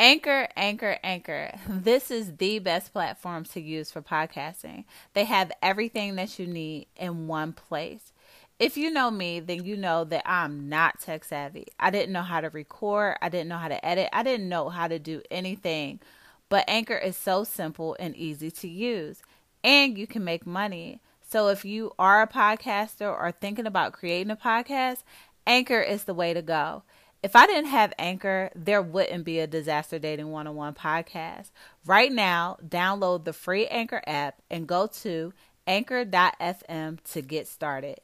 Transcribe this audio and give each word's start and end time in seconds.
Anchor, 0.00 0.48
Anchor, 0.56 0.96
Anchor. 1.04 1.52
This 1.68 2.10
is 2.10 2.36
the 2.38 2.58
best 2.58 2.90
platform 2.90 3.44
to 3.44 3.60
use 3.60 3.90
for 3.90 4.00
podcasting. 4.00 4.84
They 5.12 5.24
have 5.24 5.52
everything 5.60 6.16
that 6.16 6.38
you 6.38 6.46
need 6.46 6.86
in 6.96 7.26
one 7.26 7.52
place. 7.52 8.14
If 8.58 8.78
you 8.78 8.90
know 8.90 9.10
me, 9.10 9.40
then 9.40 9.66
you 9.66 9.76
know 9.76 10.04
that 10.04 10.22
I'm 10.24 10.70
not 10.70 11.00
tech 11.00 11.22
savvy. 11.24 11.66
I 11.78 11.90
didn't 11.90 12.14
know 12.14 12.22
how 12.22 12.40
to 12.40 12.48
record, 12.48 13.18
I 13.20 13.28
didn't 13.28 13.48
know 13.48 13.58
how 13.58 13.68
to 13.68 13.84
edit, 13.84 14.08
I 14.10 14.22
didn't 14.22 14.48
know 14.48 14.70
how 14.70 14.88
to 14.88 14.98
do 14.98 15.20
anything. 15.30 16.00
But 16.48 16.64
Anchor 16.66 16.96
is 16.96 17.18
so 17.18 17.44
simple 17.44 17.94
and 18.00 18.16
easy 18.16 18.50
to 18.52 18.68
use, 18.68 19.20
and 19.62 19.98
you 19.98 20.06
can 20.06 20.24
make 20.24 20.46
money. 20.46 21.00
So 21.28 21.48
if 21.48 21.62
you 21.66 21.92
are 21.98 22.22
a 22.22 22.26
podcaster 22.26 23.06
or 23.06 23.32
thinking 23.32 23.66
about 23.66 23.92
creating 23.92 24.30
a 24.30 24.36
podcast, 24.36 25.02
Anchor 25.46 25.82
is 25.82 26.04
the 26.04 26.14
way 26.14 26.32
to 26.32 26.40
go. 26.40 26.84
If 27.22 27.36
I 27.36 27.46
didn't 27.46 27.66
have 27.66 27.92
Anchor, 27.98 28.50
there 28.54 28.80
wouldn't 28.80 29.24
be 29.24 29.40
a 29.40 29.46
Disaster 29.46 29.98
Dating 29.98 30.30
101 30.30 30.74
podcast. 30.74 31.50
Right 31.84 32.10
now, 32.10 32.56
download 32.66 33.24
the 33.24 33.34
free 33.34 33.66
Anchor 33.66 34.00
app 34.06 34.40
and 34.50 34.66
go 34.66 34.86
to 34.86 35.34
anchor.fm 35.66 36.98
to 37.12 37.20
get 37.20 37.46
started. 37.46 38.00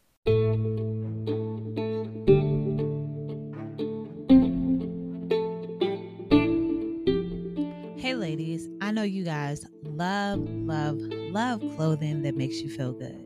Hey, 7.99 8.15
ladies, 8.15 8.69
I 8.83 8.91
know 8.91 9.03
you 9.03 9.25
guys 9.25 9.65
love, 9.83 10.41
love, 10.41 10.99
love 10.99 11.61
clothing 11.75 12.21
that 12.21 12.37
makes 12.37 12.57
you 12.57 12.69
feel 12.69 12.93
good. 12.93 13.25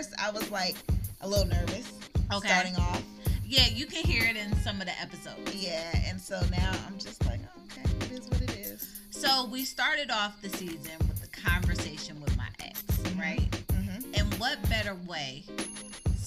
First, 0.02 0.14
I 0.20 0.30
was 0.30 0.50
like 0.50 0.74
a 1.20 1.28
little 1.28 1.46
nervous. 1.46 1.92
Okay. 2.32 2.48
Starting 2.48 2.76
off. 2.76 3.02
Yeah, 3.44 3.66
you 3.68 3.86
can 3.86 4.04
hear 4.04 4.24
it 4.24 4.36
in 4.36 4.54
some 4.62 4.80
of 4.80 4.86
the 4.86 5.00
episodes. 5.00 5.54
Yeah, 5.54 5.90
and 6.06 6.20
so 6.20 6.40
now 6.50 6.72
I'm 6.86 6.98
just 6.98 7.24
like, 7.26 7.40
oh, 7.44 7.62
okay, 7.66 8.06
it 8.06 8.12
is 8.12 8.28
what 8.28 8.40
it 8.40 8.56
is. 8.56 8.88
So 9.10 9.46
we 9.46 9.64
started 9.64 10.10
off 10.10 10.40
the 10.40 10.48
season 10.48 10.92
with 11.00 11.20
the 11.20 11.28
conversation 11.28 12.20
with 12.20 12.34
my 12.36 12.48
ex, 12.60 12.82
Mhm. 12.82 13.20
right? 13.20 13.50
Mm-hmm. 13.68 14.14
And 14.14 14.34
what 14.34 14.60
better 14.70 14.94
way 15.06 15.44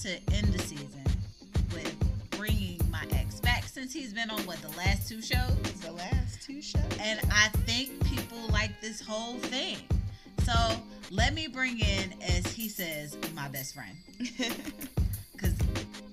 to 0.02 0.10
end 0.32 0.52
the 0.54 0.62
season 0.62 1.04
with 1.72 1.96
bringing 2.30 2.80
my 2.90 3.04
ex 3.10 3.40
back 3.40 3.64
since 3.64 3.92
he's 3.92 4.12
been 4.12 4.30
on 4.30 4.40
what 4.46 4.62
the 4.62 4.74
last 4.76 5.08
two 5.08 5.20
shows? 5.20 5.56
The 5.82 5.90
last 5.92 6.42
two 6.42 6.62
shows. 6.62 6.82
And 7.00 7.20
I 7.32 7.48
think 7.66 8.04
people 8.06 8.38
like 8.52 8.80
this 8.80 9.00
whole 9.00 9.38
thing. 9.38 9.78
So 10.46 10.80
let 11.10 11.34
me 11.34 11.48
bring 11.48 11.80
in, 11.80 12.14
as 12.22 12.46
he 12.52 12.68
says, 12.68 13.16
my 13.34 13.48
best 13.48 13.74
friend. 13.74 13.96
Because 15.32 15.54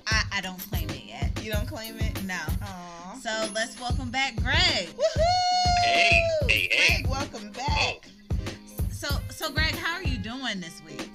I, 0.06 0.24
I 0.34 0.42
don't 0.42 0.60
claim 0.60 0.90
it 0.90 1.06
yet. 1.06 1.42
you 1.42 1.54
don't 1.54 1.66
claim 1.66 1.96
it? 2.00 2.22
No. 2.26 2.40
Aw. 2.62 3.20
So 3.22 3.30
let's 3.54 3.80
welcome 3.80 4.10
back 4.10 4.36
Greg. 4.36 4.90
Woohoo! 4.90 5.86
Hey, 5.86 6.22
hey, 6.50 6.70
hey. 6.70 7.04
Greg, 7.04 7.08
welcome 7.10 7.50
back. 7.52 8.10
So 8.92 9.08
so 9.30 9.50
Greg, 9.50 9.76
how 9.76 9.94
are 9.94 10.04
you 10.04 10.18
doing 10.18 10.60
this 10.60 10.82
week? 10.86 11.10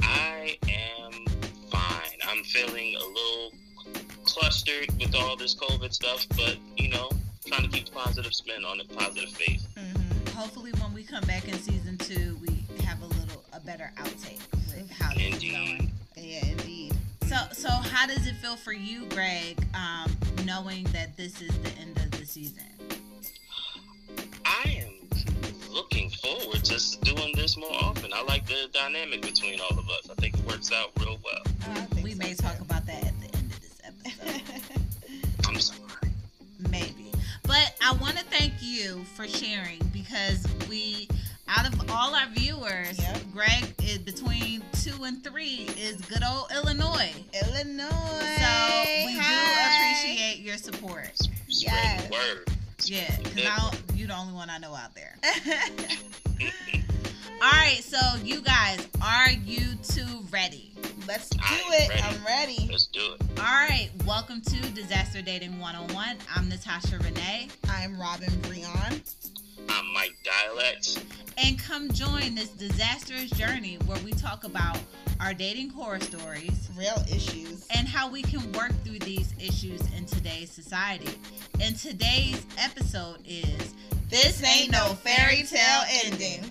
I 0.00 0.56
am 0.68 1.12
fine. 1.70 2.18
I'm 2.26 2.42
feeling 2.44 2.94
a 2.96 3.04
little 3.04 3.52
clustered 4.24 4.88
with 4.98 5.14
all 5.14 5.36
this 5.36 5.54
COVID 5.54 5.92
stuff, 5.92 6.26
but 6.30 6.56
you 6.78 6.88
know, 6.88 7.10
trying 7.44 7.64
to 7.64 7.68
keep 7.68 7.84
the 7.84 7.92
positive 7.92 8.32
spin 8.32 8.64
on 8.64 8.80
it, 8.80 8.88
positive 8.96 9.28
faith. 9.30 9.66
Mm-hmm. 9.76 10.02
Hopefully 10.38 10.72
when 10.80 10.94
we 10.94 11.02
come 11.04 11.24
back 11.24 11.46
in 11.46 11.54
season 11.58 11.98
better 13.64 13.90
outtake 13.98 14.40
with 14.68 14.90
how 14.90 15.12
this 15.14 15.22
is 15.22 15.32
Indeed. 15.34 15.52
going. 15.52 15.90
Yeah, 16.16 16.46
indeed. 16.46 16.92
So 17.26 17.36
so 17.52 17.68
how 17.70 18.06
does 18.06 18.26
it 18.26 18.34
feel 18.36 18.56
for 18.56 18.72
you, 18.72 19.06
Greg, 19.06 19.64
um, 19.74 20.10
knowing 20.44 20.84
that 20.92 21.16
this 21.16 21.40
is 21.40 21.56
the 21.58 21.70
end 21.80 21.96
of 21.98 22.10
the 22.12 22.26
season? 22.26 22.64
I 24.44 24.84
am 24.84 25.08
looking 25.72 26.10
forward 26.10 26.64
to 26.64 26.98
doing 27.00 27.32
this 27.36 27.56
more 27.56 27.72
often. 27.72 28.12
I 28.12 28.22
like 28.22 28.46
the 28.46 28.68
dynamic 28.72 29.22
between 29.22 29.60
all 29.60 29.78
of 29.78 29.88
us. 29.88 30.08
I 30.10 30.14
think 30.20 30.34
it 30.38 30.46
works 30.46 30.70
out 30.72 30.90
real 31.00 31.18
well. 31.24 31.42
I 31.70 31.80
think 31.86 32.04
We 32.04 32.12
so, 32.12 32.18
may 32.18 32.30
too. 32.30 32.42
talk 32.42 32.60
about 32.60 32.84
that 32.86 33.04
at 33.06 33.20
the 33.20 33.36
end 33.36 33.52
of 33.52 33.60
this 33.60 33.80
episode. 33.84 34.42
I'm 35.48 35.58
sorry. 35.60 36.12
Maybe. 36.70 37.12
But 37.44 37.74
I 37.82 37.92
want 37.94 38.16
to 38.18 38.24
thank 38.24 38.52
you 38.60 39.04
for 39.16 39.26
sharing 39.26 39.78
because 39.92 40.46
we, 40.68 41.08
out 41.48 41.66
of 41.72 41.90
all 41.90 42.14
our 42.14 42.26
viewers, 42.28 42.98
Yep. 42.98 43.18
Greg 43.32 43.64
is 43.82 43.98
between 43.98 44.62
two 44.82 45.04
and 45.04 45.22
three 45.22 45.68
is 45.78 45.96
good 46.02 46.22
old 46.24 46.50
Illinois. 46.52 47.12
Illinois. 47.32 47.88
So 47.88 48.48
we 49.06 49.18
Hi. 49.18 49.96
do 49.98 50.04
appreciate 50.08 50.38
your 50.44 50.56
support. 50.56 51.10
Yes. 51.48 52.08
Yeah, 52.84 53.16
because 53.22 53.80
you're 53.94 54.08
the 54.08 54.16
only 54.16 54.32
one 54.34 54.50
I 54.50 54.58
know 54.58 54.74
out 54.74 54.94
there. 54.94 55.16
All 57.42 57.50
right, 57.50 57.80
so 57.82 57.98
you 58.22 58.40
guys, 58.40 58.86
are 59.02 59.30
you 59.30 59.74
two 59.82 60.24
ready? 60.30 60.72
Let's 61.08 61.28
do 61.30 61.38
I'm 61.42 61.72
it. 61.72 61.88
ready. 61.90 62.02
I'm 62.02 62.24
ready. 62.24 62.68
Let's 62.70 62.86
do 62.86 63.14
it. 63.14 63.22
All 63.38 63.44
right, 63.44 63.88
welcome 64.06 64.40
to 64.42 64.60
Disaster 64.72 65.22
Dating 65.22 65.58
101. 65.60 66.16
I'm 66.34 66.48
Natasha 66.48 66.98
Renee. 66.98 67.48
I'm 67.68 67.96
Robyn 67.98 68.30
Breon. 68.42 69.00
I'm 69.68 69.92
Mike 69.92 70.16
Dialect. 70.24 71.04
and 71.38 71.58
come 71.58 71.90
join 71.92 72.34
this 72.34 72.48
disastrous 72.50 73.30
journey 73.30 73.76
where 73.86 73.98
we 74.04 74.12
talk 74.12 74.44
about 74.44 74.78
our 75.20 75.32
dating 75.34 75.70
horror 75.70 76.00
stories 76.00 76.68
Real 76.76 77.02
issues. 77.10 77.66
and 77.76 77.86
how 77.86 78.10
we 78.10 78.22
can 78.22 78.40
work 78.52 78.72
through 78.84 78.98
these 79.00 79.32
issues 79.38 79.80
in 79.96 80.04
today's 80.06 80.50
society. 80.50 81.12
And 81.60 81.76
today's 81.76 82.44
episode 82.58 83.18
is 83.26 83.74
This 84.08 84.42
ain't 84.42 84.72
no 84.72 84.94
fairy 84.94 85.42
tale 85.44 85.82
ending. 86.04 86.50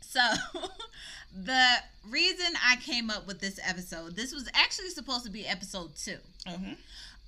So, 0.00 0.20
the 1.44 1.66
reason 2.08 2.46
I 2.66 2.76
came 2.76 3.10
up 3.10 3.26
with 3.26 3.40
this 3.40 3.60
episode, 3.66 4.16
this 4.16 4.32
was 4.32 4.48
actually 4.54 4.88
supposed 4.90 5.24
to 5.24 5.30
be 5.30 5.46
episode 5.46 5.94
two. 5.96 6.16
Mm-hmm. 6.46 6.72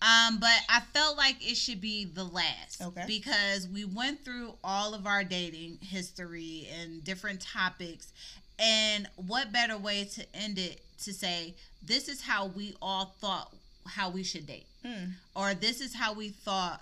Um, 0.02 0.38
but 0.38 0.58
I 0.68 0.80
felt 0.94 1.16
like 1.16 1.36
it 1.46 1.56
should 1.56 1.80
be 1.80 2.04
the 2.06 2.24
last. 2.24 2.80
Okay. 2.82 3.04
Because 3.06 3.68
we 3.68 3.84
went 3.84 4.24
through 4.24 4.54
all 4.64 4.94
of 4.94 5.06
our 5.06 5.24
dating 5.24 5.78
history 5.82 6.68
and 6.80 7.04
different 7.04 7.40
topics. 7.40 8.12
And 8.58 9.08
what 9.16 9.52
better 9.52 9.76
way 9.76 10.04
to 10.04 10.24
end 10.34 10.58
it 10.58 10.80
to 11.02 11.12
say, 11.12 11.54
this 11.82 12.08
is 12.08 12.22
how 12.22 12.46
we 12.46 12.74
all 12.80 13.14
thought 13.20 13.52
how 13.86 14.10
we 14.10 14.22
should 14.22 14.46
date. 14.46 14.66
Mm. 14.84 15.12
Or 15.34 15.54
this 15.54 15.80
is 15.80 15.94
how 15.94 16.12
we 16.12 16.28
thought 16.28 16.80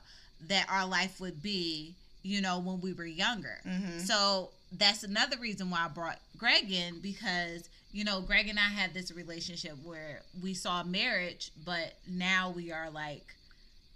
that 0.49 0.67
our 0.69 0.87
life 0.87 1.21
would 1.21 1.43
be, 1.43 1.95
you 2.23 2.41
know, 2.41 2.59
when 2.59 2.81
we 2.81 2.93
were 2.93 3.07
younger. 3.07 3.61
Mhm. 3.67 4.05
So 4.07 4.51
that's 4.73 5.03
another 5.03 5.39
reason 5.39 5.71
why 5.71 5.85
I 5.85 5.89
brought 5.89 6.19
Greg 6.37 6.71
in 6.71 7.01
because 7.01 7.69
you 7.93 8.05
know 8.05 8.21
Greg 8.21 8.49
and 8.49 8.59
I 8.59 8.63
had 8.69 8.95
this 8.95 9.13
relationship 9.13 9.77
where 9.85 10.23
we 10.43 10.55
saw 10.55 10.83
marriage, 10.83 11.51
but 11.65 11.95
now 12.09 12.51
we 12.55 12.73
are 12.73 12.91
like, 12.91 13.35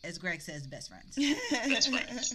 as 0.04 0.18
Greg 0.18 0.40
says, 0.40 0.66
best 0.66 0.90
friends. 0.90 1.16
Best 1.50 1.90
friends. 1.90 2.34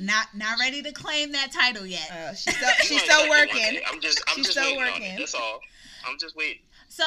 not 0.00 0.28
not 0.34 0.58
ready 0.58 0.82
to 0.82 0.92
claim 0.92 1.32
that 1.32 1.52
title 1.52 1.86
yet. 1.86 2.10
Uh, 2.10 2.34
she's 2.34 2.56
still, 2.56 2.68
she's 2.82 3.02
still 3.02 3.28
working. 3.28 3.80
I'm 3.90 4.00
just, 4.00 4.22
I'm 4.28 4.36
She's 4.36 4.46
just 4.46 4.58
still 4.58 4.64
waiting 4.76 4.82
on 4.82 4.92
working. 4.92 5.12
it. 5.14 5.18
That's 5.18 5.34
all. 5.34 5.60
I'm 6.08 6.18
just 6.18 6.36
waiting. 6.36 6.62
So 6.88 7.04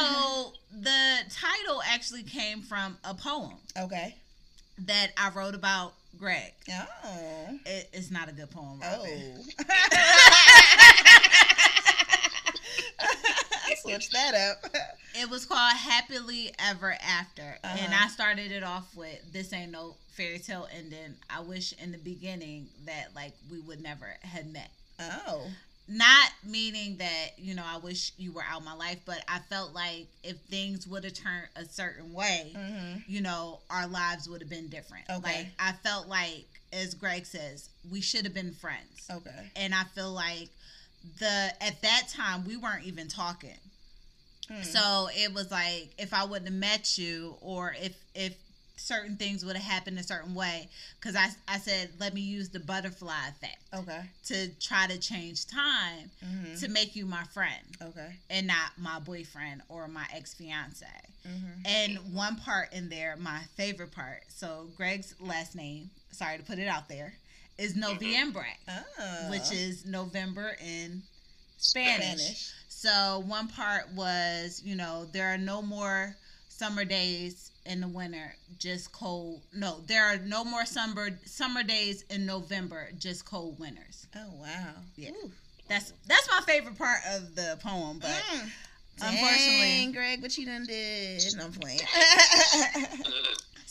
the 0.71 1.17
title 1.31 1.81
actually 1.89 2.23
came 2.23 2.61
from 2.61 2.97
a 3.03 3.13
poem 3.15 3.53
Okay. 3.81 4.15
that 4.79 5.07
I 5.17 5.29
wrote 5.31 5.55
about 5.55 5.93
Greg. 6.19 6.51
Oh. 6.71 7.57
It, 7.65 7.89
it's 7.93 8.11
not 8.11 8.29
a 8.29 8.33
good 8.33 8.51
poem. 8.51 8.81
Oh. 8.83 9.05
Robyn. 13.93 14.07
that 14.13 14.35
up. 14.35 14.75
It 15.15 15.27
was 15.27 15.43
called 15.43 15.75
Happily 15.75 16.53
Ever 16.59 16.95
After. 17.01 17.57
And 17.63 17.79
Uh-huh. 17.91 18.05
I 18.05 18.07
started 18.09 18.51
it 18.51 18.61
off 18.63 18.95
with 18.95 19.19
this 19.33 19.51
ain't 19.51 19.71
no 19.71 19.95
fairy 20.13 20.37
tale 20.37 20.67
ending. 20.71 21.15
I 21.31 21.39
wish 21.41 21.73
in 21.81 21.91
the 21.91 21.97
beginning 21.97 22.67
that 22.85 23.15
like 23.15 23.33
we 23.49 23.59
would 23.59 23.81
never 23.81 24.05
had 24.21 24.53
met. 24.53 24.69
oh. 24.99 25.47
Not 25.91 26.29
meaning 26.45 26.97
that, 26.97 27.29
you 27.39 27.55
know, 27.55 27.63
I 27.65 27.77
wish 27.77 28.11
you 28.19 28.31
were 28.31 28.43
out 28.47 28.59
of 28.59 28.65
my 28.65 28.75
life, 28.75 28.99
but 29.07 29.23
I 29.27 29.39
felt 29.39 29.73
like 29.73 30.05
if 30.23 30.37
things 30.41 30.85
would 30.85 31.03
have 31.03 31.15
turned 31.15 31.47
a 31.55 31.65
certain 31.65 32.13
way, 32.13 32.53
Mm-hmm. 32.55 32.99
you 33.07 33.21
know, 33.21 33.61
our 33.71 33.87
lives 33.87 34.29
would 34.29 34.41
have 34.41 34.49
been 34.51 34.67
different. 34.67 35.05
Okay. 35.09 35.21
Like 35.37 35.47
I 35.57 35.71
felt 35.71 36.07
like, 36.07 36.45
as 36.71 36.93
Greg 36.93 37.25
says, 37.25 37.69
we 37.89 37.99
should 38.01 38.25
have 38.25 38.35
been 38.35 38.53
friends. 38.53 39.09
Okay. 39.09 39.49
And 39.55 39.73
I 39.73 39.85
feel 39.95 40.11
like 40.11 40.49
the 41.17 41.51
at 41.59 41.81
that 41.81 42.03
time 42.13 42.45
we 42.45 42.55
weren't 42.57 42.85
even 42.85 43.07
talking. 43.07 43.57
Hmm. 44.49 44.63
So 44.63 45.09
it 45.13 45.33
was 45.33 45.51
like 45.51 45.89
if 45.97 46.13
I 46.13 46.25
wouldn't 46.25 46.47
have 46.49 46.59
met 46.59 46.97
you 46.97 47.35
or 47.41 47.75
if 47.79 47.95
if 48.15 48.35
certain 48.77 49.17
things 49.17 49.43
would 49.43 49.57
have 49.57 49.65
happened 49.65 49.99
a 49.99 50.03
certain 50.03 50.33
way 50.33 50.69
cuz 51.01 51.13
I 51.15 51.29
I 51.47 51.59
said 51.59 51.91
let 51.99 52.13
me 52.13 52.21
use 52.21 52.49
the 52.49 52.59
butterfly 52.61 53.27
effect 53.27 53.61
Okay. 53.73 54.01
to 54.27 54.47
try 54.59 54.87
to 54.87 54.97
change 54.97 55.45
time 55.47 56.09
Mm-hmm. 56.25 56.55
to 56.61 56.67
make 56.69 56.95
you 56.95 57.05
my 57.05 57.23
friend 57.25 57.65
Okay. 57.81 58.15
and 58.29 58.47
not 58.47 58.77
my 58.77 58.99
boyfriend 58.99 59.61
or 59.69 59.87
my 59.87 60.05
ex-fiance. 60.13 60.85
Mm-hmm. 61.27 61.61
And 61.65 62.13
one 62.13 62.37
part 62.37 62.71
in 62.73 62.87
there, 62.89 63.15
my 63.17 63.41
favorite 63.57 63.91
part. 63.91 64.23
So 64.29 64.69
Greg's 64.77 65.13
last 65.19 65.55
name, 65.55 65.89
sorry 66.11 66.37
to 66.37 66.43
put 66.43 66.57
it 66.57 66.67
out 66.69 66.87
there, 66.87 67.13
is 67.57 67.73
Noviembre, 67.75 68.45
Oh. 68.69 69.29
which 69.29 69.51
is 69.51 69.85
November 69.85 70.55
in 70.65 71.03
Spanish. 71.59 72.19
Spanish. 72.19 72.53
So 72.67 73.23
one 73.27 73.47
part 73.47 73.91
was, 73.93 74.61
you 74.63 74.75
know, 74.75 75.05
there 75.11 75.33
are 75.33 75.37
no 75.37 75.61
more 75.61 76.15
summer 76.47 76.85
days 76.85 77.51
in 77.65 77.81
the 77.81 77.87
winter, 77.87 78.33
just 78.57 78.91
cold. 78.93 79.41
No, 79.53 79.79
there 79.85 80.05
are 80.05 80.17
no 80.17 80.43
more 80.45 80.65
summer 80.65 81.09
summer 81.25 81.61
days 81.63 82.03
in 82.09 82.25
November, 82.25 82.89
just 82.97 83.25
cold 83.25 83.59
winters. 83.59 84.07
Oh 84.15 84.29
wow. 84.39 84.73
Yeah. 84.95 85.09
Ooh. 85.11 85.31
That's 85.67 85.93
that's 86.07 86.27
my 86.31 86.41
favorite 86.41 86.77
part 86.77 86.99
of 87.11 87.35
the 87.35 87.57
poem, 87.61 87.99
but 87.99 88.09
Mm. 88.09 88.49
unfortunately- 89.01 89.59
Dang, 89.59 89.91
Greg, 89.91 90.21
what 90.21 90.37
you 90.37 90.45
done 90.45 90.65
did? 90.65 91.21
No, 91.37 91.45
I'm 91.45 91.51
playing. 91.53 91.79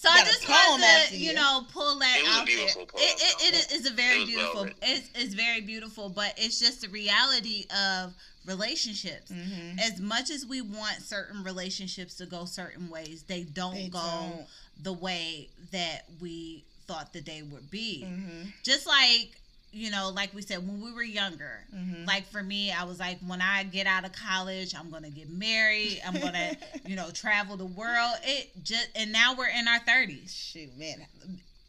So 0.00 0.09
I 0.12 0.21
just 0.25 0.45
poem 0.45 0.81
wanted 0.81 1.09
to, 1.09 1.17
you. 1.17 1.31
you 1.31 1.35
know, 1.35 1.67
pull 1.73 1.99
that 1.99 2.17
It 2.19 2.23
was 2.23 2.37
out 2.39 2.47
beautiful 2.47 2.77
there. 2.83 2.87
poem, 2.87 3.03
it, 3.05 3.21
it, 3.21 3.55
it 3.55 3.67
it's 3.73 3.91
a 3.91 3.93
very 3.93 4.23
It 4.23 4.27
was 4.27 4.37
well 4.55 4.65
beautiful. 4.65 4.79
it's 4.83 5.11
it's 5.17 5.35
very 5.35 5.61
beautiful, 5.61 6.09
but 6.09 6.35
it's 6.37 6.61
just 6.61 6.83
the 6.83 6.89
reality 6.89 7.67
of 7.75 8.15
relationships. 8.47 9.31
mm-hmm. 9.33 9.79
As 9.81 10.00
much 10.00 10.31
as 10.31 10.47
we 10.47 10.61
want 10.61 11.03
certain 11.03 11.43
relationships 11.43 12.15
to 12.17 12.27
go 12.27 12.45
certain 12.45 12.89
ways, 12.89 13.25
they 13.27 13.43
don't 13.43 13.75
They 13.75 13.89
go 13.89 13.99
don't. 13.99 14.47
the 14.85 14.93
way 14.93 15.49
that 15.73 16.05
we 16.21 16.65
thought 16.87 17.12
that 17.12 17.27
they 17.27 17.43
would 17.43 17.69
be. 17.71 18.05
Mm-hmm. 18.06 18.49
Just 18.62 18.87
like 18.87 19.41
you 19.73 19.91
know, 19.91 20.11
like 20.15 20.32
we 20.35 20.43
said 20.43 20.59
when 20.67 20.81
we 20.81 20.93
were 20.93 21.03
younger. 21.03 21.65
Mm-hmm. 21.75 22.05
Like 22.06 22.26
for 22.26 22.43
me, 22.43 22.73
I 22.73 22.85
was 22.85 22.99
like, 22.99 23.19
when 23.26 23.41
I 23.43 23.65
get 23.65 23.87
out 23.87 24.05
of 24.05 24.12
college, 24.12 24.75
I'm 24.75 24.91
gonna 24.91 25.11
get 25.11 25.29
married. 25.31 26.00
I'm 26.06 26.19
gonna, 26.19 26.56
you 26.87 26.97
know, 26.97 27.11
travel 27.11 27.56
the 27.56 27.67
world. 27.67 28.15
It 28.25 28.50
just 28.62 28.88
and 28.94 29.12
now 29.12 29.35
we're 29.37 29.49
in 29.49 29.69
our 29.69 29.79
thirties. 29.81 30.35
Shoot, 30.35 30.76
man. 30.79 31.06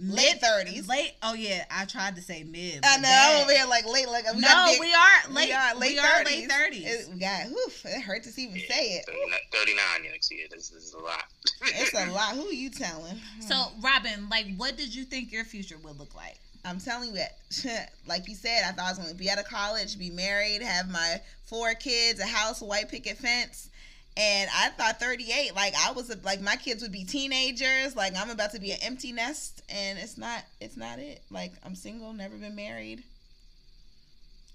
Late 0.01 0.40
30s. 0.42 0.88
Late. 0.88 1.12
Oh 1.22 1.34
yeah, 1.34 1.66
I 1.69 1.84
tried 1.84 2.16
to 2.16 2.22
say 2.22 2.46
mid. 2.46 2.80
I 2.86 2.96
know. 2.96 3.01
that- 3.01 3.36
I'm 3.36 3.44
over 3.44 3.51
here 3.51 3.66
like 3.68 3.86
late, 3.86 4.07
like 4.07 4.24
I'm 4.30 4.40
no, 4.40 4.48
not 4.48 4.69
big- 4.69 4.80
we 4.80 4.94
are 4.94 5.34
late. 5.34 5.48
We 5.50 5.54
are 5.54 5.75
late 5.75 5.92
we 5.92 6.00
are 6.00 6.04
30s. 6.04 6.25
late 6.25 6.50
thirties. 6.52 6.86
It, 6.86 7.13
we 7.13 7.19
got, 7.19 7.48
oof, 7.48 7.86
it 7.86 8.02
hurts 8.02 8.34
to 8.34 8.42
even 8.42 8.56
Yeah, 8.56 8.68
say 8.69 8.84
it. 8.92 9.06
39 9.06 9.40
39 9.52 10.12
next 10.12 10.31
year. 10.31 10.45
This, 10.50 10.69
this 10.69 10.84
is 10.86 10.94
a 10.94 11.00
lot. 11.00 11.25
It's 11.63 11.94
a 11.94 12.10
lot. 12.13 12.34
Who 12.36 12.48
are 12.48 12.54
you 12.54 12.69
telling? 12.69 13.18
So, 13.42 13.56
Robyn, 13.81 14.30
like, 14.30 14.45
what 14.56 14.78
did 14.78 14.95
you 14.95 15.04
think 15.04 15.34
your 15.34 15.44
future 15.44 15.75
would 15.84 16.00
look 16.00 16.16
like? 16.16 16.38
I'm 16.65 16.79
telling 16.79 17.15
you 17.15 17.21
like 18.07 18.27
you 18.27 18.35
said, 18.35 18.63
I 18.65 18.71
thought 18.71 18.85
I 18.85 18.89
was 18.89 18.97
going 18.97 19.09
to 19.09 19.15
be 19.15 19.29
out 19.29 19.39
of 19.39 19.45
college, 19.45 19.97
be 19.97 20.09
married, 20.09 20.61
have 20.61 20.89
my 20.89 21.21
four 21.44 21.73
kids, 21.73 22.19
a 22.19 22.25
house, 22.25 22.61
a 22.61 22.65
white 22.65 22.89
picket 22.89 23.17
fence. 23.17 23.69
And 24.17 24.50
I 24.53 24.69
thought 24.69 25.00
38, 25.00 25.56
like 25.56 25.73
I 25.75 25.91
was, 25.94 26.13
like 26.23 26.41
my 26.41 26.57
kids 26.57 26.81
would 26.81 26.91
be 26.91 27.06
teenagers. 27.06 27.95
Like 27.95 28.13
I'm 28.17 28.29
about 28.29 28.51
to 28.51 28.59
be 28.59 28.71
an 28.71 28.79
empty 28.81 29.11
nest, 29.13 29.61
and 29.69 29.97
it's 29.97 30.17
not, 30.17 30.44
it's 30.59 30.75
not 30.75 31.00
it. 31.00 31.21
Like 31.29 31.53
I'm 31.63 31.75
single, 31.75 32.11
never 32.13 32.35
been 32.35 32.56
married. 32.56 33.03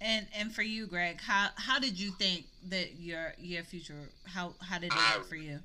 And 0.01 0.27
and 0.37 0.53
for 0.53 0.61
you, 0.61 0.85
Greg, 0.87 1.19
how 1.21 1.49
how 1.55 1.79
did 1.79 1.99
you 1.99 2.11
think 2.11 2.45
that 2.69 2.99
your 2.99 3.33
your 3.39 3.63
future 3.63 4.09
how 4.25 4.53
how 4.61 4.77
did 4.77 4.87
it 4.87 4.93
I- 4.93 5.17
look 5.17 5.27
for 5.27 5.35
you? 5.35 5.59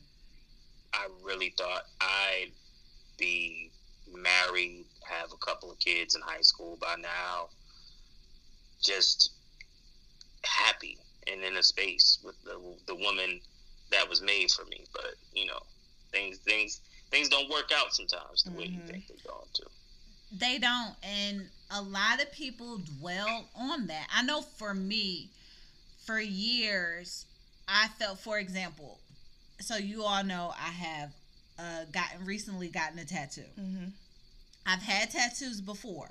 I 0.92 1.06
really 1.22 1.54
thought 1.56 1.84
I'd 2.00 2.50
be 3.18 3.70
married, 4.12 4.86
have 5.10 5.32
a 5.32 5.36
couple 5.36 5.70
of 5.70 5.78
kids 5.78 6.14
in 6.14 6.22
high 6.22 6.40
school 6.40 6.78
by 6.80 6.96
now, 7.00 7.48
just 8.82 9.32
happy 10.44 10.98
and 11.30 11.42
in 11.42 11.56
a 11.56 11.62
space 11.62 12.18
with 12.24 12.36
the 12.44 12.58
the 12.86 12.94
woman 12.94 13.40
that 13.90 14.08
was 14.08 14.22
made 14.22 14.50
for 14.50 14.64
me. 14.66 14.84
But 14.92 15.14
you 15.34 15.46
know, 15.46 15.60
things 16.12 16.38
things 16.38 16.80
things 17.10 17.28
don't 17.28 17.50
work 17.50 17.70
out 17.76 17.94
sometimes 17.94 18.44
the 18.44 18.52
way 18.52 18.66
you 18.66 18.80
think 18.86 19.06
they're 19.08 19.16
going 19.26 19.48
to. 19.54 19.64
They 20.32 20.58
don't, 20.58 20.94
and 21.02 21.48
a 21.70 21.82
lot 21.82 22.22
of 22.22 22.30
people 22.32 22.78
dwell 23.00 23.48
on 23.56 23.88
that. 23.88 24.06
I 24.14 24.22
know 24.22 24.42
for 24.42 24.72
me, 24.72 25.30
for 26.04 26.20
years, 26.20 27.26
I 27.66 27.88
felt, 27.98 28.20
for 28.20 28.38
example, 28.38 29.00
so 29.60 29.76
you 29.76 30.04
all 30.04 30.22
know 30.22 30.52
I 30.56 30.70
have 30.70 31.12
uh, 31.58 31.84
gotten 31.90 32.24
recently 32.24 32.68
gotten 32.68 32.98
a 32.98 33.04
tattoo. 33.04 33.42
Mm-hmm. 33.58 33.88
I've 34.70 34.82
had 34.82 35.10
tattoos 35.10 35.60
before, 35.60 36.10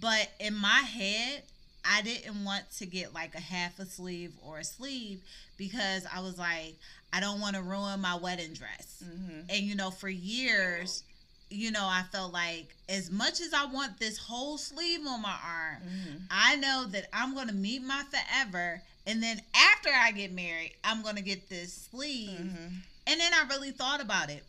but 0.00 0.28
in 0.38 0.54
my 0.54 0.68
head, 0.68 1.42
I 1.84 2.02
didn't 2.02 2.44
want 2.44 2.70
to 2.78 2.86
get 2.86 3.14
like 3.14 3.34
a 3.34 3.40
half 3.40 3.78
a 3.78 3.86
sleeve 3.86 4.32
or 4.46 4.58
a 4.58 4.64
sleeve 4.64 5.20
because 5.56 6.06
I 6.14 6.20
was 6.20 6.38
like, 6.38 6.74
I 7.12 7.20
don't 7.20 7.40
want 7.40 7.56
to 7.56 7.62
ruin 7.62 8.00
my 8.00 8.16
wedding 8.16 8.52
dress. 8.52 9.02
Mm-hmm. 9.04 9.40
And 9.48 9.60
you 9.60 9.74
know, 9.74 9.90
for 9.90 10.08
years, 10.08 11.02
you 11.48 11.72
know, 11.72 11.84
I 11.84 12.02
felt 12.12 12.32
like 12.32 12.74
as 12.88 13.10
much 13.10 13.40
as 13.40 13.52
I 13.52 13.64
want 13.66 13.98
this 13.98 14.18
whole 14.18 14.56
sleeve 14.58 15.00
on 15.06 15.22
my 15.22 15.36
arm, 15.44 15.82
Mm-hmm. 15.82 16.16
I 16.30 16.56
know 16.56 16.86
that 16.90 17.06
I'm 17.12 17.34
going 17.34 17.48
to 17.48 17.54
meet 17.54 17.82
my 17.82 18.02
forever. 18.10 18.82
And 19.06 19.22
then 19.22 19.40
after 19.54 19.88
I 19.92 20.12
get 20.12 20.32
married, 20.32 20.74
I'm 20.84 21.02
going 21.02 21.16
to 21.16 21.22
get 21.22 21.48
this 21.48 21.88
sleeve. 21.90 22.38
Mm-hmm. 22.38 22.74
And 23.06 23.20
then 23.20 23.32
I 23.32 23.46
really 23.48 23.70
thought 23.72 24.00
about 24.00 24.30
it. 24.30 24.44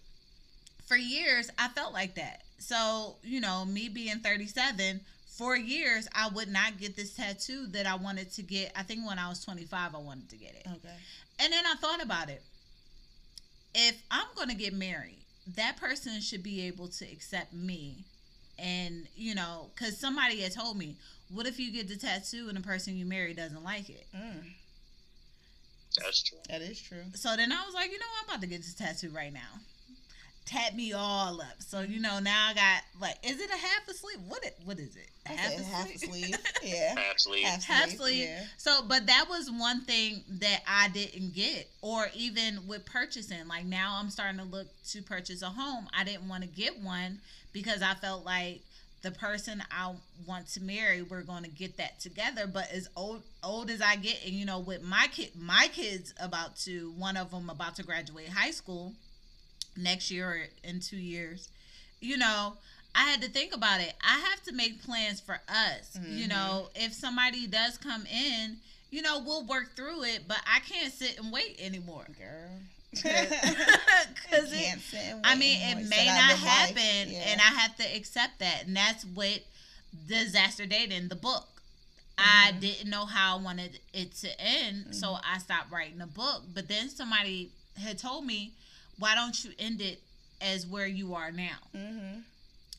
For 0.86 0.98
years, 0.98 1.50
I 1.58 1.70
felt 1.70 1.94
like 1.94 2.16
that. 2.16 2.42
So, 2.62 3.16
you 3.24 3.42
know, 3.42 3.66
me 3.66 3.90
being 3.90 4.20
37, 4.20 5.02
for 5.38 5.56
years, 5.56 6.08
I 6.14 6.30
would 6.30 6.50
not 6.50 6.78
get 6.78 6.96
this 6.96 7.14
tattoo 7.16 7.66
that 7.68 7.88
I 7.88 7.96
wanted 7.96 8.32
to 8.34 8.44
get. 8.44 8.72
I 8.76 8.84
think 8.84 9.08
when 9.08 9.18
I 9.18 9.28
was 9.30 9.44
25, 9.44 9.96
I 9.96 9.98
wanted 9.98 10.30
to 10.30 10.36
get 10.38 10.54
it. 10.56 10.68
Okay. 10.68 10.94
And 11.40 11.52
then 11.52 11.66
I 11.66 11.76
thought 11.76 12.04
about 12.04 12.30
it. 12.30 12.44
If 13.74 13.96
I'm 14.12 14.28
going 14.36 14.50
to 14.50 14.56
get 14.56 14.74
married, 14.74 15.24
that 15.56 15.78
person 15.78 16.22
should 16.22 16.44
be 16.44 16.62
able 16.68 16.88
to 16.90 17.06
accept 17.06 17.54
me. 17.54 18.04
And, 18.60 19.08
you 19.16 19.34
know, 19.34 19.72
because 19.74 19.98
somebody 19.98 20.42
had 20.42 20.54
told 20.54 20.78
me, 20.78 20.98
what 21.34 21.48
if 21.48 21.58
you 21.60 21.72
get 21.72 21.88
the 21.88 21.96
tattoo 21.96 22.48
and 22.50 22.58
the 22.58 22.62
person 22.62 22.96
you 22.96 23.06
marry 23.06 23.34
doesn't 23.34 23.64
like 23.64 23.90
it? 23.90 24.06
Mm, 24.16 24.44
That's 25.98 26.22
true. 26.22 26.38
that 26.50 26.62
is 26.62 26.80
true. 26.80 27.04
So 27.16 27.36
then 27.36 27.52
I 27.52 27.66
was 27.66 27.74
like, 27.74 27.92
you 27.92 27.98
know 27.98 28.06
what? 28.06 28.24
I'm 28.26 28.36
about 28.36 28.42
to 28.42 28.48
get 28.48 28.58
this 28.62 28.76
tattoo 28.76 29.10
right 29.10 29.34
now. 29.34 29.60
Tap 30.46 30.74
me 30.76 30.92
all 30.92 31.40
up. 31.40 31.56
So, 31.60 31.82
you 31.82 32.02
know, 32.02 32.20
now 32.20 32.50
I 32.50 32.54
got, 32.54 32.82
like, 33.00 33.16
is 33.24 33.40
it 33.40 33.50
a 33.50 33.56
half 33.58 33.88
a 33.90 33.94
sleeve? 33.94 34.18
What 34.28 34.44
it, 34.44 34.58
What 34.66 34.80
is 34.80 34.96
it? 34.96 35.08
A 35.28 35.34
I 35.34 35.36
said 35.36 35.66
half 35.66 35.94
a 35.94 35.98
sleeve. 35.98 36.36
Yeah. 36.64 36.96
Absolutely. 37.10 37.44
Half 37.44 37.64
half 37.64 37.90
sleeve, 37.90 37.98
sleeve. 38.00 38.24
yeah. 38.30 38.44
So, 38.58 38.82
but 38.88 39.06
that 39.08 39.26
was 39.30 39.50
one 39.50 39.82
thing 39.82 40.24
that 40.40 40.62
I 40.68 40.90
didn't 40.90 41.34
get, 41.34 41.70
or 41.82 42.08
even 42.16 42.68
with 42.68 42.86
purchasing. 42.86 43.48
Like 43.48 43.66
now, 43.66 43.98
I'm 44.00 44.10
starting 44.10 44.40
to 44.40 44.46
look 44.46 44.68
to 44.90 45.02
purchase 45.02 45.42
a 45.42 45.50
home. 45.50 45.88
I 45.98 46.04
didn't 46.04 46.28
want 46.28 46.44
to 46.44 46.50
get 46.50 46.82
one 46.82 47.20
because 47.54 47.82
I 47.82 47.94
felt 47.94 48.26
like 48.26 48.62
the 49.04 49.12
person 49.12 49.64
I 49.72 49.94
want 50.28 50.48
to 50.50 50.62
marry, 50.62 51.02
we're 51.02 51.22
going 51.24 51.44
to 51.44 51.50
get 51.50 51.78
that 51.78 52.00
together. 52.00 52.46
But 52.48 52.72
as 52.72 52.90
old 52.96 53.22
old 53.44 53.70
as 53.70 53.82
I 53.82 53.96
get, 53.96 54.24
and 54.26 54.34
you 54.34 54.46
know, 54.46 54.60
with 54.60 54.84
my 54.84 55.08
kid, 55.12 55.30
my 55.40 55.70
kids 55.72 56.14
about 56.20 56.58
to 56.58 56.92
one 56.98 57.16
of 57.18 57.32
them 57.32 57.50
about 57.50 57.76
to 57.78 57.84
graduate 57.84 58.30
high 58.30 58.52
school 58.52 58.94
next 59.78 60.12
year 60.12 60.30
or 60.30 60.44
in 60.64 60.80
two 60.80 60.98
years, 60.98 61.50
you 62.00 62.18
know. 62.18 62.54
I 62.94 63.06
had 63.06 63.22
to 63.22 63.30
think 63.30 63.56
about 63.56 63.80
it. 63.80 63.94
I 64.02 64.20
have 64.20 64.44
to 64.44 64.52
make 64.52 64.84
plans 64.84 65.22
for 65.22 65.40
us. 65.48 65.98
You 66.06 66.26
Mhm. 66.26 66.28
know, 66.28 66.70
if 66.76 66.92
somebody 66.94 67.48
does 67.48 67.78
come 67.78 68.06
in, 68.06 68.58
you 68.90 69.02
know, 69.02 69.20
we'll 69.20 69.46
work 69.46 69.78
through 69.78 70.04
it, 70.04 70.28
but 70.28 70.42
I 70.46 70.60
can't 70.60 70.94
sit 70.94 71.18
and 71.18 71.32
wait 71.32 71.56
anymore. 71.62 72.06
Girl. 72.20 72.60
Because 72.94 74.52
it, 74.52 74.58
Can't 74.58 74.82
sit 74.82 75.00
and 75.00 75.26
I 75.26 75.36
mean, 75.36 75.62
anymore. 75.62 75.84
it 75.84 75.88
may 75.90 76.06
not 76.06 76.18
gotta 76.18 76.34
live 76.34 76.44
life. 76.44 76.50
happen, 76.78 77.12
Yeah. 77.12 77.20
and 77.28 77.40
I 77.40 77.46
have 77.46 77.76
to 77.78 77.84
accept 77.96 78.40
that. 78.40 78.66
And 78.68 78.76
that's 78.76 79.06
what 79.06 79.40
disaster 80.08 80.66
dating, 80.66 81.08
the 81.08 81.16
book. 81.16 81.48
I 82.18 82.52
didn't 82.60 82.90
know 82.90 83.06
how 83.06 83.38
I 83.38 83.42
wanted 83.42 83.80
it 83.94 84.14
to 84.18 84.40
end, 84.42 84.96
so 84.96 85.18
I 85.24 85.38
stopped 85.40 85.72
writing 85.72 85.98
the 85.98 86.08
book. 86.08 86.44
But 86.54 86.68
then 86.68 86.90
somebody 86.90 87.52
had 87.82 87.98
told 87.98 88.26
me, 88.26 88.52
"Why 89.00 89.16
don't 89.16 89.44
you 89.44 89.52
end 89.60 89.82
it 89.82 90.02
as 90.42 90.66
where 90.66 90.88
you 90.88 91.14
are 91.16 91.32
now?" 91.32 91.58
Mm-hmm. 91.76 92.20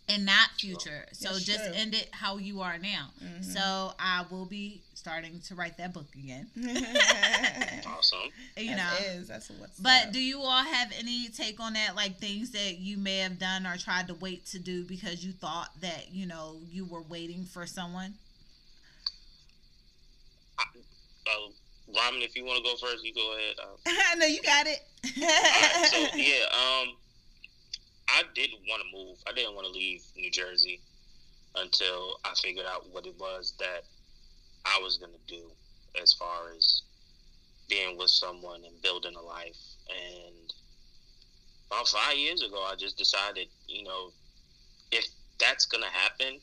and 0.08 0.26
not 0.26 0.50
future. 0.58 1.06
So 1.12 1.32
That's 1.32 1.44
just 1.44 1.64
true. 1.64 1.74
end 1.74 1.94
it 1.94 2.08
how 2.12 2.36
you 2.36 2.60
are 2.60 2.76
now. 2.76 3.10
Mhm. 3.22 3.44
So 3.44 3.94
I 3.98 4.24
will 4.30 4.44
be 4.46 4.82
starting 4.94 5.40
to 5.42 5.54
write 5.54 5.78
that 5.78 5.92
book 5.92 6.08
again. 6.14 6.48
Awesome. 7.86 8.18
You 8.56 8.70
know. 8.72 8.76
That 8.98 9.00
is. 9.14 9.28
That's 9.28 9.48
what's. 9.50 9.78
But 9.78 10.06
up. 10.08 10.12
do 10.12 10.20
you 10.20 10.40
all 10.40 10.62
have 10.64 10.92
any 10.98 11.28
take 11.28 11.60
on 11.60 11.74
that? 11.74 11.94
Like 11.94 12.18
things 12.18 12.50
that 12.50 12.78
you 12.78 12.96
may 12.98 13.18
have 13.18 13.38
done 13.38 13.64
or 13.66 13.76
tried 13.76 14.08
to 14.08 14.14
wait 14.14 14.44
to 14.46 14.58
do 14.58 14.84
because 14.84 15.24
you 15.24 15.32
thought 15.32 15.70
that, 15.80 16.10
you 16.12 16.26
know, 16.26 16.56
you 16.68 16.84
were 16.84 17.02
waiting 17.02 17.44
for 17.44 17.64
someone? 17.66 18.14
Uh, 21.26 21.48
Ramen, 21.94 22.24
if 22.24 22.36
you 22.36 22.44
want 22.44 22.58
to 22.58 22.70
go 22.70 22.76
first, 22.76 23.04
you 23.04 23.14
go 23.14 23.36
ahead. 23.36 23.56
Uh, 23.62 23.76
I 24.12 24.14
know 24.16 24.26
you 24.26 24.42
got 24.42 24.66
it. 24.66 24.80
Alright, 25.18 25.90
so 25.90 25.98
yeah, 26.16 26.44
um, 26.52 26.96
I 28.08 28.22
didn't 28.34 28.60
want 28.68 28.82
to 28.82 28.96
move. 28.96 29.18
I 29.28 29.32
didn't 29.32 29.54
want 29.54 29.66
to 29.66 29.72
leave 29.72 30.02
New 30.16 30.30
Jersey 30.30 30.80
until 31.56 32.18
I 32.24 32.32
figured 32.42 32.66
out 32.66 32.88
what 32.92 33.06
it 33.06 33.14
was 33.18 33.54
that 33.58 33.84
I 34.64 34.80
was 34.82 34.96
gonna 34.96 35.12
do 35.26 35.50
as 36.00 36.12
far 36.14 36.52
as 36.56 36.82
being 37.68 37.98
with 37.98 38.10
someone 38.10 38.62
and 38.64 38.80
building 38.82 39.14
a 39.16 39.22
life. 39.22 39.58
And 39.88 40.52
about 41.70 41.88
five 41.88 42.16
years 42.16 42.42
ago, 42.42 42.62
I 42.62 42.74
just 42.76 42.96
decided, 42.96 43.48
you 43.66 43.84
know, 43.84 44.12
if 44.90 45.06
that's 45.38 45.66
gonna 45.66 45.86
happen, 45.86 46.40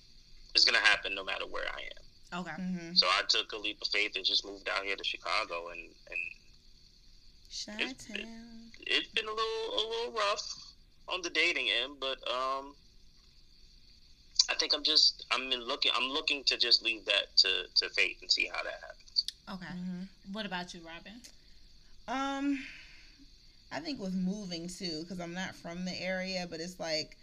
it's 0.53 0.65
gonna 0.65 0.77
happen 0.79 1.15
no 1.15 1.23
matter 1.23 1.45
where 1.47 1.65
I 1.65 1.81
am. 1.81 2.03
Okay. 2.33 2.51
Mm-hmm. 2.51 2.93
So 2.93 3.07
I 3.07 3.21
took 3.27 3.51
a 3.53 3.57
leap 3.57 3.79
of 3.81 3.87
faith 3.87 4.11
and 4.15 4.23
just 4.25 4.45
moved 4.45 4.69
out 4.69 4.83
here 4.83 4.95
to 4.95 5.03
Chicago, 5.03 5.69
and 5.69 5.81
and 6.09 6.19
Chi-town. 7.65 8.71
it's 8.81 9.07
been 9.09 9.25
a 9.25 9.31
little 9.31 9.73
a 9.73 9.83
little 9.89 10.13
rough 10.13 10.75
on 11.07 11.21
the 11.23 11.29
dating 11.31 11.67
end, 11.81 11.93
but 11.99 12.17
um, 12.31 12.75
I 14.49 14.53
think 14.55 14.73
I'm 14.75 14.83
just 14.83 15.25
I'm 15.31 15.51
in 15.51 15.61
looking 15.65 15.91
I'm 15.95 16.09
looking 16.09 16.43
to 16.45 16.57
just 16.57 16.83
leave 16.83 17.05
that 17.05 17.35
to 17.37 17.49
to 17.75 17.89
fate 17.89 18.17
and 18.21 18.31
see 18.31 18.47
how 18.53 18.61
that 18.63 18.79
happens. 18.81 19.25
Okay. 19.51 19.79
Mhm. 19.79 20.07
What 20.31 20.45
about 20.45 20.73
you, 20.73 20.81
Robyn? 20.81 21.21
Um, 22.07 22.63
I 23.71 23.79
think 23.79 23.99
with 23.99 24.13
moving 24.13 24.67
too, 24.67 25.01
because 25.01 25.19
I'm 25.19 25.33
not 25.33 25.55
from 25.55 25.85
the 25.85 25.99
area, 25.99 26.45
but 26.49 26.59
it's 26.59 26.79
like 26.79 27.17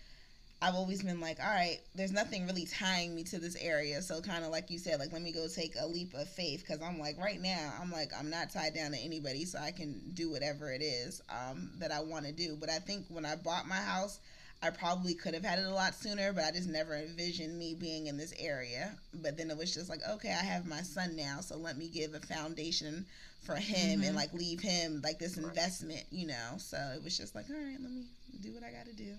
I've 0.66 0.75
always 0.75 1.00
been 1.02 1.20
like, 1.20 1.38
all 1.38 1.49
right, 1.49 1.78
there's 1.94 2.11
nothing 2.11 2.44
really 2.46 2.66
tying 2.66 3.14
me 3.14 3.23
to 3.25 3.38
this 3.38 3.56
area. 3.61 4.02
So 4.02 4.20
kind 4.20 4.44
of 4.44 4.50
like 4.50 4.68
you 4.68 4.78
said, 4.78 4.99
like 4.99 5.12
let 5.12 5.23
me 5.23 5.30
go 5.30 5.46
take 5.46 5.75
a 5.80 5.87
leap 5.87 6.12
of 6.14 6.28
faith, 6.28 6.64
because 6.66 6.82
I'm 6.82 6.99
like 6.99 7.16
right 7.18 7.40
now, 7.40 7.73
I'm 7.80 7.92
like 7.92 8.11
I'm 8.18 8.30
not 8.30 8.50
tied 8.52 8.75
down 8.75 8.90
to 8.90 8.99
anybody, 8.99 9.44
so 9.44 9.61
I 9.61 9.70
can 9.70 10.00
do 10.14 10.28
whatever 10.30 10.73
it 10.73 10.82
is 10.82 11.23
um, 11.30 11.70
that 11.78 11.92
I 11.92 12.00
want 12.00 12.26
to 12.26 12.32
do. 12.32 12.56
But 12.58 12.68
I 12.68 12.80
think 12.80 13.06
when 13.08 13.25
I 13.25 13.37
bought 13.37 13.68
my 13.68 13.76
house. 13.76 14.18
I 14.62 14.70
probably 14.70 15.12
could 15.12 15.35
have 15.35 15.44
had 15.44 15.58
it 15.58 15.66
a 15.66 15.70
lot 15.70 15.94
sooner, 15.94 16.32
but 16.32 16.42
I 16.44 16.50
just 16.50 16.66
never 16.66 16.94
envisioned 16.96 17.58
me 17.58 17.75
being 17.75 18.06
in 18.06 18.16
this 18.16 18.32
area. 18.38 18.90
But 19.12 19.37
then 19.37 19.50
it 19.50 19.58
was 19.58 19.75
just 19.75 19.90
like, 19.90 20.00
okay, 20.14 20.30
I 20.30 20.42
have 20.42 20.66
my 20.66 20.80
son 20.80 21.14
now, 21.14 21.40
so 21.42 21.58
let 21.58 21.76
me 21.76 21.88
give 21.88 22.14
a 22.14 22.20
foundation 22.20 23.04
for 23.42 23.54
him 23.54 24.00
Mhm. 24.00 24.06
and 24.06 24.16
like 24.16 24.32
leave 24.32 24.61
him 24.61 25.02
like 25.04 25.18
this 25.18 25.37
investment, 25.37 26.04
you 26.11 26.26
know. 26.26 26.54
So 26.56 26.78
it 26.96 27.04
was 27.04 27.18
just 27.18 27.35
like, 27.35 27.44
all 27.50 27.54
right, 27.54 27.76
let 27.78 27.92
me 27.92 28.04
do 28.42 28.50
what 28.54 28.64
I 28.64 28.70
got 28.70 28.87
to 28.87 28.94
do. 28.94 29.12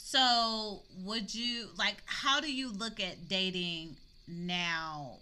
So, 0.00 0.82
would 1.04 1.34
you 1.34 1.68
like 1.76 1.96
how 2.06 2.40
do 2.40 2.50
you 2.52 2.70
look 2.72 2.98
at 3.00 3.28
dating 3.28 3.96
now 4.26 5.16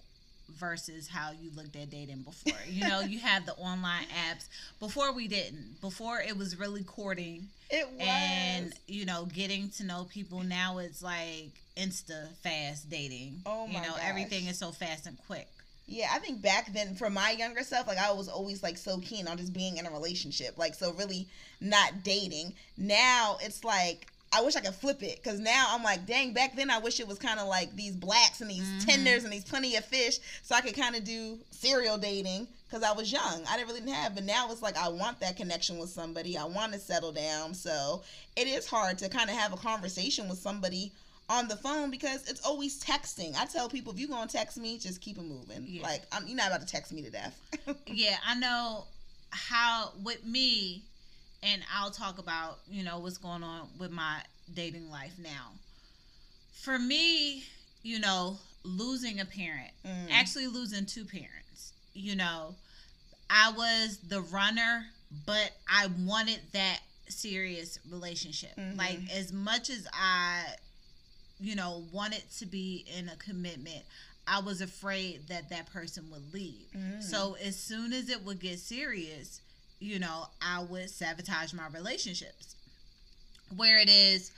versus 0.59 1.09
how 1.09 1.33
you 1.33 1.51
looked 1.57 1.75
at 1.77 1.91
dating 1.91 2.23
before? 2.23 2.53
You 2.69 2.87
know, 2.87 3.01
you 3.01 3.19
have 3.19 3.47
the 3.47 3.55
online 3.55 4.05
apps. 4.05 4.47
Before 4.79 5.13
we 5.13 5.27
didn't. 5.29 5.81
Before 5.81 6.21
it 6.21 6.37
was 6.37 6.59
really 6.59 6.85
courting 6.85 7.49
It 7.71 7.89
was. 7.91 8.07
and, 8.07 8.73
you 8.87 9.07
know, 9.07 9.25
getting 9.25 9.71
to 9.71 9.85
know 9.85 10.05
people. 10.05 10.43
Now 10.45 10.79
it's 10.79 11.03
like 11.03 11.51
insta 11.77 12.29
fast 12.37 12.89
dating. 12.89 13.41
Oh 13.45 13.67
my 13.67 13.73
You 13.75 13.81
know, 13.81 13.95
gosh. 13.95 14.03
everything 14.05 14.47
is 14.47 14.59
so 14.59 14.71
fast 14.71 15.07
and 15.07 15.19
quick. 15.27 15.49
yeah, 15.89 16.09
I 16.13 16.21
think 16.21 16.43
back 16.43 16.73
then 16.73 16.95
for 16.95 17.11
my 17.11 17.31
younger 17.33 17.65
self, 17.65 17.89
like 17.89 17.99
I 17.99 18.13
was 18.13 18.29
always 18.29 18.63
like 18.63 18.77
so 18.77 18.99
keen 18.99 19.27
on 19.27 19.37
just 19.39 19.53
being 19.53 19.79
in 19.79 19.87
a 19.87 19.91
relationship, 19.91 20.57
like 20.59 20.75
so 20.75 20.93
really 20.93 21.27
not 21.61 22.05
dating. 22.05 22.53
Now 22.77 23.39
it's 23.43 23.65
like 23.65 24.07
I 24.33 24.43
wish 24.43 24.57
I 24.57 24.61
could 24.61 24.75
flip 24.75 25.03
it 25.03 25.23
because 25.23 25.39
now 25.39 25.67
I'm 25.71 25.83
like, 25.83 26.05
dang, 26.07 26.33
back 26.33 26.57
then 26.57 26.69
I 26.69 26.79
wish 26.79 27.01
it 27.01 27.07
was 27.09 27.19
kind 27.19 27.39
of 27.41 27.47
like 27.49 27.75
these 27.77 27.95
blacks 27.95 28.41
and 28.41 28.51
these 28.51 28.63
Mhm. 28.65 28.85
Tinders 28.87 29.25
and 29.25 29.33
these 29.33 29.45
plenty 29.45 29.77
of 29.77 29.85
fish 29.85 30.19
so 30.43 30.55
I 30.55 30.61
could 30.61 30.75
kind 30.75 30.97
of 30.97 31.05
do 31.05 31.39
serial 31.53 31.97
dating 31.97 32.49
because 32.69 32.83
I 32.83 32.93
was 32.93 33.11
young. 33.11 33.45
I 33.49 33.57
didn't 33.57 33.73
really 33.75 33.91
have, 33.93 34.15
but 34.15 34.25
now 34.25 34.51
it's 34.51 34.63
like 34.63 34.77
I 34.77 34.89
want 34.89 35.21
that 35.21 35.37
connection 35.37 35.79
with 35.79 35.91
somebody. 35.91 36.37
I 36.37 36.45
want 36.45 36.73
to 36.73 36.79
settle 36.81 37.13
down. 37.13 37.55
So 37.55 38.03
it 38.35 38.49
is 38.49 38.67
hard 38.67 38.99
to 38.99 39.09
kind 39.09 39.31
of 39.31 39.37
have 39.37 39.53
a 39.53 39.57
conversation 39.57 40.29
with 40.29 40.39
somebody 40.39 40.93
on 41.29 41.49
the 41.49 41.57
phone 41.57 41.91
because 41.91 42.29
it's 42.29 42.45
always 42.45 42.83
texting. 42.83 43.35
I 43.37 43.47
tell 43.47 43.69
people 43.69 43.93
if 43.93 43.99
you're 43.99 44.09
gonna 44.09 44.29
text 44.31 44.59
me, 44.59 44.77
just 44.79 45.01
keep 45.01 45.19
it 45.19 45.23
moving. 45.25 45.65
Yeah. 45.67 45.83
Like 45.83 46.03
I'm, 46.13 46.27
you're 46.27 46.37
not 46.37 46.49
about 46.49 46.61
to 46.61 46.67
text 46.67 46.93
me 46.93 47.03
to 47.03 47.11
death. 47.11 47.39
yeah, 47.87 48.17
I 48.27 48.35
know 48.35 48.85
how 49.31 49.93
with 50.03 50.25
me, 50.25 50.83
and 51.43 51.63
I'll 51.75 51.91
talk 51.91 52.19
about 52.19 52.59
you 52.69 52.83
know 52.83 52.99
what's 52.99 53.19
going 53.19 53.43
on 53.43 53.69
with 53.79 53.91
my 53.91 54.21
dating 54.55 54.91
life 54.91 55.15
now. 55.19 55.53
For 56.53 56.79
me, 56.79 57.45
you 57.83 57.99
know, 58.01 58.39
losing 58.65 59.21
a 59.21 59.25
parent, 59.25 59.71
Mm. 59.85 60.11
actually 60.11 60.47
losing 60.49 60.87
two 60.87 61.05
parents. 61.05 61.73
You 61.95 62.17
know, 62.17 62.55
I 63.31 63.51
was 63.53 63.99
the 64.09 64.21
runner, 64.23 64.87
but 65.25 65.53
I 65.69 65.87
wanted 65.87 66.41
that 66.53 66.81
serious 67.09 67.79
relationship. 67.89 68.57
Mhm. 68.57 68.77
Like 68.77 68.99
as 69.11 69.33
much 69.33 69.71
as 69.71 69.87
I, 69.93 70.57
you 71.39 71.55
know, 71.55 71.87
wanted 71.93 72.25
to 72.39 72.47
be 72.47 72.85
in 72.97 73.09
a 73.09 73.17
commitment. 73.17 73.85
I 74.29 74.41
was 74.41 74.61
afraid 74.61 75.29
that 75.29 75.51
that 75.51 75.67
person 75.67 76.11
would 76.11 76.33
leave. 76.35 76.67
Mm. 76.75 77.01
So 77.01 77.35
as 77.35 77.57
soon 77.57 77.93
as 77.93 78.09
it 78.09 78.25
would 78.25 78.41
get 78.41 78.59
serious, 78.59 79.41
you 79.79 79.99
know, 79.99 80.27
I 80.41 80.63
would 80.63 80.91
sabotage 80.91 81.53
my 81.53 81.69
relationships. 81.69 82.55
Where 83.57 83.79
it 83.79 83.89
is, 83.89 84.33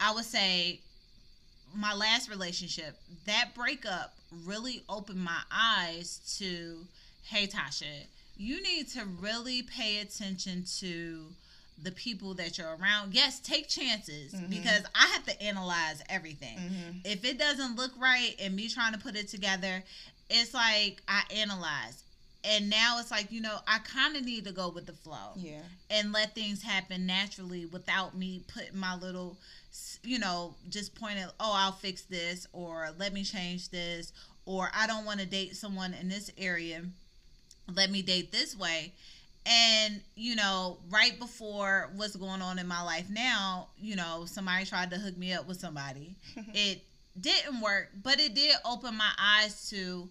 I 0.00 0.12
would 0.12 0.24
say 0.24 0.80
my 1.74 1.94
last 1.94 2.28
relationship, 2.28 2.96
that 3.26 3.50
breakup 3.54 4.14
really 4.44 4.82
opened 4.88 5.20
my 5.24 5.40
eyes 5.50 6.20
to 6.38 6.86
hey 7.24 7.46
Tasha, 7.46 8.04
you 8.36 8.60
need 8.62 8.88
to 8.90 9.04
really 9.20 9.62
pay 9.62 10.00
attention 10.00 10.64
to 10.80 11.26
the 11.82 11.92
people 11.92 12.34
that 12.34 12.58
you're 12.58 12.76
around. 12.76 13.14
Yes, 13.14 13.40
take 13.40 13.68
chances 13.68 14.32
Mhm. 14.34 14.50
because 14.50 14.82
I 14.94 15.06
have 15.08 15.24
to 15.26 15.42
analyze 15.42 16.02
everything 16.08 16.58
Mhm. 16.58 17.00
if 17.04 17.24
it 17.24 17.38
doesn't 17.38 17.76
look 17.76 17.92
right 17.96 18.34
and 18.38 18.54
me 18.54 18.68
trying 18.68 18.92
to 18.92 18.98
put 18.98 19.16
it 19.16 19.28
together, 19.28 19.82
it's 20.28 20.52
like 20.52 21.02
I 21.08 21.22
analyze. 21.30 22.02
And 22.44 22.68
now 22.68 22.98
it's 22.98 23.10
like, 23.10 23.30
you 23.30 23.40
know, 23.40 23.56
I 23.68 23.78
kind 23.78 24.16
of 24.16 24.24
need 24.24 24.44
to 24.46 24.52
go 24.52 24.68
with 24.68 24.86
the 24.86 24.92
flow 24.92 25.32
Yeah. 25.36 25.60
and 25.90 26.12
let 26.12 26.34
things 26.34 26.62
happen 26.62 27.06
naturally 27.06 27.66
without 27.66 28.16
me 28.16 28.42
putting 28.52 28.76
my 28.78 28.96
little, 28.96 29.36
you 30.02 30.18
know, 30.18 30.54
just 30.68 30.94
pointing, 30.96 31.26
oh, 31.38 31.52
I'll 31.54 31.72
fix 31.72 32.02
this 32.02 32.46
or 32.52 32.88
let 32.98 33.12
me 33.12 33.22
change 33.22 33.68
this 33.70 34.12
or 34.44 34.70
I 34.74 34.88
don't 34.88 35.04
want 35.04 35.20
to 35.20 35.26
date 35.26 35.54
someone 35.56 35.94
in 35.94 36.08
this 36.08 36.32
area. 36.36 36.82
Let 37.72 37.90
me 37.90 38.02
date 38.02 38.32
this 38.32 38.56
way. 38.58 38.92
And, 39.46 40.00
you 40.16 40.34
know, 40.36 40.78
right 40.90 41.18
before 41.18 41.90
what's 41.94 42.16
going 42.16 42.42
on 42.42 42.58
in 42.58 42.66
my 42.66 42.82
life 42.82 43.08
now, 43.08 43.68
you 43.78 43.94
know, 43.96 44.24
somebody 44.26 44.64
tried 44.64 44.90
to 44.90 44.96
hook 44.98 45.16
me 45.16 45.32
up 45.32 45.46
with 45.46 45.60
somebody 45.60 46.16
it 46.54 46.82
didn't 47.20 47.60
work, 47.60 47.90
but 48.02 48.18
it 48.20 48.34
did 48.34 48.54
open 48.64 48.96
my 48.96 49.10
eyes 49.18 49.68
to 49.70 50.08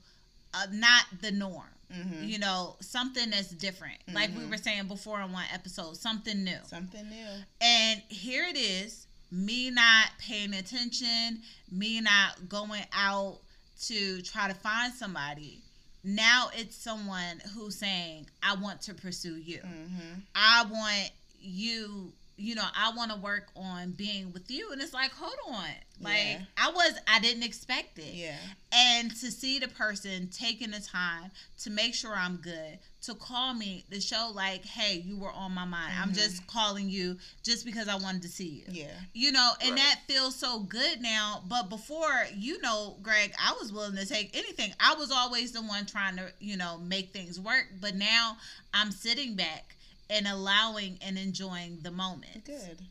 uh, 0.54 0.68
not 0.72 1.04
the 1.22 1.32
norm. 1.32 1.66
Mhm. 1.92 2.28
You 2.28 2.40
know, 2.40 2.78
something 2.82 3.30
that's 3.30 3.50
different. 3.50 3.98
Like 4.12 4.30
we 4.36 4.44
Mhm. 4.44 4.50
were 4.50 4.58
saying 4.58 4.88
before 4.88 5.20
on 5.20 5.32
one 5.32 5.46
episode, 5.54 5.98
something 5.98 6.44
new. 6.44 6.60
Something 6.68 7.10
new. 7.10 7.44
And 7.60 8.02
here 8.10 8.46
it 8.46 8.58
is 8.58 9.08
me 9.32 9.70
not 9.70 10.10
paying 10.20 10.54
attention, 10.54 11.42
me 11.72 12.02
not 12.02 12.50
going 12.50 12.86
out 12.94 13.40
to 13.84 14.22
try 14.22 14.48
to 14.48 14.54
find 14.54 14.94
somebody. 14.94 15.62
Now 16.04 16.50
it's 16.54 16.76
someone 16.76 17.40
who's 17.54 17.76
saying, 17.78 18.28
I 18.42 18.56
want 18.56 18.82
to 18.84 18.94
pursue 18.94 19.36
you. 19.38 19.60
Mm-hmm. 19.60 20.20
I 20.36 20.64
want 20.64 21.12
you, 21.40 22.14
you 22.42 22.56
know, 22.56 22.66
I 22.76 22.92
want 22.96 23.12
to 23.12 23.18
work 23.20 23.50
on 23.56 23.92
being 23.92 24.34
with 24.34 24.50
you. 24.50 24.72
And 24.72 24.82
it's 24.82 24.94
like, 24.94 25.12
hold 25.12 25.36
on. 25.48 25.64
Like, 26.02 26.18
Yeah. 26.26 26.42
I 26.58 26.72
was, 26.72 26.94
I 27.08 27.20
didn't 27.20 27.44
expect 27.44 28.00
it. 28.00 28.14
Yeah. 28.14 28.36
And 28.74 29.12
to 29.18 29.32
see 29.32 29.60
the 29.60 29.68
person 29.68 30.28
taking 30.30 30.72
the 30.72 30.80
time 30.80 31.30
to 31.60 31.70
make 31.70 31.94
sure 31.94 32.14
I'm 32.16 32.38
good, 32.38 32.80
to 33.04 33.14
call 33.14 33.54
me, 33.54 33.84
to 33.92 34.02
show, 34.02 34.32
like, 34.34 34.66
hey, 34.66 34.96
you 35.06 35.18
were 35.18 35.32
on 35.32 35.52
my 35.54 35.66
mind. 35.66 35.94
I'm 36.02 36.12
Mhm. 36.12 36.16
just 36.16 36.48
calling 36.48 36.90
you 36.90 37.18
just 37.44 37.66
because 37.66 37.88
I 37.88 37.96
wanted 37.96 38.24
to 38.24 38.30
see 38.30 38.48
you. 38.48 38.66
Yeah. 38.70 39.00
You 39.14 39.32
know, 39.32 39.54
and 39.62 39.72
Right. 39.72 39.78
that 39.80 40.00
feels 40.08 40.36
so 40.36 40.60
good 40.62 41.02
now. 41.02 41.44
But 41.48 41.70
before, 41.70 42.28
you 42.36 42.60
know, 42.62 42.98
Greg, 43.04 43.34
I 43.38 43.52
was 43.62 43.72
willing 43.72 43.96
to 43.98 44.06
take 44.06 44.36
anything. 44.36 44.74
I 44.80 44.96
was 44.96 45.12
always 45.12 45.52
the 45.52 45.62
one 45.62 45.86
trying 45.86 46.16
to, 46.18 46.34
you 46.40 46.58
know, 46.58 46.80
make 46.80 47.14
things 47.14 47.40
work. 47.40 47.68
But 47.80 47.96
now 47.96 48.38
I'm 48.74 48.92
sitting 48.92 49.36
back 49.36 49.76
and 50.12 50.28
allowing 50.28 51.00
and 51.02 51.18
enjoying 51.18 51.80
the 51.82 51.90
moment. 51.92 52.46
Good. 52.46 52.82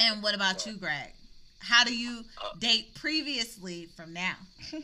And 0.00 0.22
what 0.22 0.34
about 0.34 0.64
you, 0.64 0.76
Greg? 0.78 1.12
How 1.58 1.84
do 1.84 1.94
you 1.94 2.24
Uh, 2.42 2.54
date 2.58 2.94
previously 2.94 3.88
from 3.96 4.12
now? 4.14 4.36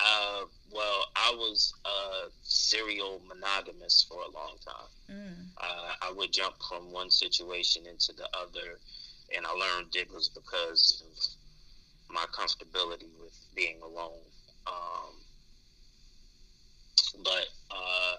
Uh, 0.00 0.44
well, 0.70 1.06
I 1.16 1.32
was 1.36 1.72
a 1.84 2.30
serial 2.44 3.20
monogamous 3.26 4.06
for 4.08 4.22
a 4.22 4.30
long 4.30 4.56
time. 4.64 4.88
Mm. 5.10 5.46
Uh, 5.56 5.92
I 6.02 6.12
would 6.12 6.32
jump 6.32 6.54
from 6.68 6.92
one 6.92 7.10
situation 7.10 7.84
into 7.84 8.12
the 8.12 8.28
other, 8.32 8.78
and 9.34 9.44
I 9.44 9.50
learned 9.50 9.96
it 9.96 10.08
was 10.12 10.28
because 10.28 11.02
of 11.04 12.14
my 12.14 12.24
comfortability 12.26 13.10
with 13.20 13.34
being 13.56 13.80
alone. 13.82 14.22
Um, 14.68 15.14
but 17.24 17.46
uh, 17.72 18.16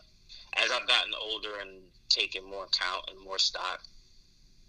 as 0.57 0.69
I've 0.71 0.85
gotten 0.87 1.13
older 1.39 1.59
and 1.61 1.81
taking 2.09 2.43
more 2.49 2.65
account 2.65 3.03
and 3.09 3.23
more 3.23 3.37
stock 3.39 3.81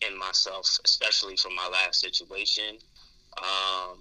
in 0.07 0.19
myself, 0.19 0.79
especially 0.85 1.37
from 1.37 1.55
my 1.55 1.69
last 1.69 2.01
situation, 2.01 2.77
um, 3.39 3.99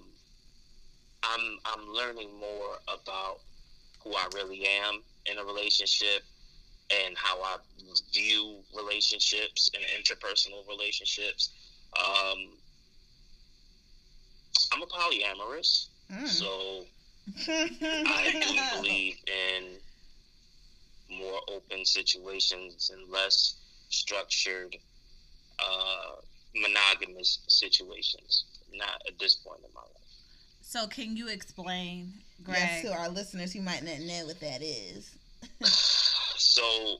I'm 1.22 1.58
I'm 1.64 1.88
learning 1.88 2.30
more 2.38 2.78
about 2.88 3.40
who 4.02 4.14
I 4.14 4.26
really 4.34 4.66
am 4.66 5.02
in 5.26 5.38
a 5.38 5.44
relationship 5.44 6.22
and 7.04 7.16
how 7.16 7.40
I 7.42 7.56
view 8.12 8.60
relationships 8.74 9.70
and 9.74 9.84
interpersonal 9.84 10.66
relationships. 10.68 11.50
Um, 11.98 12.56
I'm 14.72 14.82
a 14.82 14.86
polyamorous, 14.86 15.86
Mm. 16.10 16.26
so 16.26 16.86
I 17.46 18.30
do 18.32 18.78
believe 18.78 19.16
in 19.28 19.78
more 21.10 21.40
open 21.48 21.84
situations 21.84 22.90
and 22.94 23.10
less 23.10 23.56
structured 23.88 24.76
uh, 25.58 26.16
monogamous 26.54 27.40
situations. 27.48 28.44
Not 28.72 29.02
at 29.06 29.18
this 29.18 29.34
point 29.34 29.60
in 29.66 29.74
my 29.74 29.80
life. 29.80 29.90
So, 30.62 30.86
can 30.86 31.16
you 31.16 31.28
explain, 31.28 32.12
Greg? 32.44 32.58
Yes, 32.60 32.82
to 32.82 32.92
our 32.92 33.08
listeners 33.08 33.52
who 33.52 33.62
might 33.62 33.82
not 33.82 33.98
know 33.98 34.26
what 34.26 34.40
that 34.40 34.62
is. 34.62 35.16
So 36.42 36.96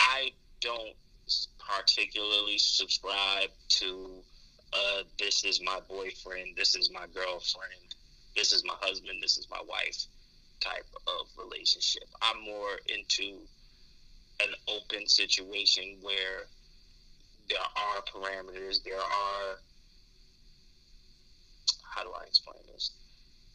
I 0.00 0.32
don't 0.60 0.94
particularly 1.58 2.58
subscribe 2.58 3.50
to 3.68 4.10
uh, 4.72 5.02
this 5.18 5.44
is 5.44 5.62
my 5.62 5.78
boyfriend, 5.88 6.56
this 6.56 6.74
is 6.74 6.90
my 6.92 7.06
girlfriend, 7.14 7.94
this 8.36 8.52
is 8.52 8.64
my 8.64 8.74
husband, 8.80 9.20
this 9.22 9.38
is 9.38 9.48
my 9.50 9.60
wife 9.66 10.06
type 10.64 10.86
of 11.06 11.26
relationship. 11.38 12.04
I'm 12.22 12.42
more 12.42 12.78
into 12.88 13.38
an 14.40 14.54
open 14.68 15.06
situation 15.06 15.98
where 16.00 16.46
there 17.48 17.58
are 17.60 18.02
parameters, 18.02 18.82
there 18.82 18.98
are 18.98 19.58
how 21.94 22.02
do 22.02 22.10
I 22.10 22.24
explain 22.24 22.58
this? 22.72 22.90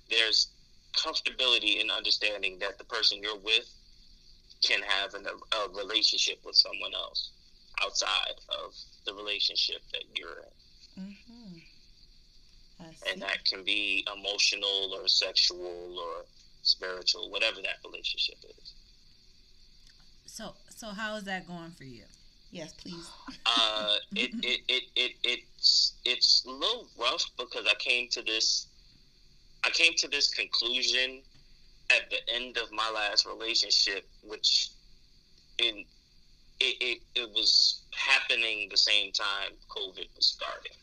There's 0.09 0.47
comfortability 0.95 1.81
in 1.81 1.91
understanding 1.91 2.57
that 2.59 2.77
the 2.77 2.85
person 2.85 3.19
you're 3.21 3.37
with 3.37 3.69
can 4.61 4.81
have 4.81 5.13
an, 5.13 5.25
a 5.25 5.69
relationship 5.77 6.39
with 6.45 6.55
someone 6.55 6.93
else 6.93 7.31
outside 7.83 8.39
of 8.49 8.73
the 9.05 9.13
relationship 9.13 9.81
that 9.91 10.03
you're 10.15 10.43
in. 10.97 11.03
Mm-hmm. 11.03 11.57
And 13.11 13.21
that 13.21 13.43
can 13.43 13.63
be 13.63 14.05
emotional 14.15 14.93
or 14.93 15.07
sexual 15.07 15.97
or 15.99 16.25
spiritual, 16.61 17.29
whatever 17.29 17.57
that 17.61 17.77
relationship 17.85 18.37
is. 18.43 18.73
So, 20.25 20.53
so 20.69 20.87
how 20.87 21.15
is 21.15 21.23
that 21.23 21.47
going 21.47 21.71
for 21.71 21.83
you? 21.83 22.03
yes, 22.51 22.73
please. 22.73 23.09
Uh, 23.45 23.95
it, 24.15 24.31
it, 24.43 24.61
it, 24.67 24.83
it, 24.95 25.11
it's, 25.23 25.93
it's 26.05 26.45
a 26.45 26.51
little 26.51 26.87
rough 26.99 27.25
because 27.37 27.65
I 27.69 27.75
came 27.75 28.09
to 28.09 28.21
this, 28.21 28.67
I 29.63 29.69
came 29.69 29.93
to 29.97 30.07
this 30.07 30.33
conclusion 30.33 31.21
at 31.91 32.09
the 32.09 32.17
end 32.33 32.57
of 32.57 32.71
my 32.71 32.89
last 32.93 33.25
relationship, 33.25 34.07
which 34.23 34.69
in, 35.57 35.85
it, 36.59 36.75
it, 36.81 37.01
it 37.15 37.29
was 37.33 37.81
happening 37.93 38.67
the 38.69 38.77
same 38.77 39.11
time 39.11 39.51
COVID 39.69 40.07
was 40.15 40.25
starting. 40.25 40.77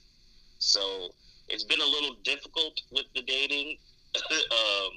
So 0.59 1.11
it's 1.49 1.65
been 1.65 1.81
a 1.81 1.87
little 1.87 2.17
difficult 2.25 2.81
with 2.91 3.07
the 3.15 3.23
dating 3.23 3.79
um, 4.17 4.93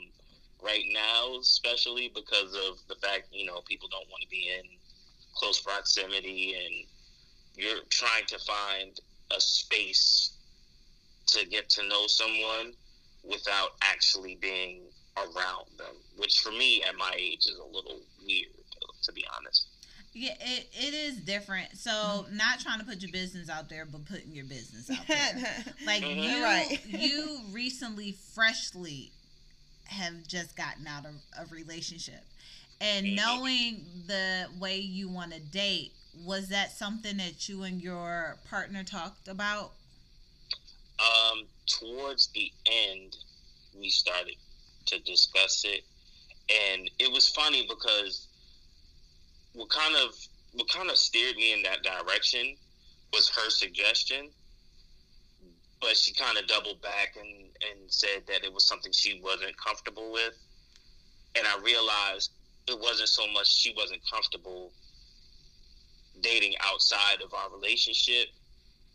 right 0.79 0.93
now, 0.93 1.37
especially 1.39 2.11
because 2.13 2.53
of 2.53 2.77
the 2.87 2.95
fact, 2.95 3.27
you 3.31 3.45
know, 3.45 3.61
people 3.67 3.87
don't 3.89 4.09
want 4.09 4.21
to 4.21 4.29
be 4.29 4.49
in 4.49 4.63
close 5.35 5.61
proximity 5.61 6.55
and 6.55 6.85
you're 7.55 7.83
trying 7.89 8.25
to 8.27 8.37
find 8.39 8.99
a 9.35 9.39
space 9.39 10.33
to 11.27 11.45
get 11.47 11.69
to 11.69 11.87
know 11.87 12.07
someone 12.07 12.73
without 13.23 13.69
actually 13.81 14.37
being 14.41 14.83
around 15.17 15.65
them, 15.77 15.95
which 16.17 16.39
for 16.39 16.51
me 16.51 16.81
at 16.83 16.95
my 16.97 17.11
age 17.17 17.45
is 17.45 17.59
a 17.59 17.65
little 17.65 17.99
weird, 18.25 18.47
to 19.03 19.11
be 19.11 19.23
honest. 19.37 19.67
Yeah, 20.13 20.33
it, 20.39 20.69
it 20.73 20.93
is 20.93 21.17
different. 21.17 21.77
So, 21.77 22.25
not 22.31 22.59
trying 22.59 22.79
to 22.79 22.85
put 22.85 23.01
your 23.01 23.11
business 23.11 23.47
out 23.49 23.69
there, 23.69 23.85
but 23.85 24.05
putting 24.05 24.33
your 24.33 24.45
business 24.45 24.89
out 24.89 25.05
there. 25.07 25.63
Like 25.85 26.01
Mhm. 26.01 26.23
you, 26.23 26.43
Right. 26.43 26.79
you 26.85 27.41
recently, 27.51 28.13
freshly, 28.33 29.11
have 29.89 30.27
just 30.27 30.55
gotten 30.55 30.87
out 30.87 31.05
of 31.05 31.15
a 31.37 31.45
relationship, 31.47 32.23
and 32.79 33.05
Mhm. 33.05 33.15
knowing 33.15 34.03
the 34.07 34.49
way 34.59 34.79
you 34.79 35.09
want 35.09 35.33
to 35.33 35.39
date, 35.39 35.93
was 36.13 36.49
that 36.49 36.71
something 36.71 37.17
that 37.17 37.49
you 37.49 37.63
and 37.63 37.81
your 37.81 38.39
partner 38.45 38.83
talked 38.83 39.27
about? 39.27 39.73
Um, 40.99 41.47
towards 41.65 42.27
the 42.27 42.51
end, 42.65 43.17
we 43.73 43.89
started 43.89 44.35
to 44.87 44.99
discuss 44.99 45.63
it, 45.65 45.85
and 46.49 46.89
it 46.99 47.11
was 47.11 47.27
funny 47.29 47.65
because 47.67 48.27
what 49.53 49.69
kind 49.69 49.95
of 49.95 50.15
what 50.53 50.67
kind 50.69 50.89
of 50.89 50.97
steered 50.97 51.35
me 51.35 51.53
in 51.53 51.61
that 51.63 51.83
direction 51.83 52.57
was 53.13 53.29
her 53.29 53.49
suggestion, 53.49 54.29
but 55.81 55.95
she 55.97 56.13
kind 56.13 56.37
of 56.37 56.47
doubled 56.47 56.81
back 56.81 57.15
and 57.15 57.27
and 57.71 57.91
said 57.91 58.23
that 58.27 58.43
it 58.43 58.53
was 58.53 58.67
something 58.67 58.91
she 58.91 59.21
wasn't 59.23 59.55
comfortable 59.57 60.11
with, 60.11 60.33
and 61.35 61.47
I 61.47 61.57
realized 61.63 62.31
it 62.67 62.79
wasn't 62.79 63.09
so 63.09 63.27
much 63.33 63.47
she 63.47 63.73
wasn't 63.75 64.01
comfortable 64.11 64.71
dating 66.21 66.53
outside 66.61 67.21
of 67.23 67.33
our 67.33 67.49
relationship 67.49 68.27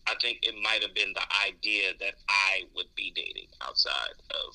I 0.07 0.15
think 0.21 0.39
it 0.43 0.55
might 0.63 0.83
have 0.83 0.95
been 0.95 1.13
the 1.15 1.25
idea 1.49 1.93
that 2.01 2.15
I 2.29 2.65
would 2.75 2.95
be 2.95 3.11
dating 3.15 3.49
outside 3.63 4.13
of 4.31 4.55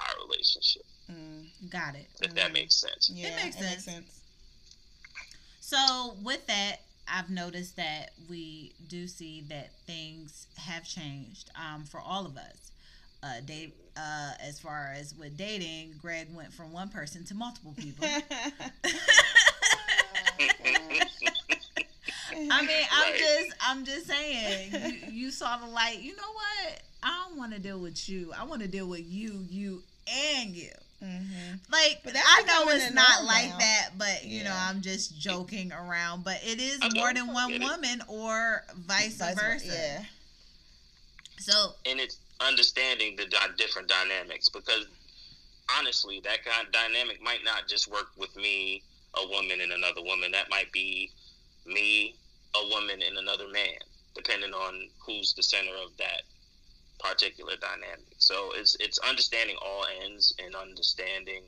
our 0.00 0.26
relationship. 0.26 0.82
Mm, 1.10 1.70
Got 1.70 1.94
it. 1.94 2.08
If 2.20 2.34
that 2.34 2.50
Mhm. 2.50 2.54
makes 2.54 2.74
sense. 2.74 3.08
yeah, 3.08 3.36
makes 3.36 3.56
it 3.56 3.62
makes 3.62 3.84
sense. 3.84 4.06
sense. 4.06 4.20
So 5.60 6.14
with 6.22 6.46
that, 6.46 6.82
I've 7.08 7.30
noticed 7.30 7.76
that 7.76 8.10
we 8.28 8.74
do 8.86 9.06
see 9.06 9.42
that 9.48 9.72
things 9.86 10.46
have 10.56 10.84
changed 10.84 11.50
um, 11.56 11.84
for 11.84 12.00
all 12.00 12.26
of 12.26 12.36
us. 12.36 12.70
Uh, 13.22 13.40
date, 13.44 13.76
uh, 13.96 14.32
as 14.40 14.58
far 14.58 14.92
as 14.96 15.14
with 15.14 15.36
dating, 15.36 15.94
Greg 16.00 16.28
went 16.34 16.52
from 16.52 16.72
one 16.72 16.88
person 16.88 17.24
to 17.26 17.34
multiple 17.34 17.74
people. 17.76 18.06
I 22.34 22.66
mean, 22.66 22.84
I'm 22.90 23.12
Right. 23.12 23.18
just, 23.18 23.56
I'm 23.60 23.84
just 23.84 24.06
saying. 24.06 24.72
You, 24.72 25.12
you 25.12 25.30
saw 25.30 25.58
the 25.58 25.66
light. 25.66 26.00
You 26.00 26.16
know 26.16 26.32
what? 26.32 26.80
I 27.02 27.24
don't 27.28 27.38
want 27.38 27.52
to 27.52 27.58
deal 27.58 27.78
with 27.78 28.08
you. 28.08 28.32
I 28.36 28.44
want 28.44 28.62
to 28.62 28.68
deal 28.68 28.86
with 28.86 29.04
you, 29.06 29.44
you, 29.48 29.82
and 30.06 30.50
you. 30.50 30.70
Mhm. 31.02 31.58
Like 31.70 32.00
But 32.04 32.14
I 32.16 32.42
know 32.42 32.68
it's 32.70 32.92
not 32.92 33.24
like 33.24 33.48
now. 33.48 33.58
that, 33.58 33.90
but 33.98 34.24
you 34.24 34.44
know 34.44 34.54
I'm 34.56 34.80
just 34.82 35.18
joking 35.18 35.72
around. 35.72 36.22
But 36.24 36.40
it 36.44 36.60
is 36.60 36.78
I 36.80 36.90
more 36.94 37.12
than 37.12 37.32
one 37.32 37.48
get 37.50 37.62
it. 37.62 37.64
woman 37.64 38.02
or 38.06 38.64
vice, 38.76 39.16
Vice 39.16 39.34
versa. 39.34 39.66
Yeah. 39.66 40.04
So 41.40 41.74
and 41.86 41.98
it's 41.98 42.18
understanding 42.40 43.16
the 43.16 43.26
di- 43.26 43.48
different 43.58 43.88
dynamics 43.88 44.48
because 44.48 44.86
honestly, 45.76 46.20
that 46.24 46.44
kind 46.44 46.66
of 46.66 46.72
dynamic 46.72 47.20
might 47.22 47.42
not 47.44 47.66
just 47.68 47.88
work 47.88 48.08
with 48.16 48.34
me, 48.36 48.82
a 49.14 49.26
woman, 49.28 49.60
and 49.60 49.72
another 49.72 50.02
woman. 50.02 50.30
That 50.32 50.50
might 50.50 50.70
be 50.72 51.10
me, 51.66 52.14
a 52.54 52.68
woman, 52.68 53.00
and 53.02 53.18
another 53.18 53.48
man. 53.48 53.78
depending 54.14 54.52
on 54.52 54.90
who's 55.06 55.32
the 55.32 55.42
center 55.42 55.74
of 55.82 55.96
that 55.96 56.20
particular 57.02 57.54
dynamic. 57.60 58.14
So 58.18 58.52
it's 58.54 58.76
it's 58.80 58.98
understanding 58.98 59.56
all 59.64 59.84
ends 60.04 60.34
and 60.44 60.54
understanding 60.54 61.42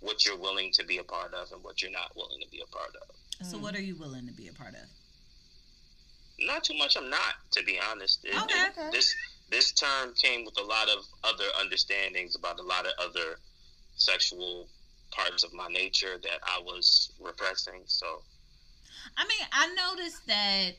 what 0.00 0.26
you're 0.26 0.38
willing 0.38 0.72
to 0.72 0.84
be 0.84 0.98
a 0.98 1.04
part 1.04 1.32
of 1.32 1.50
and 1.52 1.62
what 1.62 1.80
you're 1.80 1.92
not 1.92 2.14
willing 2.16 2.40
to 2.42 2.48
be 2.50 2.60
a 2.60 2.70
part 2.76 2.94
of. 3.00 3.46
So, 3.46 3.56
mm. 3.56 3.62
what 3.62 3.74
are 3.76 3.80
you 3.80 3.96
willing 3.96 4.26
to 4.26 4.32
be 4.32 4.48
a 4.48 4.52
part 4.52 4.74
of? 4.74 4.88
Not 6.40 6.64
too 6.64 6.76
much. 6.76 6.96
I'm 6.96 7.08
not, 7.08 7.34
to 7.52 7.62
be 7.64 7.78
honest. 7.90 8.24
It- 8.24 8.34
Okay, 8.34 8.60
it- 8.60 8.78
okay. 8.78 8.90
This 8.90 9.14
this 9.48 9.72
term 9.72 10.14
came 10.14 10.44
with 10.44 10.58
a 10.58 10.62
lot 10.62 10.88
of 10.88 11.04
other 11.24 11.44
understandings 11.60 12.36
about 12.36 12.58
a 12.58 12.62
lot 12.62 12.86
of 12.86 12.92
other 12.98 13.38
sexual 13.96 14.68
parts 15.10 15.44
of 15.44 15.52
my 15.52 15.68
nature 15.68 16.18
that 16.22 16.40
I 16.42 16.58
was 16.60 17.12
repressing. 17.20 17.82
So 17.86 18.22
I 19.16 19.24
mean, 19.24 19.46
I 19.52 19.74
noticed 19.74 20.26
that 20.26 20.72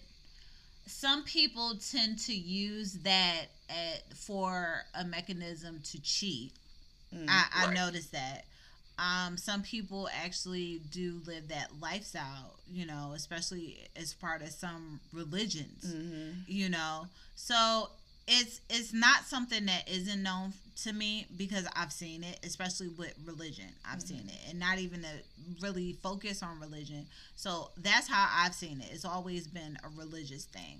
some 0.86 1.24
people 1.24 1.76
tend 1.91 2.19
to 2.19 2.34
use 2.34 2.93
that 3.04 3.46
at, 3.69 4.17
for 4.17 4.84
a 4.93 5.04
mechanism 5.06 5.80
to 5.91 6.02
cheat. 6.02 6.54
Mm. 7.13 7.28
I, 7.30 7.46
I 7.54 7.65
Right. 7.67 7.74
noticed 7.76 8.12
that. 8.12 8.46
Um, 9.00 9.38
some 9.38 9.63
people 9.63 10.08
actually 10.24 10.80
do 10.91 11.22
live 11.26 11.48
that 11.48 11.69
lifestyle, 11.82 12.60
you 12.72 12.86
know, 12.86 13.13
especially 13.15 13.80
as 13.96 14.13
part 14.13 14.41
of 14.43 14.50
some 14.50 15.00
religions, 15.12 15.86
Mm-hmm. 15.86 16.41
you 16.48 16.69
know. 16.69 17.08
So 17.36 17.89
it's 18.27 18.62
it's 18.69 18.93
not 18.93 19.25
something 19.25 19.65
that 19.65 19.89
isn't 19.89 20.23
known 20.23 20.53
to 20.83 20.93
me 20.93 21.27
because 21.38 21.67
I've 21.75 21.91
seen 21.91 22.23
it, 22.23 22.39
especially 22.43 22.88
with 22.89 23.13
religion. 23.25 23.69
I've 23.86 23.99
mm-hmm. 23.99 24.07
seen 24.07 24.29
it, 24.29 24.49
and 24.49 24.59
not 24.59 24.79
even 24.79 25.01
to 25.01 25.07
really 25.62 25.93
focus 26.01 26.41
on 26.41 26.59
religion. 26.59 27.05
So 27.36 27.71
that's 27.77 28.07
how 28.07 28.27
I've 28.31 28.55
seen 28.55 28.81
it. 28.81 28.89
It's 28.91 29.05
always 29.05 29.47
been 29.47 29.77
a 29.83 29.99
religious 29.99 30.45
thing. 30.45 30.79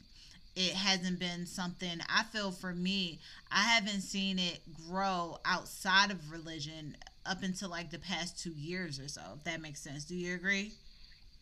It 0.56 0.74
hasn't 0.74 1.20
been 1.20 1.48
something 1.48 2.00
I 2.08 2.24
feel 2.24 2.52
for 2.52 2.74
me. 2.74 3.20
I 3.52 3.64
haven't 3.64 4.02
seen 4.02 4.38
it 4.38 4.60
grow 4.88 5.40
outside 5.46 6.12
of 6.12 6.32
religion 6.32 6.96
up 7.26 7.42
until 7.42 7.70
like 7.70 7.90
the 7.90 7.98
past 7.98 8.40
two 8.40 8.52
years 8.52 9.00
or 9.00 9.08
so. 9.08 9.22
If 9.36 9.44
that 9.46 9.62
makes 9.62 9.82
sense, 9.82 10.06
do 10.06 10.16
you 10.16 10.36
agree? 10.36 10.74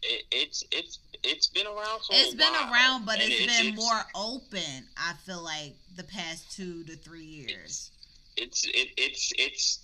It, 0.04 0.24
it's 0.32 0.64
it's 0.72 1.00
it's 1.24 1.48
been 1.48 1.68
around 1.68 2.00
for 2.02 2.12
It's 2.14 2.34
been 2.34 2.52
while, 2.52 2.72
around, 2.74 3.06
but 3.06 3.20
it's 3.20 3.30
it's- 3.40 3.58
been 3.58 3.74
it's- 3.74 3.76
more 3.86 4.02
open. 4.16 4.88
I 4.98 5.14
feel 5.26 5.44
like 5.44 5.76
the 5.96 6.04
past 6.04 6.52
two 6.52 6.84
to 6.86 6.96
three 6.96 7.24
years. 7.26 7.92
it's 8.38 8.64
it, 8.66 8.90
it's 8.98 9.32
it's 9.38 9.80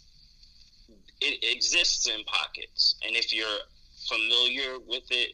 it 1.20 1.44
exists 1.56 2.08
in 2.08 2.24
pockets 2.26 2.96
and 3.06 3.16
if 3.16 3.34
you're 3.34 3.60
familiar 4.08 4.80
with 4.88 5.04
it 5.10 5.34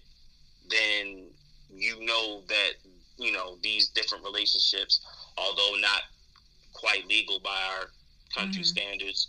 then 0.70 1.28
you 1.70 2.04
know 2.06 2.42
that 2.48 2.72
you 3.18 3.32
know 3.32 3.58
these 3.62 3.90
different 3.90 4.24
relationships 4.24 5.02
although 5.38 5.76
not 5.80 6.02
quite 6.74 7.06
legal 7.08 7.40
by 7.42 7.56
our 7.78 7.90
country 8.36 8.64
Mhm. 8.64 8.66
standards 8.66 9.28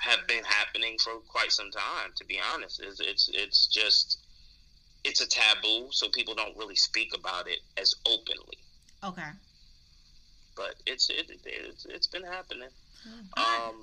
have 0.00 0.26
been 0.26 0.42
happening 0.42 0.96
for 0.98 1.20
quite 1.28 1.52
some 1.52 1.70
time 1.70 2.12
to 2.16 2.24
be 2.24 2.40
honest 2.52 2.80
it's, 2.80 2.98
it's 3.00 3.28
it's 3.32 3.66
just 3.66 4.18
it's 5.04 5.20
a 5.20 5.28
taboo 5.28 5.88
so 5.90 6.08
people 6.10 6.34
don't 6.34 6.56
really 6.56 6.76
speak 6.76 7.12
about 7.16 7.48
it 7.48 7.58
as 7.76 7.94
openly 8.06 8.58
Okay. 9.04 9.30
but 10.56 10.74
it's 10.86 11.10
it, 11.10 11.28
it, 11.30 11.40
it's, 11.44 11.86
it's 11.86 12.06
been 12.06 12.24
happening 12.24 12.68
um 13.36 13.82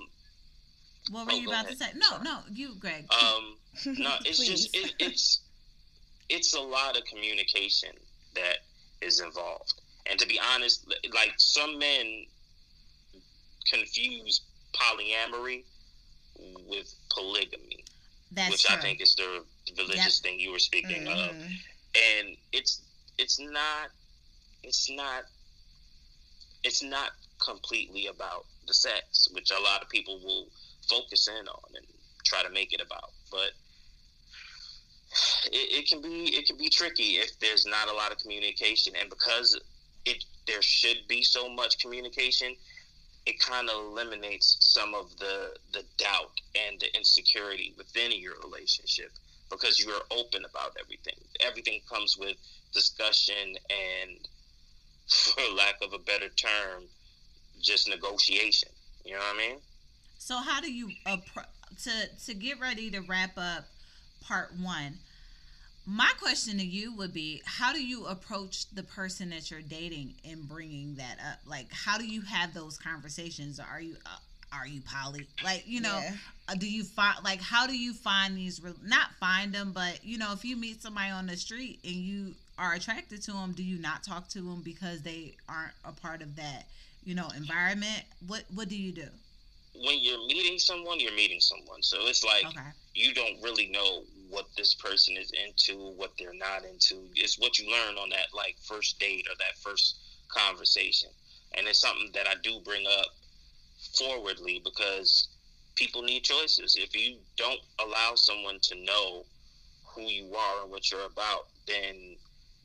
What 1.11 1.25
were 1.27 1.33
Oh, 1.33 1.35
you 1.35 1.47
about 1.49 1.67
to 1.67 1.75
say? 1.75 1.91
No, 1.95 2.21
no, 2.21 2.39
you, 2.51 2.75
Greg. 2.79 3.05
Um, 3.11 3.57
no, 3.97 4.11
it's 4.25 4.39
just 4.45 4.75
it, 4.75 4.93
it's 4.99 5.41
it's 6.29 6.53
a 6.53 6.61
lot 6.61 6.95
of 6.97 7.03
communication 7.05 7.91
that 8.35 8.57
is 9.01 9.19
involved, 9.19 9.73
and 10.09 10.19
to 10.19 10.27
be 10.27 10.39
honest, 10.53 10.85
like 11.13 11.33
some 11.37 11.79
men 11.79 12.25
confuse 13.71 14.41
polyamory 14.73 15.63
with 16.67 16.93
polygamy, 17.09 17.83
That's 18.31 18.51
which 18.51 18.63
true. 18.63 18.77
I 18.77 18.79
think 18.81 19.01
is 19.01 19.15
the 19.15 19.43
religious 19.77 20.19
thing 20.19 20.39
you 20.39 20.51
were 20.51 20.59
speaking 20.59 21.07
of, 21.07 21.35
Mhm. 21.35 21.59
and 21.95 22.37
it's 22.51 22.81
it's 23.17 23.39
not 23.39 23.91
it's 24.63 24.89
not 24.89 25.25
it's 26.63 26.81
not 26.81 27.11
completely 27.39 28.07
about 28.07 28.45
the 28.67 28.73
sex, 28.73 29.27
which 29.31 29.51
a 29.51 29.59
lot 29.59 29.81
of 29.81 29.89
people 29.89 30.19
will 30.19 30.51
focus 30.87 31.27
in 31.27 31.47
on 31.47 31.75
and 31.75 31.87
try 32.25 32.43
to 32.43 32.49
make 32.49 32.73
it 32.73 32.81
about. 32.81 33.13
But 33.31 33.53
it, 35.45 35.71
it 35.79 35.87
can 35.87 36.01
be 36.01 36.35
it 36.35 36.45
can 36.45 36.57
be 36.57 36.69
tricky 36.69 37.17
if 37.17 37.39
there's 37.39 37.65
not 37.65 37.87
a 37.87 37.93
lot 37.93 38.11
of 38.11 38.17
communication, 38.19 38.95
and 38.95 39.09
because 39.09 39.59
it 40.05 40.23
there 40.45 40.61
should 40.61 41.07
be 41.07 41.23
so 41.23 41.49
much 41.49 41.79
communication, 41.79 42.55
it 43.25 43.39
kind 43.39 43.69
of 43.69 43.75
eliminates 43.75 44.57
some 44.59 44.93
of 44.93 45.15
the 45.17 45.55
the 45.73 45.83
doubt 45.97 46.39
and 46.55 46.79
the 46.79 46.95
insecurity 46.95 47.73
within 47.77 48.11
your 48.11 48.35
relationship 48.41 49.11
because 49.49 49.79
you 49.79 49.89
are 49.91 50.01
open 50.11 50.45
about 50.45 50.75
everything. 50.79 51.15
Everything 51.41 51.79
comes 51.91 52.17
with 52.17 52.35
discussion 52.73 53.55
and, 53.69 54.27
for 55.07 55.41
lack 55.55 55.75
of 55.81 55.93
a 55.93 55.99
better 55.99 56.29
term, 56.29 56.83
just 57.61 57.89
negotiation. 57.89 58.69
You 59.03 59.13
know 59.13 59.19
what 59.19 59.35
I 59.35 59.37
mean? 59.37 59.57
So 60.17 60.37
how 60.37 60.61
do 60.61 60.71
you 60.71 60.89
appro- 61.05 61.47
to 61.83 61.91
to 62.25 62.33
get 62.33 62.59
ready 62.59 62.91
to 62.91 62.99
wrap 62.99 63.37
up 63.37 63.65
part 64.21 64.53
one? 64.59 64.99
My 65.85 66.11
question 66.19 66.57
to 66.57 66.63
you 66.65 66.93
would 66.95 67.13
be: 67.13 67.41
How 67.45 67.73
do 67.73 67.81
you 67.81 68.05
approach 68.05 68.69
the 68.69 68.83
person 68.83 69.29
that 69.29 69.49
you're 69.49 69.61
dating 69.61 70.15
and 70.23 70.47
bringing 70.47 70.95
that 70.95 71.17
up? 71.19 71.39
Like, 71.45 71.71
how 71.71 71.97
do 71.97 72.05
you 72.05 72.21
have 72.21 72.53
those 72.53 72.77
conversations? 72.77 73.59
Are 73.59 73.81
you 73.81 73.95
uh, 74.05 74.17
are 74.51 74.67
you 74.67 74.81
poly? 74.81 75.27
Like, 75.43 75.63
you 75.67 75.81
know, 75.81 75.99
Yeah. 75.99 76.17
uh, 76.47 76.55
do 76.55 76.69
you 76.69 76.83
find 76.83 77.23
like 77.23 77.41
how 77.41 77.67
do 77.67 77.77
you 77.77 77.93
find 77.93 78.37
these? 78.37 78.61
Re- 78.61 78.73
not 78.81 79.15
find 79.19 79.53
them, 79.53 79.71
but 79.71 80.03
you 80.03 80.17
know, 80.17 80.33
if 80.33 80.43
you 80.43 80.55
meet 80.55 80.81
somebody 80.81 81.11
on 81.11 81.27
the 81.27 81.37
street 81.37 81.79
and 81.83 81.93
you 81.95 82.35
are 82.57 82.73
attracted 82.73 83.21
to 83.23 83.31
them, 83.31 83.53
do 83.53 83.63
you 83.63 83.77
not 83.79 84.03
talk 84.03 84.27
to 84.29 84.41
them 84.41 84.61
because 84.61 85.01
they 85.01 85.35
aren't 85.47 85.73
a 85.85 85.91
part 85.91 86.21
of 86.21 86.35
that? 86.35 86.65
You 87.03 87.15
know, 87.15 87.29
environment. 87.35 88.03
What 88.27 88.43
what 88.53 88.69
do 88.69 88.75
you 88.75 88.91
do? 88.91 89.07
When 89.75 89.99
you're 89.99 90.25
meeting 90.27 90.59
someone, 90.59 90.99
you're 90.99 91.13
meeting 91.15 91.39
someone. 91.39 91.81
So 91.83 92.07
it's 92.07 92.23
like 92.23 92.45
Okay. 92.45 92.69
you 92.95 93.13
don't 93.13 93.41
really 93.41 93.67
know 93.67 94.03
what 94.29 94.47
this 94.57 94.73
person 94.73 95.15
is 95.17 95.31
into, 95.31 95.91
what 95.95 96.11
they're 96.17 96.33
not 96.33 96.65
into. 96.65 97.09
It's 97.15 97.37
what 97.39 97.57
you 97.57 97.69
learn 97.71 97.97
on 97.97 98.09
that 98.09 98.33
like 98.33 98.57
first 98.61 98.99
date 98.99 99.27
or 99.29 99.35
that 99.37 99.57
first 99.59 99.95
conversation. 100.27 101.09
And 101.53 101.67
it's 101.67 101.79
something 101.79 102.11
that 102.13 102.27
I 102.27 102.35
do 102.43 102.59
bring 102.59 102.85
up 102.85 103.07
forwardly 103.97 104.61
because 104.63 105.29
people 105.75 106.01
need 106.01 106.23
choices. 106.23 106.75
If 106.77 106.95
you 106.95 107.19
don't 107.37 107.59
allow 107.79 108.15
someone 108.15 108.59
to 108.63 108.75
know 108.83 109.25
who 109.95 110.03
you 110.03 110.33
are 110.35 110.63
and 110.63 110.71
what 110.71 110.91
you're 110.91 111.05
about, 111.05 111.49
then 111.67 112.17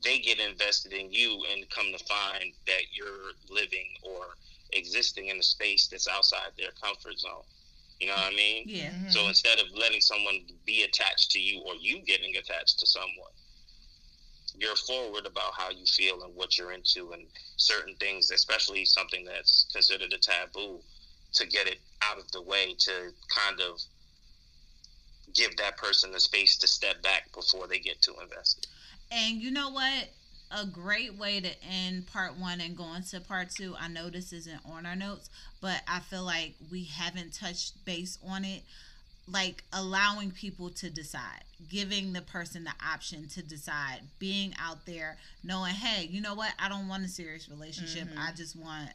they 0.03 0.18
get 0.18 0.38
invested 0.38 0.92
in 0.92 1.12
you 1.12 1.44
and 1.53 1.68
come 1.70 1.87
to 1.96 2.05
find 2.05 2.53
that 2.66 2.83
you're 2.92 3.33
living 3.50 3.87
or 4.03 4.37
existing 4.72 5.29
in 5.29 5.38
a 5.38 5.42
space 5.42 5.88
that's 5.88 6.09
outside 6.09 6.50
their 6.59 6.72
comfort 6.83 7.18
zone. 7.18 7.42
You 8.00 8.09
know 8.09 8.14
what 8.14 8.33
I 8.33 8.37
mean? 8.37 8.66
Yeah. 8.68 8.90
Mhm. 8.90 9.11
So 9.11 9.29
instead 9.29 9.59
of 9.61 9.66
letting 9.72 10.00
someone 10.00 10.46
be 10.66 10.83
attached 10.83 11.31
to 11.33 11.40
you 11.40 11.61
or 11.62 11.74
you 11.77 12.03
getting 12.03 12.37
attached 12.37 12.79
to 12.81 12.87
someone, 12.87 13.33
you're 14.57 14.77
forward 14.77 15.27
about 15.27 15.55
how 15.57 15.70
you 15.70 15.85
feel 15.87 16.22
and 16.22 16.35
what 16.35 16.57
you're 16.59 16.72
into 16.72 17.12
and 17.12 17.27
certain 17.57 17.96
things, 17.96 18.31
especially 18.31 18.85
something 18.85 19.24
that's 19.24 19.66
considered 19.72 20.12
a 20.12 20.18
taboo, 20.18 20.83
to 21.35 21.47
get 21.47 21.66
it 21.66 21.79
out 22.03 22.18
of 22.18 22.31
the 22.33 22.42
way 22.42 22.75
to 22.79 22.92
kind 23.29 23.61
of 23.61 23.81
give 25.33 25.57
that 25.57 25.77
person 25.77 26.12
the 26.12 26.20
space 26.20 26.57
to 26.59 26.66
step 26.66 27.03
back 27.03 27.33
before 27.35 27.66
they 27.66 27.79
get 27.79 28.01
too 28.01 28.14
invested. 28.23 28.66
And 29.11 29.40
you 29.40 29.51
know 29.51 29.70
what? 29.70 30.11
A 30.51 30.66
great 30.66 31.14
way 31.14 31.40
to 31.40 31.51
end 31.64 32.07
part 32.07 32.38
one 32.38 32.61
and 32.61 32.77
go 32.77 32.94
into 32.94 33.20
part 33.20 33.51
two. 33.51 33.75
I 33.79 33.88
know 33.88 34.11
this 34.11 34.33
isn't 34.33 34.61
on 34.64 34.87
our 34.87 34.94
notes, 34.94 35.29
but 35.61 35.81
I 35.88 36.01
feel 36.01 36.23
like 36.23 36.55
we 36.70 36.85
haven't 36.85 37.35
touched 37.35 37.85
base 37.85 38.18
on 38.27 38.44
it. 38.44 38.62
Like 39.27 39.64
allowing 39.73 40.33
people 40.33 40.68
to 40.70 40.90
decide, 40.90 41.44
giving 41.70 42.12
the 42.12 42.20
person 42.20 42.64
the 42.64 42.75
option 42.87 43.27
to 43.31 43.42
decide, 43.42 44.03
being 44.18 44.55
out 44.61 44.85
there, 44.85 45.16
knowing, 45.42 45.73
hey, 45.73 46.05
you 46.05 46.20
know 46.20 46.35
what? 46.35 46.53
I 46.59 46.68
don't 46.68 46.88
want 46.88 47.07
a 47.07 47.09
serious 47.09 47.49
relationship. 47.49 48.09
Mhm. 48.09 48.18
I 48.18 48.33
just 48.33 48.55
want, 48.55 48.90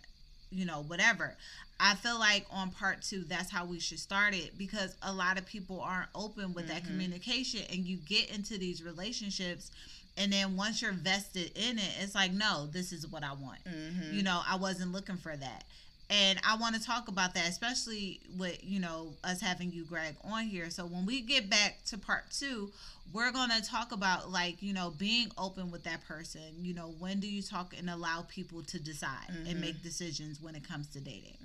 you 0.51 0.65
know, 0.65 0.81
whatever. 0.83 1.35
I 1.79 1.95
feel 1.95 2.19
like 2.19 2.45
on 2.51 2.71
part 2.71 3.01
two, 3.01 3.23
that's 3.23 3.49
how 3.49 3.65
we 3.65 3.79
should 3.79 3.99
start 3.99 4.33
it 4.33 4.57
because 4.57 4.95
a 5.01 5.13
lot 5.13 5.37
of 5.37 5.45
people 5.45 5.79
aren't 5.79 6.09
open 6.13 6.53
with 6.53 6.67
that 6.67 6.83
Mhm. 6.83 6.87
communication, 6.87 7.61
and 7.69 7.85
you 7.85 7.97
get 7.97 8.29
into 8.29 8.57
these 8.57 8.83
relationships, 8.83 9.71
and 10.17 10.33
then 10.33 10.57
once 10.57 10.81
you're 10.81 10.91
vested 10.91 11.51
in 11.55 11.77
it, 11.79 11.91
it's 11.99 12.15
like, 12.15 12.33
no, 12.33 12.67
this 12.67 12.91
is 12.91 13.07
what 13.07 13.23
I 13.23 13.31
want. 13.33 13.63
Mhm. 13.63 14.13
You 14.13 14.23
know, 14.23 14.43
I 14.45 14.55
wasn't 14.55 14.91
looking 14.91 15.17
for 15.17 15.37
that. 15.37 15.63
And 16.09 16.39
I 16.47 16.55
want 16.57 16.75
to 16.75 16.81
talk 16.83 17.07
about 17.07 17.33
that, 17.35 17.47
especially 17.49 18.19
with 18.37 18.57
you 18.63 18.79
know 18.79 19.13
us 19.23 19.41
having 19.41 19.71
you, 19.71 19.85
Greg, 19.85 20.15
on 20.23 20.43
here. 20.45 20.69
So 20.69 20.85
when 20.85 21.05
we 21.05 21.21
get 21.21 21.49
back 21.49 21.79
to 21.87 21.97
part 21.97 22.31
two, 22.31 22.71
we're 23.13 23.31
gonna 23.31 23.61
talk 23.61 23.91
about 23.91 24.31
like 24.31 24.61
you 24.61 24.73
know 24.73 24.91
being 24.97 25.31
open 25.37 25.71
with 25.71 25.83
that 25.83 26.05
person. 26.07 26.41
You 26.61 26.73
know, 26.73 26.93
when 26.99 27.19
do 27.19 27.27
you 27.27 27.41
talk 27.41 27.73
and 27.77 27.89
allow 27.89 28.25
people 28.29 28.63
to 28.63 28.79
decide 28.79 29.09
Mm-hmm. 29.31 29.49
and 29.51 29.61
make 29.61 29.83
decisions 29.83 30.41
when 30.41 30.55
it 30.55 30.67
comes 30.67 30.87
to 30.89 30.99
dating? 30.99 31.37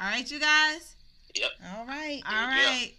All 0.00 0.06
right, 0.06 0.28
you 0.30 0.40
guys. 0.40 0.94
Yep. 1.34 1.50
All 1.76 1.86
right. 1.86 2.20
All 2.26 2.46
right. 2.46 2.92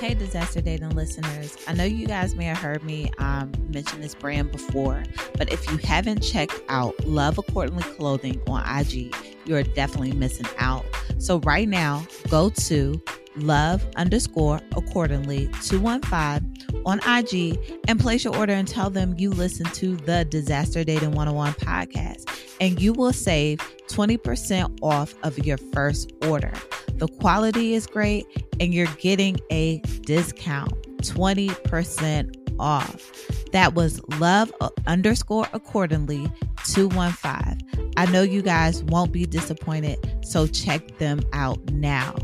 Hey, 0.00 0.12
disaster 0.12 0.60
dating 0.60 0.90
listeners. 0.90 1.56
I 1.66 1.72
know 1.72 1.84
you 1.84 2.06
guys 2.06 2.34
may 2.34 2.44
have 2.44 2.58
heard 2.58 2.84
me 2.84 3.10
um, 3.16 3.50
mention 3.70 4.02
this 4.02 4.14
brand 4.14 4.52
before, 4.52 5.02
but 5.38 5.50
if 5.50 5.70
you 5.70 5.78
haven't 5.78 6.20
checked 6.20 6.60
out 6.68 6.94
Love 7.06 7.38
Accordingly 7.38 7.82
Clothing 7.82 8.38
on 8.46 8.62
IG, 8.78 9.14
you 9.46 9.56
are 9.56 9.62
definitely 9.62 10.12
missing 10.12 10.46
out. 10.58 10.84
So, 11.16 11.38
right 11.40 11.66
now, 11.66 12.06
go 12.28 12.50
to 12.50 13.02
love 13.36 13.86
underscore 13.96 14.60
accordingly 14.76 15.48
215 15.62 16.82
on 16.84 17.00
IG 17.08 17.58
and 17.88 17.98
place 17.98 18.22
your 18.22 18.36
order 18.36 18.52
and 18.52 18.68
tell 18.68 18.90
them 18.90 19.14
you 19.16 19.30
listen 19.30 19.64
to 19.66 19.96
the 19.96 20.26
Disaster 20.26 20.84
Dating 20.84 21.12
101 21.12 21.54
podcast, 21.54 22.28
and 22.60 22.78
you 22.82 22.92
will 22.92 23.14
save 23.14 23.60
20% 23.88 24.78
off 24.82 25.14
of 25.22 25.38
your 25.38 25.56
first 25.56 26.12
order. 26.26 26.52
The 26.98 27.08
quality 27.20 27.74
is 27.74 27.86
great 27.86 28.26
and 28.58 28.72
you're 28.72 28.86
getting 28.98 29.38
a 29.50 29.80
discount 30.00 30.72
20% 31.02 32.56
off. 32.58 33.12
That 33.52 33.74
was 33.74 34.00
love 34.18 34.50
underscore 34.86 35.46
accordingly 35.52 36.30
215. 36.64 37.92
I 37.98 38.06
know 38.06 38.22
you 38.22 38.40
guys 38.40 38.82
won't 38.84 39.12
be 39.12 39.26
disappointed, 39.26 40.24
so 40.24 40.46
check 40.46 40.96
them 40.98 41.20
out 41.34 41.62
now. 41.70 42.14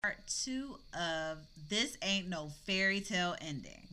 Part 0.00 0.18
two 0.28 0.76
of 0.94 1.38
this 1.68 1.96
ain't 2.02 2.28
no 2.28 2.50
fairy 2.66 3.00
tale 3.00 3.34
ending. 3.40 3.88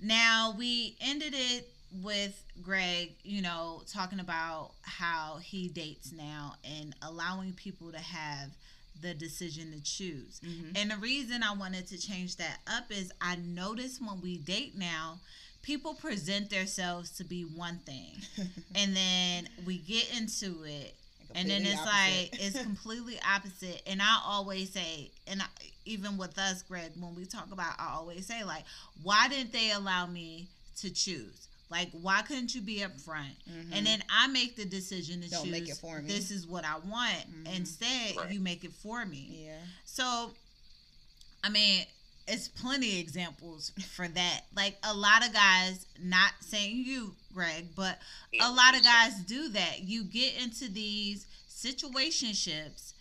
Now 0.00 0.54
we 0.56 0.96
ended 1.00 1.34
it 1.34 1.73
with 2.02 2.44
Greg, 2.62 3.12
you 3.22 3.42
know, 3.42 3.82
talking 3.86 4.20
about 4.20 4.72
how 4.82 5.38
he 5.42 5.68
dates 5.68 6.12
now 6.12 6.54
and 6.64 6.94
allowing 7.02 7.52
people 7.52 7.92
to 7.92 7.98
have 7.98 8.50
the 9.00 9.14
decision 9.14 9.72
to 9.72 9.82
choose. 9.82 10.40
Mm-hmm. 10.44 10.76
And 10.76 10.90
the 10.90 10.96
reason 10.96 11.42
I 11.42 11.54
wanted 11.54 11.86
to 11.88 11.98
change 11.98 12.36
that 12.36 12.58
up 12.66 12.84
is 12.90 13.12
I 13.20 13.36
notice 13.36 14.00
when 14.00 14.20
we 14.20 14.38
date 14.38 14.76
now, 14.76 15.20
people 15.62 15.94
present 15.94 16.50
themselves 16.50 17.10
to 17.18 17.24
be 17.24 17.42
one 17.42 17.78
thing. 17.78 18.12
and 18.74 18.96
then 18.96 19.48
we 19.64 19.78
get 19.78 20.16
into 20.16 20.64
it 20.64 20.94
and 21.34 21.50
then 21.50 21.62
it's 21.62 21.80
opposite. 21.80 21.92
like 21.92 22.30
it's 22.40 22.62
completely 22.62 23.18
opposite 23.28 23.82
and 23.86 24.00
i 24.00 24.20
always 24.24 24.70
say 24.70 25.10
and 25.26 25.42
I, 25.42 25.46
even 25.84 26.16
with 26.16 26.38
us 26.38 26.62
greg 26.62 26.92
when 26.98 27.14
we 27.14 27.24
talk 27.24 27.50
about 27.52 27.74
i 27.78 27.92
always 27.94 28.26
say 28.26 28.44
like 28.44 28.64
why 29.02 29.28
didn't 29.28 29.52
they 29.52 29.72
allow 29.72 30.06
me 30.06 30.48
to 30.76 30.90
choose 30.90 31.48
like 31.76 31.90
why 32.06 32.22
couldn't 32.22 32.54
you 32.54 32.60
be 32.60 32.78
upfront 32.86 33.34
and 33.72 33.84
then 33.86 34.00
i 34.08 34.26
make 34.28 34.54
the 34.56 34.64
decision 34.64 35.20
to 35.20 35.26
Mm-hmm. 35.26 35.34
Don't 35.34 35.44
choose 35.44 35.52
make 35.52 35.68
it 35.68 35.76
for 35.76 36.00
me. 36.00 36.08
this 36.08 36.30
is 36.30 36.46
what 36.46 36.64
i 36.64 36.74
want 36.94 37.24
Mhm. 37.44 37.56
instead 37.56 38.16
Right. 38.16 38.30
you 38.32 38.40
make 38.40 38.62
it 38.64 38.72
for 38.72 39.04
me 39.04 39.22
yeah. 39.46 39.58
so, 39.84 40.30
I 41.42 41.48
mean, 41.50 41.84
it's 42.26 42.48
plenty 42.48 42.90
of 42.94 42.98
examples 43.00 43.70
for 43.94 44.08
that. 44.08 44.40
Like 44.56 44.78
a 44.82 44.94
lot 44.94 45.26
of 45.26 45.34
guys, 45.34 45.84
not 46.00 46.32
saying 46.40 46.76
you, 46.86 47.14
Greg, 47.34 47.66
but 47.76 47.98
a 48.40 48.50
lot 48.50 48.74
of 48.74 48.82
guys 48.82 49.12
do 49.26 49.50
that. 49.50 49.82
You 49.82 50.04
get 50.04 50.32
into 50.42 50.70
these 50.72 51.26
situationships 51.50 52.92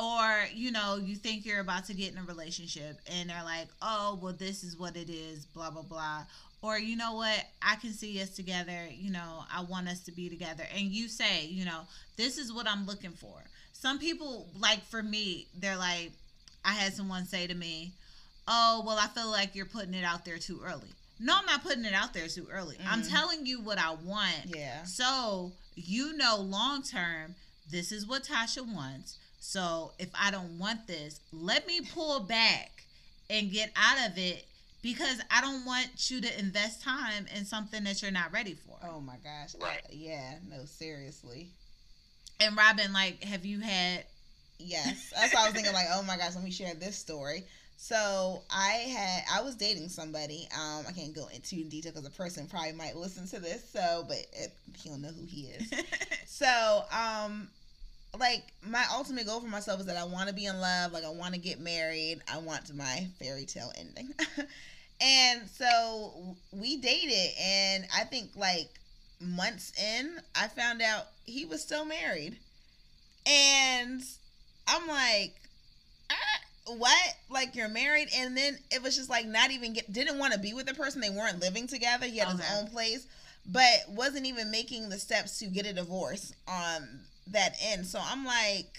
or 0.00 0.44
you 0.54 0.70
know 0.70 0.96
you 1.02 1.16
think 1.16 1.44
you're 1.44 1.58
about 1.60 1.86
to 1.86 1.94
get 1.94 2.12
in 2.12 2.18
a 2.18 2.22
relationship 2.22 3.00
and 3.10 3.28
they're 3.30 3.42
like 3.44 3.66
oh 3.82 4.18
well 4.22 4.32
this 4.32 4.62
is 4.62 4.76
what 4.78 4.96
it 4.96 5.10
is 5.10 5.44
blah 5.46 5.70
blah 5.70 5.82
blah 5.82 6.22
or 6.62 6.78
you 6.78 6.96
know 6.96 7.14
what 7.14 7.44
i 7.62 7.76
can 7.76 7.92
see 7.92 8.20
us 8.22 8.30
together 8.30 8.86
you 8.90 9.10
know 9.10 9.44
i 9.54 9.60
want 9.62 9.88
us 9.88 10.00
to 10.00 10.12
be 10.12 10.28
together 10.28 10.64
and 10.74 10.86
you 10.86 11.08
say 11.08 11.44
you 11.46 11.64
know 11.64 11.80
this 12.16 12.38
is 12.38 12.52
what 12.52 12.66
i'm 12.68 12.86
looking 12.86 13.10
for 13.12 13.42
some 13.72 13.98
people 13.98 14.46
like 14.58 14.82
for 14.86 15.02
me 15.02 15.46
they're 15.60 15.76
like 15.76 16.10
i 16.64 16.72
had 16.72 16.92
someone 16.92 17.24
say 17.24 17.46
to 17.46 17.54
me 17.54 17.92
oh 18.48 18.82
well 18.86 18.98
i 18.98 19.06
feel 19.08 19.30
like 19.30 19.54
you're 19.54 19.66
putting 19.66 19.94
it 19.94 20.04
out 20.04 20.24
there 20.24 20.38
too 20.38 20.60
early 20.64 20.88
no 21.20 21.34
i'm 21.38 21.46
not 21.46 21.62
putting 21.62 21.84
it 21.84 21.94
out 21.94 22.12
there 22.14 22.28
too 22.28 22.46
early 22.52 22.76
i'm 22.88 23.02
Mhm. 23.02 23.10
telling 23.10 23.46
you 23.46 23.60
what 23.60 23.78
i 23.78 23.90
want 23.92 24.46
Yeah. 24.46 24.82
so 24.84 25.52
you 25.76 26.16
know 26.16 26.36
long 26.40 26.82
term, 26.82 27.36
this 27.70 27.92
is 27.92 28.04
what 28.04 28.24
Tasha 28.24 28.66
wants. 28.66 29.16
So 29.38 29.92
if 30.00 30.08
I 30.12 30.32
don't 30.32 30.58
want 30.58 30.88
this, 30.88 31.20
let 31.32 31.68
me 31.68 31.82
pull 31.82 32.18
back 32.18 32.82
and 33.30 33.52
get 33.52 33.70
out 33.76 34.10
of 34.10 34.18
it 34.18 34.47
because 34.82 35.20
I 35.30 35.40
don't 35.40 35.64
want 35.64 36.10
you 36.10 36.20
to 36.20 36.38
invest 36.38 36.82
time 36.82 37.26
in 37.36 37.44
something 37.44 37.84
that 37.84 38.02
you're 38.02 38.10
not 38.10 38.32
ready 38.32 38.54
for. 38.54 38.78
Oh 38.82 39.00
my 39.00 39.16
gosh. 39.16 39.54
Right. 39.60 39.80
I- 39.84 39.92
yeah. 39.92 40.34
No, 40.48 40.64
seriously. 40.64 41.48
And 42.40 42.56
Robyn, 42.56 42.92
like, 42.92 43.24
have 43.24 43.44
you 43.44 43.60
had 43.60 44.04
Yes. 44.58 45.12
That's 45.14 45.34
why 45.34 45.42
I 45.42 45.44
was 45.44 45.54
thinking 45.54 45.72
like, 45.72 45.86
oh 45.92 46.02
my 46.02 46.16
gosh, 46.16 46.34
let 46.34 46.44
me 46.44 46.50
share 46.50 46.74
this 46.74 46.96
story. 46.96 47.44
So 47.76 48.42
I 48.50 48.70
had 48.70 49.22
I 49.32 49.42
was 49.42 49.54
dating 49.54 49.88
somebody. 49.88 50.48
Um, 50.52 50.84
I 50.88 50.92
can't 50.92 51.14
go 51.14 51.28
into 51.32 51.62
detail 51.62 51.92
because 51.92 52.02
the 52.02 52.10
person 52.10 52.48
probably 52.48 52.72
might 52.72 52.96
listen 52.96 53.28
to 53.28 53.38
this. 53.38 53.68
So, 53.70 54.04
but 54.08 54.18
it, 54.32 54.52
he'll 54.82 54.98
know 54.98 55.10
who 55.10 55.24
he 55.26 55.42
is. 55.42 55.72
so, 56.26 56.82
um, 56.92 57.48
like 58.18 58.44
my 58.62 58.84
ultimate 58.92 59.26
goal 59.26 59.40
for 59.40 59.48
myself 59.48 59.80
is 59.80 59.86
that 59.86 59.96
I 59.96 60.04
want 60.04 60.28
to 60.28 60.34
be 60.34 60.46
in 60.46 60.60
love. 60.60 60.92
Like 60.92 61.04
I 61.04 61.10
want 61.10 61.34
to 61.34 61.40
get 61.40 61.60
married. 61.60 62.20
I 62.32 62.38
want 62.38 62.72
my 62.74 63.06
fairy 63.18 63.44
tale 63.44 63.72
ending. 63.76 64.12
and 65.00 65.48
so 65.50 66.36
we 66.52 66.76
dated, 66.78 67.34
and 67.40 67.84
I 67.94 68.04
think 68.04 68.30
like 68.36 68.68
months 69.20 69.72
in, 69.80 70.18
I 70.34 70.48
found 70.48 70.80
out 70.82 71.06
he 71.24 71.44
was 71.44 71.62
still 71.62 71.84
married, 71.84 72.38
and 73.26 74.02
I'm 74.66 74.86
like, 74.86 75.34
ah, 76.10 76.74
what? 76.76 77.14
Like 77.30 77.54
you're 77.54 77.68
married, 77.68 78.08
and 78.16 78.36
then 78.36 78.58
it 78.70 78.82
was 78.82 78.96
just 78.96 79.10
like 79.10 79.26
not 79.26 79.50
even 79.50 79.72
get 79.74 79.92
didn't 79.92 80.18
want 80.18 80.32
to 80.32 80.38
be 80.38 80.54
with 80.54 80.66
the 80.66 80.74
person. 80.74 81.00
They 81.00 81.10
weren't 81.10 81.40
living 81.40 81.66
together. 81.66 82.06
He 82.06 82.18
had 82.18 82.28
Okay. 82.28 82.38
his 82.38 82.58
own 82.58 82.68
place, 82.68 83.06
but 83.46 83.66
wasn't 83.88 84.26
even 84.26 84.50
making 84.50 84.88
the 84.88 84.98
steps 84.98 85.38
to 85.40 85.46
get 85.46 85.66
a 85.66 85.72
divorce 85.72 86.32
on 86.46 87.00
that 87.32 87.56
end. 87.62 87.86
So 87.86 88.00
I'm 88.02 88.24
like. 88.24 88.78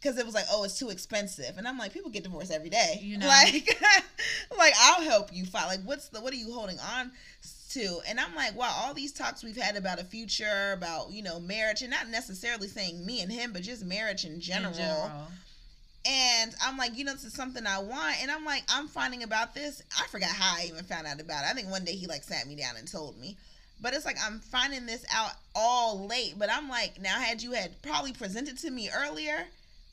Because 0.00 0.16
it 0.16 0.24
was 0.24 0.34
like, 0.34 0.46
oh, 0.50 0.64
it's 0.64 0.78
too 0.78 0.88
expensive, 0.88 1.58
and 1.58 1.68
I'm 1.68 1.76
like, 1.76 1.92
people 1.92 2.10
get 2.10 2.22
divorced 2.22 2.50
every 2.50 2.70
day. 2.70 2.98
You 3.02 3.18
know. 3.18 3.26
like, 3.26 3.68
like 4.56 4.72
I'll 4.80 5.02
help 5.02 5.28
you 5.30 5.44
fight. 5.44 5.66
Like, 5.66 5.82
what's 5.84 6.08
the 6.08 6.22
what 6.22 6.32
are 6.32 6.36
you 6.36 6.50
holding 6.54 6.78
on 6.78 7.10
to? 7.72 8.00
And 8.08 8.18
I'm 8.18 8.34
like, 8.34 8.56
wow, 8.56 8.74
all 8.78 8.94
these 8.94 9.12
talks 9.12 9.44
we've 9.44 9.58
had 9.58 9.76
about 9.76 10.00
a 10.00 10.04
future, 10.04 10.72
about 10.72 11.10
you 11.10 11.22
know 11.22 11.38
marriage, 11.38 11.82
and 11.82 11.90
not 11.90 12.08
necessarily 12.08 12.66
saying 12.66 13.04
me 13.04 13.20
and 13.20 13.30
him, 13.30 13.52
but 13.52 13.60
just 13.60 13.84
marriage 13.84 14.24
in 14.24 14.40
general. 14.40 14.72
in 14.72 14.78
general? 14.78 15.10
And 16.06 16.54
I'm 16.62 16.78
like, 16.78 16.96
you 16.96 17.04
know, 17.04 17.12
this 17.12 17.24
is 17.24 17.34
something 17.34 17.66
I 17.66 17.78
want. 17.78 18.22
And 18.22 18.30
I'm 18.30 18.44
like, 18.44 18.62
I'm 18.70 18.88
finding 18.88 19.22
about 19.22 19.54
this. 19.54 19.82
I 20.00 20.06
forgot 20.06 20.30
how 20.30 20.56
I 20.56 20.66
even 20.66 20.84
found 20.84 21.06
out 21.06 21.20
about 21.20 21.44
it. 21.44 21.50
I 21.50 21.52
think 21.52 21.68
one 21.68 21.84
day 21.84 21.92
he 21.92 22.06
like 22.06 22.22
sat 22.22 22.46
me 22.46 22.56
down 22.56 22.76
and 22.76 22.90
told 22.90 23.18
me. 23.18 23.36
But 23.82 23.94
it's 23.94 24.04
like 24.04 24.16
I'm 24.24 24.40
finding 24.40 24.86
this 24.86 25.04
out 25.12 25.30
all 25.54 26.06
late. 26.06 26.34
But 26.38 26.50
I'm 26.52 26.68
like, 26.68 27.00
now 27.00 27.18
had 27.20 27.42
you 27.42 27.52
had 27.52 27.80
probably 27.82 28.12
presented 28.12 28.58
to 28.58 28.70
me 28.70 28.90
earlier, 28.94 29.46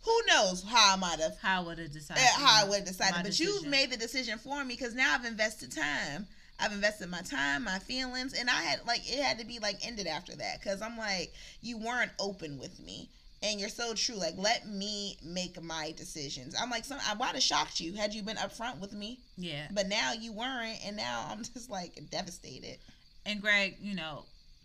who 0.03 0.19
knows 0.27 0.63
how 0.63 0.93
I 0.93 0.95
might 0.97 1.19
have 1.19 1.37
How 1.41 1.63
would 1.63 1.79
it 1.79 1.93
decide? 1.93 2.17
uh, 2.17 2.39
how 2.39 2.65
I 2.65 2.67
would 2.69 2.79
have 2.79 2.87
decided. 2.87 3.23
But 3.23 3.39
you've 3.39 3.65
made 3.65 3.91
the 3.91 3.97
decision 3.97 4.37
for 4.39 4.63
me 4.63 4.75
because 4.75 4.93
now 4.95 5.13
I've 5.15 5.25
invested 5.25 5.71
time. 5.71 6.27
I've 6.59 6.71
invested 6.71 7.09
my 7.09 7.21
time, 7.21 7.65
my 7.65 7.77
feelings, 7.79 8.33
and 8.33 8.49
I 8.49 8.61
had 8.63 8.79
like 8.87 9.01
it 9.05 9.23
had 9.23 9.37
to 9.39 9.45
be 9.45 9.59
like 9.59 9.85
ended 9.85 10.07
after 10.07 10.35
that 10.35 10.59
because 10.59 10.81
I'm 10.81 10.97
like 10.97 11.31
you 11.61 11.77
weren't 11.77 12.11
open 12.19 12.57
with 12.57 12.79
me, 12.79 13.09
and 13.43 13.59
you're 13.59 13.69
so 13.69 13.93
true. 13.93 14.15
Like 14.15 14.33
let 14.37 14.67
me 14.67 15.17
make 15.23 15.61
my 15.61 15.93
decisions. 15.95 16.55
I'm 16.59 16.71
like 16.71 16.83
some 16.83 16.97
I 17.07 17.13
might 17.13 17.35
have 17.35 17.43
shocked 17.43 17.79
you 17.79 17.93
had 17.93 18.11
you 18.13 18.23
been 18.23 18.37
upfront 18.37 18.79
with 18.79 18.91
me, 18.91 19.19
Yeah. 19.37 19.67
but 19.71 19.87
now 19.87 20.13
you 20.13 20.33
weren't, 20.33 20.79
and 20.83 20.97
now 20.97 21.27
I'm 21.29 21.43
just 21.53 21.69
like 21.69 22.01
devastated. 22.09 22.79
And 23.27 23.41
Greg, 23.41 23.75
you 23.81 23.93
know, 23.93 24.23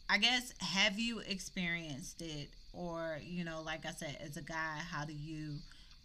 I 0.09 0.19
guess 0.19 0.55
have 0.61 0.97
you 0.97 1.19
experienced 1.19 2.23
it 2.23 2.51
or, 2.73 3.19
you 3.21 3.45
know, 3.45 3.61
like 3.61 3.85
I 3.85 3.91
said, 3.91 4.17
as 4.25 4.37
a 4.37 4.43
guy, 4.43 4.79
how 4.89 5.05
do 5.05 5.13
you 5.13 5.57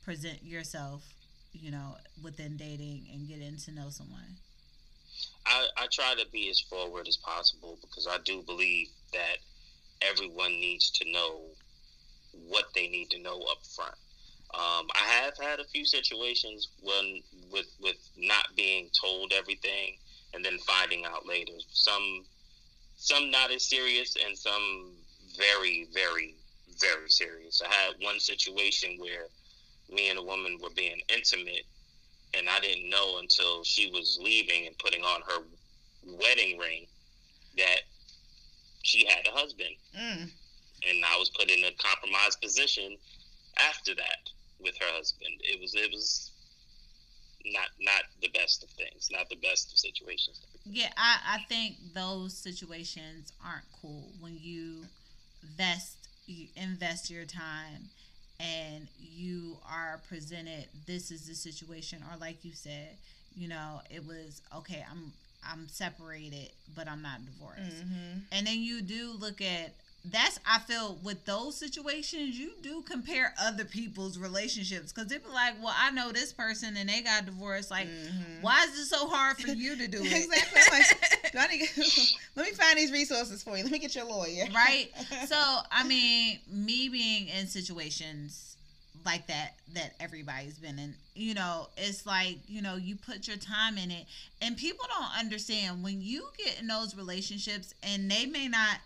present 0.04 0.44
yourself, 0.44 1.04
you 1.54 1.70
know, 1.70 1.98
within 2.24 2.58
dating 2.58 3.06
and 3.14 3.28
getting 3.28 3.58
to 3.58 3.72
know 3.72 3.92
someone? 3.92 4.38
I, 5.46 5.68
I 5.78 5.86
try 5.92 6.16
to 6.16 6.28
be 6.32 6.50
as 6.50 6.60
forward 6.60 7.08
as 7.08 7.18
possible 7.18 7.78
because 7.80 8.08
I 8.10 8.18
do 8.26 8.42
believe 8.42 8.88
that 9.14 9.38
everyone 10.02 10.54
needs 10.54 10.90
to 10.90 11.12
know 11.12 11.42
what 12.48 12.66
they 12.74 12.88
need 12.88 13.12
to 13.12 13.22
know 13.22 13.40
up 13.52 13.64
front. 13.76 13.96
Um, 14.56 14.88
I 14.96 15.22
have 15.22 15.38
had 15.40 15.60
a 15.60 15.66
few 15.66 15.86
situations 15.86 16.70
when 16.82 17.22
with 17.52 17.68
with 17.82 17.98
not 18.18 18.48
being 18.56 18.90
told 19.00 19.32
everything 19.32 19.98
and 20.34 20.44
then 20.44 20.58
finding 20.60 21.06
out 21.06 21.28
later. 21.28 21.54
Some 21.70 22.24
some 22.98 23.32
not 23.32 23.52
as 23.52 23.64
serious 23.64 24.16
and 24.26 24.38
some 24.38 24.92
very 25.38 25.88
very 25.94 26.36
very 26.80 27.10
serious. 27.10 27.62
I 27.66 27.74
had 27.74 27.96
one 28.02 28.20
situation 28.20 28.98
where 29.00 29.28
me 29.90 30.10
and 30.10 30.20
a 30.20 30.24
woman 30.24 30.58
were 30.62 30.70
being 30.76 31.00
intimate 31.10 31.64
and 32.34 32.48
I 32.50 32.60
didn't 32.60 32.90
know 32.90 33.20
until 33.20 33.64
she 33.64 33.90
was 33.92 34.20
leaving 34.22 34.68
and 34.68 34.78
putting 34.78 35.04
on 35.04 35.22
her 35.22 35.44
wedding 36.04 36.58
ring 36.58 36.86
that 37.58 37.82
she 38.84 39.06
had 39.06 39.26
a 39.28 39.32
husband. 39.32 39.76
Mm. 39.98 40.30
And 40.88 41.06
I 41.06 41.18
was 41.18 41.30
put 41.30 41.50
in 41.50 41.64
a 41.64 41.72
compromised 41.78 42.42
position 42.42 42.98
after 43.58 43.96
that 43.96 44.30
with 44.60 44.76
her 44.78 44.94
husband. 44.94 45.34
It 45.42 45.60
was 45.60 45.74
it 45.74 45.92
was 45.92 46.32
not 47.46 47.70
not 47.80 48.04
the 48.22 48.30
best 48.30 48.64
of 48.64 48.70
things, 48.72 49.10
not 49.12 49.30
the 49.30 49.36
best 49.38 49.72
of 49.72 49.78
situations. 49.78 50.42
Yeah, 50.66 50.92
I, 50.98 51.18
I 51.36 51.38
think 51.48 51.76
those 51.94 52.34
situations 52.38 53.32
aren't 53.46 53.66
cool 53.82 54.12
when 54.20 54.38
you 54.40 54.86
vest 55.56 56.10
you 56.26 56.48
invest 56.56 57.10
your 57.10 57.26
time 57.26 57.90
and 58.40 58.88
you 59.00 59.58
are 59.70 60.02
presented 60.08 60.66
this 60.86 61.10
is 61.10 61.28
the 61.28 61.36
situation 61.36 62.04
or 62.12 62.18
like 62.18 62.44
you 62.44 62.52
said, 62.54 62.98
you 63.36 63.48
know, 63.48 63.82
it 63.90 64.06
was 64.06 64.42
okay, 64.56 64.84
I'm 64.90 65.14
I'm 65.50 65.68
separated, 65.70 66.50
but 66.76 66.88
I'm 66.88 67.02
not 67.02 67.26
divorced. 67.26 67.86
Mm-hmm. 67.86 68.20
And 68.32 68.48
then 68.48 68.60
you 68.60 68.82
do 68.82 69.14
look 69.18 69.42
at 69.42 69.74
that's 70.06 70.40
I 70.46 70.60
feel 70.60 70.98
with 71.04 71.26
those 71.26 71.58
situations 71.58 72.38
you 72.40 72.52
do 72.62 72.82
compare 72.84 73.34
other 73.42 73.66
people's 73.66 74.18
relationships 74.18 74.94
because 74.94 75.10
they 75.10 75.18
be 75.18 75.28
like, 75.34 75.56
well, 75.62 75.74
I 75.78 75.92
know 75.92 76.12
this 76.14 76.32
person 76.32 76.78
and 76.78 76.88
they 76.88 77.02
got 77.02 77.26
divorced. 77.26 77.70
Like, 77.72 77.88
Mhm. 77.88 78.42
why 78.42 78.64
is 78.66 78.80
it 78.80 78.86
so 78.86 79.08
hard 79.10 79.38
for 79.38 79.50
you 79.50 79.76
to 79.76 79.88
do 79.88 80.00
it? 80.02 80.14
exactly. 80.14 80.62
Like, 80.72 81.32
do 81.34 81.38
I 81.40 81.48
need 81.48 81.70
let 82.36 82.46
me 82.46 82.54
find 82.54 82.78
these 82.78 82.92
resources 82.92 83.44
for 83.44 83.58
you. 83.58 83.64
Let 83.64 83.72
me 83.74 83.80
get 83.80 83.96
your 83.96 84.06
lawyer. 84.06 84.46
right? 84.56 84.90
So 85.28 85.36
I 85.72 85.84
mean, 85.84 86.40
me 86.50 86.88
being 86.88 87.28
in 87.28 87.48
situations 87.48 88.56
like 89.06 89.28
that 89.28 89.56
that 89.74 89.94
everybody's 90.00 90.58
been 90.58 90.80
in, 90.80 90.94
you 91.16 91.34
know, 91.34 91.68
it's 91.76 92.06
like 92.06 92.38
you 92.48 92.62
know 92.62 92.76
you 92.76 92.96
put 92.96 93.28
your 93.28 93.38
time 93.38 93.78
in 93.78 93.92
it, 93.92 94.06
and 94.42 94.56
people 94.56 94.86
don't 94.88 95.20
understand 95.20 95.84
when 95.84 96.02
you 96.02 96.28
get 96.38 96.60
in 96.62 96.68
those 96.68 96.96
relationships, 96.96 97.74
and 97.84 98.10
they 98.10 98.26
may 98.26 98.48
not. 98.48 98.78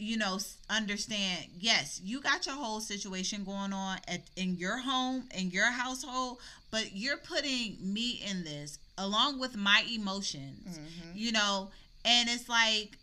You 0.00 0.16
know, 0.16 0.38
understand. 0.70 1.46
Yes, 1.58 2.00
you 2.04 2.20
got 2.20 2.46
your 2.46 2.54
whole 2.54 2.80
situation 2.80 3.42
going 3.44 3.72
on 3.72 3.98
at 4.06 4.22
in 4.36 4.56
your 4.56 4.78
home, 4.78 5.28
in 5.34 5.50
your 5.50 5.70
household, 5.72 6.38
but 6.70 6.94
you're 6.96 7.16
putting 7.16 7.76
me 7.80 8.22
in 8.24 8.44
this 8.44 8.78
along 8.96 9.38
with 9.40 9.56
my 9.56 9.84
emotions 9.92 10.78
Mhm. 10.78 11.12
you 11.14 11.30
know 11.32 11.70
and 12.04 12.28
it's 12.28 12.48
like 12.48 12.98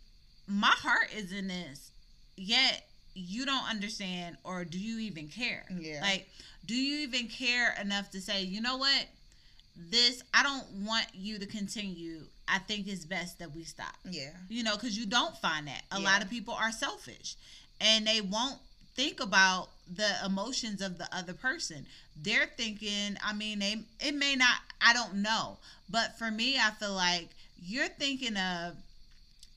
my 0.46 0.68
heart 0.70 1.10
is 1.14 1.32
in 1.32 1.48
this 1.48 1.90
yet 2.36 2.86
you 3.14 3.46
don't 3.46 3.64
understand 3.64 4.36
or 4.44 4.62
do 4.66 4.78
you 4.78 4.98
even 4.98 5.26
care 5.28 5.64
Yeah. 5.74 6.00
like 6.02 6.28
do 6.66 6.74
you 6.74 6.98
even 6.98 7.28
care 7.28 7.74
enough 7.80 8.10
to 8.10 8.20
say 8.20 8.42
you 8.42 8.60
know 8.60 8.76
what 8.76 9.06
this 9.74 10.22
i 10.34 10.42
don't 10.42 10.68
want 10.84 11.06
you 11.14 11.38
to 11.38 11.46
continue 11.46 12.26
i 12.48 12.58
think 12.58 12.86
it's 12.86 13.04
best 13.04 13.38
that 13.38 13.54
we 13.54 13.64
stop 13.64 13.94
Yeah. 14.08 14.30
you 14.48 14.62
know 14.62 14.74
because 14.74 14.96
you 14.98 15.06
don't 15.06 15.36
find 15.38 15.66
that 15.68 15.82
a 15.92 15.98
Yeah. 16.00 16.04
lot 16.10 16.22
of 16.22 16.30
people 16.30 16.54
are 16.54 16.72
selfish 16.72 17.36
and 17.80 18.06
they 18.06 18.20
won't 18.20 18.58
think 18.94 19.20
about 19.20 19.68
the 19.94 20.08
emotions 20.24 20.80
of 20.82 20.98
the 20.98 21.08
other 21.14 21.32
person 21.34 21.86
they're 22.22 22.46
thinking 22.56 23.16
i 23.24 23.32
mean 23.32 23.58
they 23.60 23.76
it 24.00 24.14
may 24.14 24.34
not 24.34 24.56
i 24.80 24.92
don't 24.92 25.14
know 25.14 25.58
but 25.88 26.16
for 26.18 26.30
me 26.30 26.58
i 26.58 26.70
feel 26.70 26.94
like 26.94 27.28
you're 27.62 27.88
thinking 27.88 28.36
of 28.36 28.74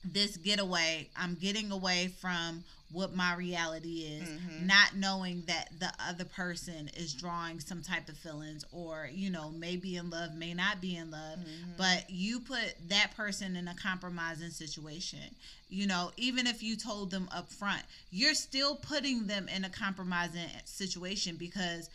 this 0.06 0.38
getaway 0.38 1.08
i'm 1.18 1.36
getting 1.36 1.72
away 1.72 2.08
from 2.22 2.64
what 2.92 3.14
my 3.16 3.36
reality 3.36 4.02
is 4.04 4.28
Mhm. 4.28 4.66
not 4.66 4.96
knowing 4.96 5.44
that 5.44 5.70
the 5.80 5.94
other 6.00 6.26
person 6.26 6.88
is 6.96 7.14
drawing 7.14 7.60
some 7.60 7.82
type 7.84 8.10
of 8.10 8.18
feelings 8.18 8.66
or 8.72 9.10
you 9.14 9.30
know 9.30 9.52
may 9.52 9.76
be 9.76 9.96
in 9.96 10.10
love 10.10 10.34
may 10.34 10.54
not 10.54 10.82
be 10.82 10.96
in 10.96 11.12
love 11.12 11.40
Mhm. 11.40 11.78
but 11.78 12.10
you 12.10 12.40
put 12.40 12.76
that 12.90 13.16
person 13.16 13.56
in 13.56 13.68
a 13.68 13.76
compromising 13.76 14.50
situation 14.52 15.36
you 15.70 15.86
know 15.86 16.12
even 16.18 16.48
if 16.48 16.64
you 16.64 16.76
told 16.76 17.12
them 17.12 17.30
up 17.32 17.52
front 17.52 17.84
you're 18.12 18.34
still 18.34 18.76
putting 18.76 19.28
them 19.28 19.48
in 19.48 19.64
a 19.64 19.70
compromising 19.70 20.50
situation 20.66 21.36
because 21.36 21.90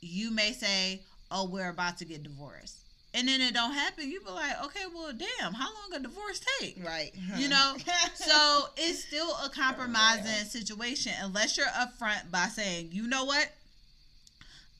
you 0.00 0.30
may 0.32 0.52
say 0.52 1.00
oh 1.30 1.44
we're 1.44 1.68
about 1.68 1.96
to 1.98 2.04
get 2.04 2.22
divorced 2.24 2.76
and 3.14 3.26
then 3.28 3.40
it 3.40 3.52
don't 3.54 3.72
happen 3.72 4.08
you 4.10 4.20
be 4.20 4.30
like 4.30 4.62
okay 4.64 4.80
well 4.94 5.12
damn 5.12 5.52
how 5.54 5.66
long 5.66 5.94
a 5.94 6.00
divorce 6.00 6.40
take 6.60 6.78
Right. 6.84 7.12
you 7.36 7.48
know 7.48 7.74
so 8.14 8.66
it's 8.76 9.04
still 9.04 9.30
a 9.44 9.48
compromising 9.48 10.44
situation 10.46 11.12
unless 11.20 11.56
you're 11.56 11.66
upfront 11.66 12.30
by 12.30 12.46
saying 12.46 12.90
you 12.92 13.06
know 13.08 13.24
what 13.24 13.50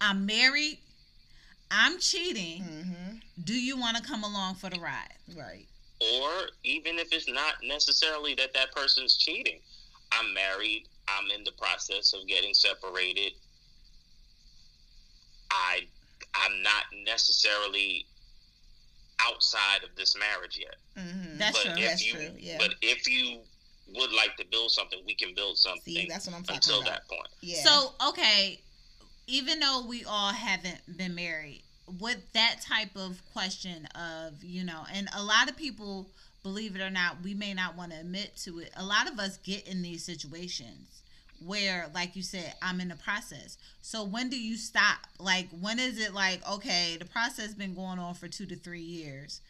i'm 0.00 0.24
married 0.26 0.78
i'm 1.70 1.98
cheating 1.98 2.62
hmm 2.62 3.16
do 3.42 3.54
you 3.54 3.76
want 3.78 3.96
to 3.96 4.02
come 4.02 4.22
along 4.24 4.54
for 4.54 4.70
the 4.70 4.78
ride 4.78 5.14
Right. 5.36 5.66
Or 6.14 6.30
even 6.64 6.98
if 6.98 7.12
it's 7.12 7.28
not 7.28 7.56
necessarily 7.62 8.34
that 8.36 8.54
that 8.54 8.72
person's 8.74 9.18
cheating, 9.18 9.60
I'm 10.12 10.32
married. 10.32 10.84
I'm 11.08 11.30
in 11.30 11.44
the 11.44 11.52
process 11.52 12.14
of 12.14 12.26
getting 12.26 12.54
separated. 12.54 13.32
I 15.50 15.80
I'm 16.34 16.62
not 16.62 16.84
necessarily 17.04 18.06
outside 19.26 19.82
of 19.84 19.90
this 19.96 20.16
marriage 20.18 20.58
yet. 20.58 20.76
hmm 20.96 21.38
That's 21.38 21.56
but 21.64 21.74
true. 21.74 21.82
if 21.82 21.88
That's 21.90 22.06
you 22.06 22.12
true, 22.14 22.30
yeah. 22.38 22.56
but 22.58 22.74
if 22.82 23.08
you 23.08 23.40
would 23.94 24.12
like 24.12 24.36
to 24.36 24.44
build 24.50 24.70
something, 24.70 25.00
we 25.06 25.14
can 25.14 25.34
build 25.34 25.58
something 25.58 25.82
See, 25.94 26.06
that's 26.08 26.26
what 26.26 26.36
I'm 26.36 26.42
talking 26.42 26.56
until 26.56 26.80
about. 26.82 26.90
that 26.92 27.08
point. 27.08 27.28
Yeah. 27.40 27.62
so 27.62 27.92
okay 28.08 28.60
even 29.26 29.60
though 29.60 29.84
we 29.86 30.04
all 30.04 30.32
haven't 30.32 30.80
been 30.96 31.14
married 31.14 31.62
with 32.00 32.18
that 32.32 32.56
type 32.66 32.90
of 32.96 33.20
question 33.32 33.86
of 33.94 34.42
you 34.44 34.64
know 34.64 34.84
and 34.92 35.08
a 35.16 35.22
lot 35.22 35.48
of 35.50 35.56
people 35.56 36.08
believe 36.42 36.74
it 36.76 36.80
or 36.80 36.90
not 36.90 37.16
we 37.22 37.34
may 37.34 37.52
not 37.54 37.76
want 37.76 37.92
to 37.92 37.98
admit 37.98 38.36
to 38.36 38.58
it 38.60 38.70
a 38.76 38.84
lot 38.84 39.10
of 39.10 39.18
us 39.18 39.36
get 39.38 39.66
in 39.68 39.82
these 39.82 40.04
situations 40.04 40.99
where 41.44 41.90
like 41.94 42.16
you 42.16 42.22
said 42.22 42.54
i'm 42.62 42.80
in 42.80 42.88
the 42.88 42.96
process. 42.96 43.56
So 43.82 44.04
when 44.04 44.28
do 44.28 44.40
you 44.40 44.56
stop? 44.56 44.98
Like 45.18 45.48
when 45.60 45.78
is 45.78 45.98
it 45.98 46.14
like 46.14 46.46
okay 46.48 46.96
the 46.98 47.04
process 47.06 47.54
been 47.54 47.74
going 47.74 47.98
on 47.98 48.14
for 48.14 48.28
two 48.28 48.46
to 48.46 48.56
three 48.56 48.80
years. 48.82 49.40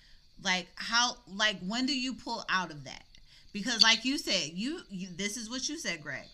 Like 0.43 0.69
how 0.77 1.17
like 1.29 1.59
when 1.67 1.87
do 1.87 1.99
you 1.99 2.15
pull 2.15 2.45
out 2.49 2.71
of 2.71 2.85
that? 2.85 3.05
Because 3.53 3.83
like 3.83 4.05
you 4.05 4.19
said 4.19 4.51
you, 4.55 4.81
you 4.91 5.09
this 5.17 5.37
is 5.37 5.51
what 5.51 5.69
you 5.69 5.79
said 5.79 6.03
greg. 6.03 6.27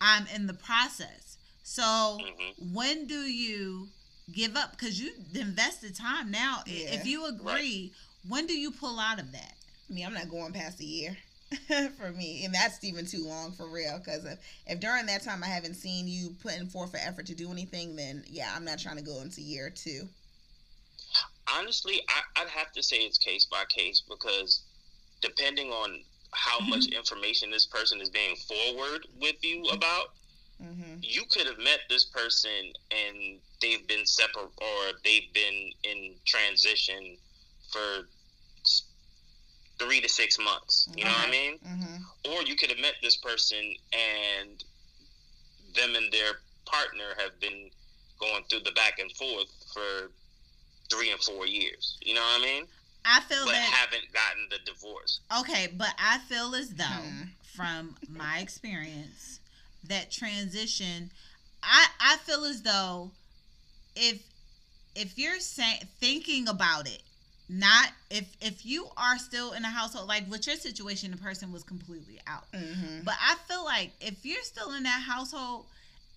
I'm 0.00 0.26
in 0.34 0.46
the 0.46 0.54
process. 0.54 1.38
So 1.62 2.18
hmm 2.20 2.72
when 2.72 3.06
do 3.06 3.20
you 3.20 3.88
give 4.32 4.56
up? 4.56 4.72
Because 4.72 5.00
you 5.00 5.12
invested 5.34 5.94
time. 5.96 6.30
Now 6.30 6.62
Yeah. 6.66 6.94
if 6.94 7.06
you 7.06 7.26
agree 7.26 7.92
when 8.28 8.46
do 8.46 8.58
you 8.58 8.70
pull 8.72 8.98
out 8.98 9.20
of 9.20 9.32
that? 9.32 9.54
I 9.88 9.92
mean, 9.92 10.04
I'm 10.06 10.14
not 10.14 10.28
going 10.28 10.52
past 10.52 10.80
a 10.80 10.84
year 10.84 11.16
for 11.98 12.10
me, 12.10 12.44
and 12.44 12.52
that's 12.54 12.82
even 12.82 13.06
too 13.06 13.24
long 13.24 13.52
for 13.52 13.66
real. 13.66 13.98
Because 13.98 14.24
if, 14.24 14.38
if 14.66 14.80
during 14.80 15.06
that 15.06 15.22
time 15.22 15.44
I 15.44 15.48
haven't 15.48 15.74
seen 15.74 16.08
you 16.08 16.34
putting 16.42 16.66
forth 16.66 16.94
an 16.94 17.00
effort 17.04 17.26
to 17.26 17.34
do 17.34 17.50
anything, 17.50 17.96
then 17.96 18.24
yeah, 18.28 18.52
I'm 18.54 18.64
not 18.64 18.78
trying 18.78 18.96
to 18.96 19.02
go 19.02 19.20
into 19.20 19.40
year 19.40 19.70
two. 19.70 20.08
Honestly, 21.56 22.00
I, 22.08 22.42
I'd 22.42 22.48
have 22.48 22.72
to 22.72 22.82
say 22.82 22.96
it's 22.96 23.18
case 23.18 23.46
by 23.46 23.64
case 23.68 24.02
because 24.08 24.62
depending 25.20 25.70
on 25.70 26.00
how 26.32 26.58
much 26.66 26.86
information 26.86 27.50
this 27.50 27.66
person 27.66 28.00
is 28.00 28.10
being 28.10 28.36
forward 28.36 29.06
with 29.20 29.36
you 29.42 29.64
about, 29.66 30.08
Mm-hmm. 30.62 31.00
you 31.02 31.22
could 31.30 31.46
have 31.46 31.58
met 31.58 31.80
this 31.90 32.06
person 32.06 32.72
and 32.90 33.38
they've 33.60 33.86
been 33.86 34.06
separate 34.06 34.48
or 34.56 34.92
they've 35.04 35.30
been 35.34 35.70
in 35.84 36.14
transition 36.24 37.18
for 37.70 38.08
three 39.78 40.00
to 40.00 40.08
six 40.08 40.38
months. 40.38 40.88
You 40.96 41.04
know 41.04 41.10
what 41.10 41.28
I 41.28 41.30
mean? 41.30 41.58
Mm-hmm. 41.58 42.32
Or 42.32 42.42
you 42.42 42.56
could 42.56 42.70
have 42.70 42.78
met 42.78 42.94
this 43.02 43.16
person 43.16 43.58
and 43.92 44.62
them 45.74 45.94
and 45.94 46.10
their 46.12 46.32
partner 46.64 47.04
have 47.18 47.38
been 47.40 47.70
going 48.18 48.42
through 48.48 48.60
the 48.60 48.72
back 48.72 48.98
and 48.98 49.10
forth 49.12 49.48
for 49.74 50.10
three 50.90 51.10
and 51.10 51.20
four 51.20 51.46
years. 51.46 51.98
You 52.00 52.14
know 52.14 52.20
what 52.22 52.40
I 52.40 52.44
mean? 52.44 52.64
i 53.08 53.20
feel 53.20 53.44
But 53.44 53.52
that 53.52 53.60
haven't 53.62 54.12
gotten 54.12 54.48
the 54.50 54.58
divorce. 54.64 55.20
okay 55.38 55.68
but 55.76 55.94
i 55.96 56.18
feel 56.28 56.56
as 56.56 56.70
though 56.70 56.84
Hmm. 56.84 57.22
from 57.54 57.94
my 58.08 58.38
experience 58.40 59.38
that 59.84 60.10
transition 60.10 61.12
i 61.62 61.86
i 62.00 62.16
feel 62.16 62.44
as 62.44 62.62
though 62.62 63.12
if 63.94 64.20
if 64.96 65.16
you're 65.16 65.38
saying 65.38 65.82
thinking 66.00 66.48
about 66.48 66.88
it 66.88 67.02
not 67.48 67.90
if 68.10 68.24
if 68.40 68.66
you 68.66 68.88
are 68.96 69.18
still 69.18 69.52
in 69.52 69.64
a 69.64 69.68
household 69.68 70.08
like 70.08 70.28
with 70.30 70.46
your 70.46 70.56
situation 70.56 71.10
the 71.12 71.16
person 71.16 71.52
was 71.52 71.62
completely 71.62 72.18
out 72.26 72.44
Mm-hmm. 72.52 73.02
But 73.04 73.14
I 73.20 73.36
feel 73.48 73.64
like 73.64 73.92
if 74.00 74.24
you're 74.24 74.42
still 74.42 74.72
in 74.74 74.82
that 74.84 75.02
household, 75.06 75.66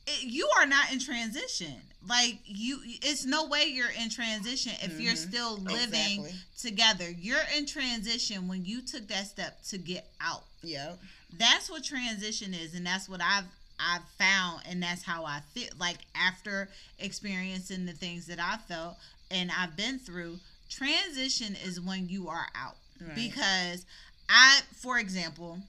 it, 0.07 0.23
you 0.23 0.49
are 0.57 0.65
not 0.65 0.91
in 0.91 0.99
transition. 0.99 1.75
Like 2.07 2.39
you, 2.45 2.79
it's 2.85 3.25
no 3.25 3.45
way 3.47 3.65
you're 3.65 3.91
in 4.01 4.09
transition 4.09 4.71
if 4.81 4.99
you're 4.99 5.13
Mhm. 5.13 5.27
still 5.29 5.57
living 5.57 6.25
Exactly. 6.25 6.33
together. 6.57 7.09
You're 7.11 7.43
in 7.55 7.65
transition 7.65 8.47
when 8.47 8.63
you 8.65 8.81
took 8.81 9.07
that 9.09 9.27
step 9.27 9.61
to 9.65 9.77
get 9.77 10.09
out. 10.21 10.45
yeah 10.63 10.93
That's 11.37 11.69
what 11.69 11.83
transition 11.83 12.53
is, 12.55 12.73
and 12.73 12.85
that's 12.85 13.07
what 13.09 13.21
I've 13.21 13.45
I've 13.79 14.07
found, 14.17 14.63
and 14.65 14.81
that's 14.81 15.03
how 15.03 15.25
I 15.25 15.41
feel. 15.53 15.69
Like 15.79 15.99
after 16.15 16.69
experiencing 16.99 17.85
the 17.85 17.93
things 17.93 18.25
that 18.27 18.39
I 18.39 18.57
felt 18.67 18.97
and 19.31 19.51
I've 19.51 19.75
been 19.77 19.99
through, 19.99 20.39
transition 20.69 21.55
is 21.65 21.79
when 21.81 22.07
you 22.09 22.27
are 22.29 22.47
out 22.55 22.77
Right. 23.01 23.15
because 23.15 23.85
I, 24.29 24.59
for 24.75 24.99
example, 24.99 25.59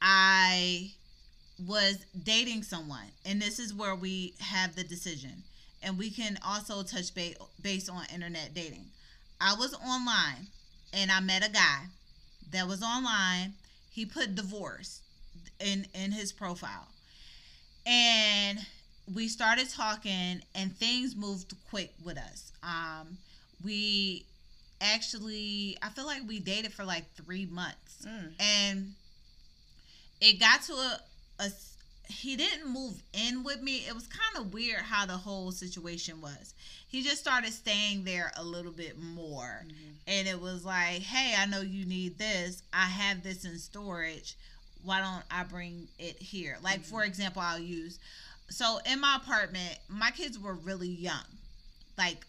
I 0.00 0.92
was 1.66 1.98
dating 2.22 2.62
someone, 2.62 3.10
and 3.24 3.40
this 3.40 3.58
is 3.58 3.72
where 3.74 3.94
we 3.94 4.34
have 4.40 4.76
the 4.76 4.84
decision, 4.84 5.42
and 5.82 5.98
we 5.98 6.10
can 6.10 6.38
also 6.46 6.82
touch 6.82 7.14
base 7.14 7.36
based 7.62 7.90
on 7.90 8.04
internet 8.12 8.54
dating. 8.54 8.86
I 9.40 9.54
was 9.54 9.74
online, 9.74 10.46
and 10.92 11.10
I 11.10 11.20
met 11.20 11.46
a 11.46 11.50
guy 11.50 11.84
that 12.52 12.66
was 12.68 12.82
online. 12.82 13.54
He 13.90 14.04
put 14.06 14.34
divorce 14.34 15.00
in 15.60 15.86
in 15.94 16.12
his 16.12 16.32
profile, 16.32 16.88
and 17.86 18.58
we 19.12 19.28
started 19.28 19.68
talking, 19.70 20.42
and 20.54 20.76
things 20.76 21.16
moved 21.16 21.54
quick 21.70 21.94
with 22.04 22.18
us. 22.18 22.52
Um, 22.62 23.18
we 23.64 24.24
actually, 24.80 25.76
I 25.82 25.88
feel 25.88 26.06
like 26.06 26.22
we 26.26 26.40
dated 26.40 26.72
for 26.72 26.84
like 26.84 27.04
three 27.14 27.46
months. 27.46 28.06
Mm. 28.06 28.32
and 28.38 28.92
it 30.20 30.38
got 30.38 30.62
to 30.62 30.72
a, 30.72 31.00
a 31.40 31.50
he 32.08 32.36
didn't 32.36 32.72
move 32.72 33.02
in 33.12 33.42
with 33.42 33.62
me. 33.62 33.78
It 33.78 33.94
was 33.94 34.06
kind 34.06 34.44
of 34.44 34.54
weird 34.54 34.80
how 34.80 35.06
the 35.06 35.16
whole 35.16 35.50
situation 35.50 36.20
was. 36.20 36.54
He 36.88 37.02
just 37.02 37.18
started 37.18 37.52
staying 37.52 38.04
there 38.04 38.32
a 38.36 38.44
little 38.44 38.72
bit 38.72 38.96
more. 38.98 39.64
And 40.06 40.28
it 40.28 40.40
was 40.40 40.64
like 40.64 41.02
hey 41.02 41.34
i 41.36 41.46
know 41.46 41.60
you 41.60 41.84
need 41.84 42.18
this. 42.18 42.62
I 42.72 42.86
have 42.86 43.22
this 43.22 43.44
in 43.44 43.58
storage. 43.58 44.36
Why 44.84 45.00
don't 45.00 45.24
i 45.30 45.42
bring 45.42 45.88
it 45.98 46.16
here? 46.18 46.58
Like 46.62 46.84
for 46.84 47.04
example 47.04 47.42
i'll 47.42 47.58
use 47.58 47.98
so 48.48 48.78
in 48.90 49.00
my 49.00 49.16
apartment 49.16 49.76
my 49.88 50.10
kids 50.10 50.38
were 50.38 50.54
really 50.54 50.88
young. 50.88 51.26
Like 51.98 52.24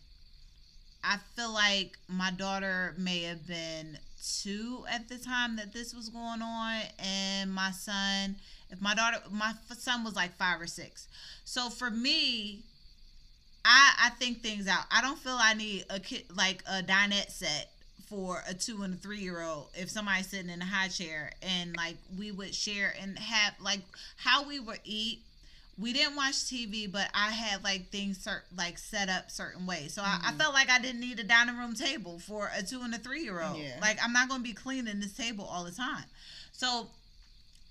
I 1.07 1.17
feel 1.35 1.53
like 1.53 1.97
my 2.09 2.31
daughter 2.31 2.93
may 2.97 3.23
have 3.23 3.47
been 3.47 3.97
two 4.41 4.83
at 4.91 5.07
the 5.07 5.17
time 5.17 5.55
that 5.55 5.71
this 5.71 5.93
was 5.93 6.09
going 6.09 6.41
on, 6.41 6.81
and 6.99 7.53
my 7.53 7.71
son, 7.71 8.35
if 8.69 8.81
my 8.81 8.93
daughter, 8.93 9.19
my 9.31 9.53
son 9.77 10.03
was 10.03 10.15
like 10.15 10.35
five 10.35 10.59
or 10.59 10.67
six. 10.67 11.07
So 11.45 11.69
for 11.69 11.89
me, 11.89 12.63
I 13.63 13.93
I 14.05 14.09
think 14.11 14.41
things 14.43 14.67
out. 14.67 14.85
I 14.91 15.01
don't 15.01 15.17
feel 15.17 15.37
I 15.39 15.53
need 15.53 15.85
a 15.89 15.99
kid 15.99 16.23
like 16.35 16.63
a 16.67 16.83
dinette 16.83 17.31
set 17.31 17.71
for 18.09 18.43
a 18.47 18.53
two 18.53 18.83
and 18.83 18.93
a 18.95 18.97
three 18.97 19.19
year 19.19 19.41
old 19.41 19.67
if 19.75 19.89
somebody's 19.89 20.27
sitting 20.27 20.49
in 20.49 20.61
a 20.61 20.65
high 20.65 20.87
chair 20.87 21.31
and 21.41 21.75
like 21.75 21.97
we 22.17 22.31
would 22.31 22.55
share 22.55 22.93
and 23.01 23.19
have 23.19 23.53
like 23.61 23.81
how 24.15 24.47
we 24.47 24.59
would 24.59 24.79
eat 24.85 25.19
we 25.79 25.93
didn't 25.93 26.15
watch 26.15 26.33
TV, 26.33 26.91
but 26.91 27.07
I 27.13 27.31
had 27.31 27.63
like 27.63 27.89
things 27.91 28.17
cert- 28.25 28.41
like 28.55 28.77
set 28.79 29.09
up 29.09 29.29
certain 29.29 29.65
ways. 29.67 29.93
So 29.93 30.01
I, 30.01 30.19
I 30.23 30.31
Mhm. 30.31 30.37
felt 30.39 30.53
like 30.53 30.69
I 30.69 30.79
didn't 30.79 31.01
need 31.01 31.19
a 31.19 31.23
dining 31.23 31.55
room 31.57 31.75
table 31.75 32.17
for 32.19 32.49
a 32.55 32.63
two 32.63 32.81
and 32.81 32.93
a 32.95 32.97
three 32.97 33.21
year 33.23 33.41
old. 33.41 33.59
Yeah. 33.59 33.77
Like 33.81 33.99
I'm 34.03 34.11
not 34.13 34.27
gonna 34.29 34.41
be 34.43 34.53
cleaning 34.53 34.99
this 34.99 35.13
table 35.13 35.45
all 35.45 35.63
the 35.63 35.71
time. 35.71 36.05
So 36.51 36.89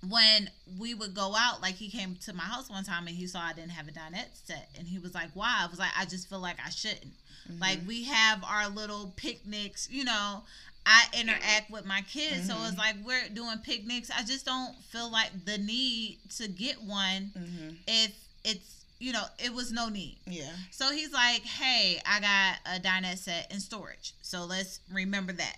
when 0.09 0.51
we 0.79 0.95
would 0.95 1.15
go 1.15 1.35
out, 1.37 1.61
like 1.63 1.75
he 1.75 1.89
came 1.91 2.17
to 2.17 2.33
my 2.33 2.45
house 2.45 2.69
one 2.71 2.85
time 2.85 3.07
and 3.09 3.17
he 3.17 3.27
saw 3.27 3.41
I 3.41 3.53
didn't 3.55 3.71
have 3.73 3.89
a 3.89 3.93
dinette 3.93 4.37
set, 4.45 4.69
and 4.79 4.87
he 4.87 4.99
was 4.99 5.15
like, 5.15 5.31
"Why?" 5.35 5.63
I 5.63 5.67
was 5.67 5.79
like, 5.79 5.91
"I 5.99 6.05
just 6.05 6.29
feel 6.29 6.39
like 6.39 6.59
I 6.65 6.71
shouldn't." 6.71 7.15
Like 7.61 7.79
we 7.87 8.03
have 8.05 8.43
our 8.45 8.69
little 8.69 9.13
picnics, 9.17 9.89
you 9.91 10.03
know. 10.05 10.43
I 10.89 11.05
interact 11.19 11.69
with 11.71 11.85
my 11.85 12.01
kids, 12.03 12.47
so 12.47 12.55
Mhm. 12.55 12.69
it's 12.69 12.79
like 12.79 12.95
we're 13.05 13.29
doing 13.31 13.59
picnics. 13.59 14.09
I 14.11 14.23
just 14.23 14.45
don't 14.47 14.75
feel 14.85 15.11
like 15.11 15.45
the 15.45 15.59
need 15.59 16.21
to 16.37 16.47
get 16.49 16.81
one 16.83 17.33
Mm-hmm. 17.37 17.71
if 17.89 18.13
it's 18.45 18.85
you 19.01 19.13
know 19.13 19.25
it 19.39 19.53
was 19.53 19.73
no 19.73 19.89
need 19.91 20.17
Yeah. 20.27 20.55
so 20.71 20.91
he's 20.93 21.13
like 21.13 21.43
hey 21.43 22.01
i 22.07 22.19
got 22.19 22.59
a 22.65 22.81
dinette 22.81 23.19
set 23.19 23.53
in 23.53 23.61
storage 23.61 24.15
so 24.23 24.45
let's 24.47 24.81
remember 24.91 25.33
that 25.35 25.57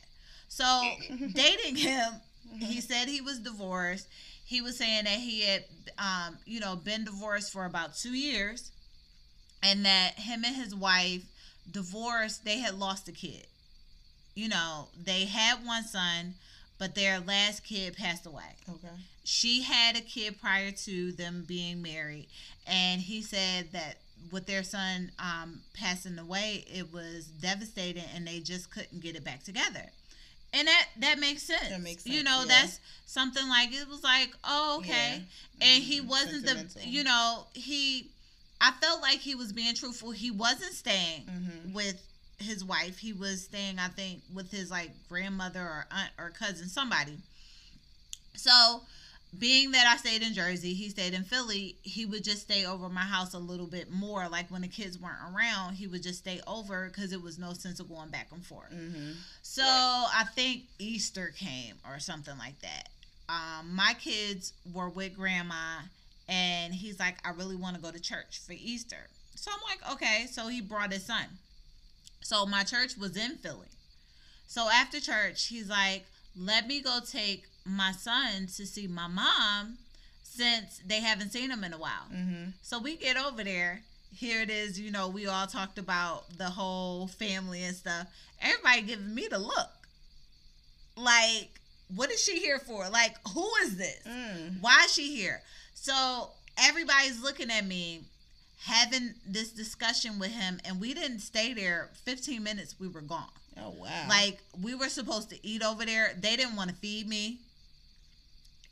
so 0.48 0.64
dating 1.34 1.76
him 1.76 2.14
he 2.58 2.80
said 2.80 3.06
he 3.06 3.20
was 3.20 3.38
divorced 3.38 4.08
he 4.44 4.60
was 4.60 4.76
saying 4.76 5.04
that 5.04 5.20
he 5.20 5.42
had 5.42 5.64
um 5.98 6.36
you 6.46 6.58
know 6.58 6.74
been 6.74 7.04
divorced 7.04 7.52
for 7.52 7.64
about 7.64 7.94
two 7.94 8.12
years 8.12 8.72
and 9.62 9.84
that 9.84 10.14
him 10.18 10.44
and 10.44 10.56
his 10.56 10.74
wife 10.74 11.22
divorced 11.70 12.44
they 12.44 12.58
had 12.58 12.74
lost 12.76 13.06
a 13.08 13.12
kid 13.12 13.46
you 14.38 14.48
know 14.48 14.86
they 15.04 15.24
had 15.24 15.56
one 15.66 15.84
son 15.84 16.34
but 16.78 16.94
their 16.94 17.18
last 17.20 17.64
kid 17.64 17.96
passed 17.96 18.24
away 18.26 18.52
Okay. 18.68 18.94
she 19.24 19.62
had 19.62 19.96
a 19.96 20.00
kid 20.00 20.40
prior 20.40 20.70
to 20.70 21.12
them 21.12 21.44
being 21.46 21.82
married 21.82 22.28
and 22.66 23.00
he 23.00 23.20
said 23.22 23.72
that 23.72 23.94
with 24.32 24.46
their 24.46 24.62
son 24.62 25.10
um, 25.18 25.60
passing 25.74 26.18
away 26.18 26.64
it 26.72 26.92
was 26.92 27.26
devastating 27.40 28.04
and 28.14 28.26
they 28.26 28.40
just 28.40 28.70
couldn't 28.70 29.00
get 29.00 29.16
it 29.16 29.24
back 29.24 29.42
together 29.42 29.86
and 30.52 30.66
that 30.68 30.86
that 31.00 31.18
makes 31.18 31.42
sense 31.42 31.68
That 31.68 31.80
makes 31.82 32.04
sense. 32.04 32.14
you 32.14 32.22
know 32.22 32.40
yeah. 32.40 32.60
that's 32.60 32.80
something 33.06 33.46
like 33.48 33.72
it 33.72 33.88
was 33.88 34.02
like 34.04 34.30
oh 34.44 34.78
okay 34.80 35.22
and 35.60 35.82
he 35.82 36.00
wasn't 36.00 36.44
the 36.46 36.66
you 36.86 37.02
know 37.04 37.44
he 37.54 38.10
i 38.60 38.70
felt 38.80 39.00
like 39.02 39.18
he 39.18 39.34
was 39.34 39.52
being 39.52 39.74
truthful 39.74 40.10
he 40.12 40.30
wasn't 40.30 40.72
staying 40.72 41.22
Mhm. 41.26 41.72
with 41.74 42.00
his 42.38 42.64
wife 42.64 42.98
he 42.98 43.12
was 43.12 43.42
staying 43.42 43.78
i 43.78 43.88
think 43.88 44.20
with 44.32 44.50
his 44.50 44.70
like 44.70 44.90
grandmother 45.08 45.60
or 45.60 45.86
aunt 45.90 46.10
or 46.18 46.30
cousin 46.30 46.68
somebody 46.68 47.18
so 48.34 48.82
being 49.36 49.72
that 49.72 49.86
I 49.86 49.96
stayed 49.98 50.22
in 50.22 50.32
Jersey, 50.32 50.72
he 50.72 50.88
stayed 50.88 51.12
in 51.12 51.22
Philly, 51.22 51.76
he 51.82 52.06
would 52.06 52.24
just 52.24 52.42
stay 52.42 52.64
over 52.64 52.88
my 52.88 53.02
house 53.02 53.34
a 53.34 53.38
little 53.38 53.66
bit 53.66 53.90
more. 53.90 54.28
Like 54.28 54.50
when 54.50 54.62
the 54.62 54.68
kids 54.68 54.98
weren't 54.98 55.34
around, 55.34 55.74
he 55.74 55.86
would 55.86 56.02
just 56.02 56.20
stay 56.20 56.40
over 56.46 56.86
because 56.86 57.12
it 57.12 57.20
was 57.20 57.38
no 57.38 57.52
sense 57.52 57.78
of 57.78 57.88
going 57.88 58.08
back 58.08 58.28
and 58.32 58.44
forth. 58.44 58.72
Mm-hmm. 58.72 59.12
So 59.42 59.64
I 59.64 60.24
think 60.34 60.62
Easter 60.78 61.34
came 61.36 61.74
or 61.86 61.98
something 61.98 62.36
like 62.38 62.58
that. 62.60 62.88
Um, 63.28 63.74
my 63.74 63.94
kids 64.00 64.54
were 64.72 64.88
with 64.88 65.14
grandma, 65.14 65.80
and 66.28 66.72
he's 66.72 66.98
like, 66.98 67.16
I 67.26 67.32
really 67.32 67.56
want 67.56 67.76
to 67.76 67.82
go 67.82 67.90
to 67.90 68.00
church 68.00 68.40
for 68.46 68.52
Easter. 68.52 69.08
So 69.34 69.50
I'm 69.52 69.60
like, 69.68 69.92
okay. 69.92 70.26
So 70.30 70.48
he 70.48 70.62
brought 70.62 70.92
his 70.92 71.04
son. 71.04 71.26
So 72.20 72.46
my 72.46 72.62
church 72.62 72.96
was 72.96 73.16
in 73.16 73.36
Philly. 73.36 73.68
So 74.46 74.68
after 74.72 75.00
church, 75.00 75.46
he's 75.46 75.68
like, 75.68 76.06
let 76.36 76.66
me 76.66 76.80
go 76.80 77.00
take 77.06 77.44
my 77.64 77.92
son 77.92 78.46
to 78.56 78.66
see 78.66 78.86
my 78.86 79.06
mom 79.06 79.78
since 80.22 80.80
they 80.86 81.00
haven't 81.00 81.32
seen 81.32 81.50
him 81.50 81.64
in 81.64 81.72
a 81.72 81.78
while. 81.78 82.08
Mm-hmm. 82.14 82.50
So 82.62 82.78
we 82.78 82.96
get 82.96 83.16
over 83.16 83.42
there. 83.44 83.82
Here 84.14 84.40
it 84.40 84.50
is, 84.50 84.80
you 84.80 84.90
know, 84.90 85.08
we 85.08 85.26
all 85.26 85.46
talked 85.46 85.78
about 85.78 86.38
the 86.38 86.46
whole 86.46 87.08
family 87.08 87.62
and 87.62 87.76
stuff. 87.76 88.06
Everybody 88.40 88.82
giving 88.82 89.14
me 89.14 89.28
the 89.28 89.38
look. 89.38 89.70
Like, 90.96 91.60
what 91.94 92.10
is 92.10 92.22
she 92.22 92.38
here 92.38 92.58
for? 92.58 92.88
Like, 92.88 93.16
who 93.34 93.48
is 93.62 93.76
this? 93.76 94.00
Mm. 94.06 94.60
Why 94.60 94.84
is 94.86 94.94
she 94.94 95.14
here? 95.14 95.42
So 95.74 96.30
everybody's 96.56 97.22
looking 97.22 97.50
at 97.50 97.66
me, 97.66 98.00
having 98.64 99.14
this 99.26 99.50
discussion 99.52 100.18
with 100.18 100.30
him, 100.30 100.60
and 100.64 100.80
we 100.80 100.94
didn't 100.94 101.20
stay 101.20 101.52
there 101.54 101.90
15 102.04 102.42
minutes, 102.42 102.76
we 102.78 102.88
were 102.88 103.00
gone. 103.00 103.28
Oh 103.60 103.70
wow. 103.70 104.06
Like, 104.08 104.38
we 104.62 104.74
were 104.74 104.88
supposed 104.88 105.30
to 105.30 105.46
eat 105.46 105.62
over 105.62 105.84
there. 105.84 106.12
They 106.20 106.36
didn't 106.36 106.56
want 106.56 106.70
to 106.70 106.76
feed 106.76 107.08
me. 107.08 107.38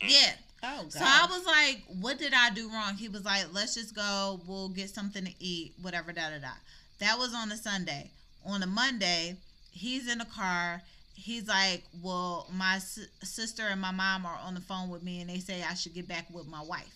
Mm. 0.01 0.11
Yeah. 0.11 0.33
oh 0.63 0.83
god. 0.83 0.93
So 0.93 1.01
I 1.03 1.27
was 1.31 1.45
like, 1.47 1.83
what 2.01 2.19
did 2.19 2.33
I 2.35 2.51
do 2.51 2.69
wrong? 2.71 2.95
He 2.95 3.09
was 3.09 3.25
like, 3.25 3.47
let's 3.53 3.75
just 3.75 3.95
go. 3.95 4.41
We'll 4.47 4.69
get 4.69 4.91
something 4.91 5.25
to 5.25 5.33
eat, 5.41 5.75
whatever, 5.83 6.13
da 6.13 6.31
da 6.31 6.39
da. 6.39 6.53
That 7.01 7.19
was 7.19 7.35
on 7.35 7.51
a 7.53 7.57
Sunday. 7.57 8.11
On 8.45 8.63
a 8.63 8.67
Monday, 8.67 9.37
he's 9.73 10.09
in 10.09 10.19
the 10.19 10.25
car. 10.25 10.83
He's 11.15 11.49
like, 11.49 11.83
well, 12.03 12.47
my 12.53 12.77
s- 12.77 13.01
sister 13.23 13.63
and 13.67 13.81
my 13.81 13.91
mom 13.91 14.25
are 14.27 14.39
on 14.45 14.55
the 14.55 14.61
phone 14.61 14.89
with 14.91 15.03
me 15.03 15.21
and 15.21 15.31
they 15.31 15.39
say 15.39 15.63
I 15.69 15.75
should 15.75 15.95
get 15.95 16.07
back 16.07 16.27
with 16.31 16.47
my 16.47 16.63
wife. 16.63 16.95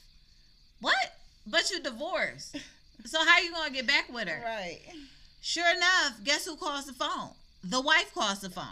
What? 0.80 0.94
But 1.46 1.70
you 1.70 1.80
divorced. 1.82 2.56
so 3.04 3.24
how 3.24 3.40
you 3.40 3.52
going 3.52 3.68
to 3.68 3.74
get 3.74 3.86
back 3.86 4.12
with 4.12 4.28
her? 4.28 4.42
right. 4.44 4.80
Sure 5.42 5.70
enough, 5.74 6.22
guess 6.22 6.44
who 6.44 6.56
calls 6.56 6.84
the 6.86 6.92
phone? 6.92 7.30
The 7.64 7.80
wife 7.80 8.12
calls 8.14 8.40
the 8.40 8.50
phone. 8.50 8.64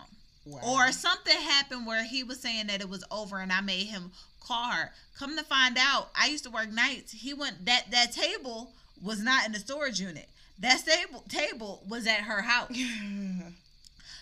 Wow. 0.44 0.60
Or 0.66 0.92
something 0.92 1.36
happened 1.36 1.86
where 1.86 2.04
he 2.04 2.22
was 2.22 2.40
saying 2.40 2.66
that 2.66 2.80
it 2.80 2.88
was 2.88 3.04
over 3.10 3.38
and 3.38 3.50
I 3.52 3.60
made 3.60 3.86
him 3.86 4.12
call 4.42 4.70
her. 4.72 4.92
Come 5.18 5.36
to 5.36 5.44
find 5.44 5.76
out, 5.78 6.10
I 6.14 6.28
used 6.28 6.44
to 6.44 6.50
work 6.50 6.70
nights. 6.70 7.12
He 7.12 7.32
went 7.34 7.64
that 7.66 7.86
that 7.90 8.12
table 8.12 8.72
was 9.02 9.22
not 9.22 9.46
in 9.46 9.52
the 9.52 9.58
storage 9.58 10.00
unit. 10.00 10.28
That 10.58 10.82
table 10.84 11.24
table 11.28 11.82
was 11.88 12.06
at 12.06 12.20
her 12.20 12.42
house. 12.42 12.70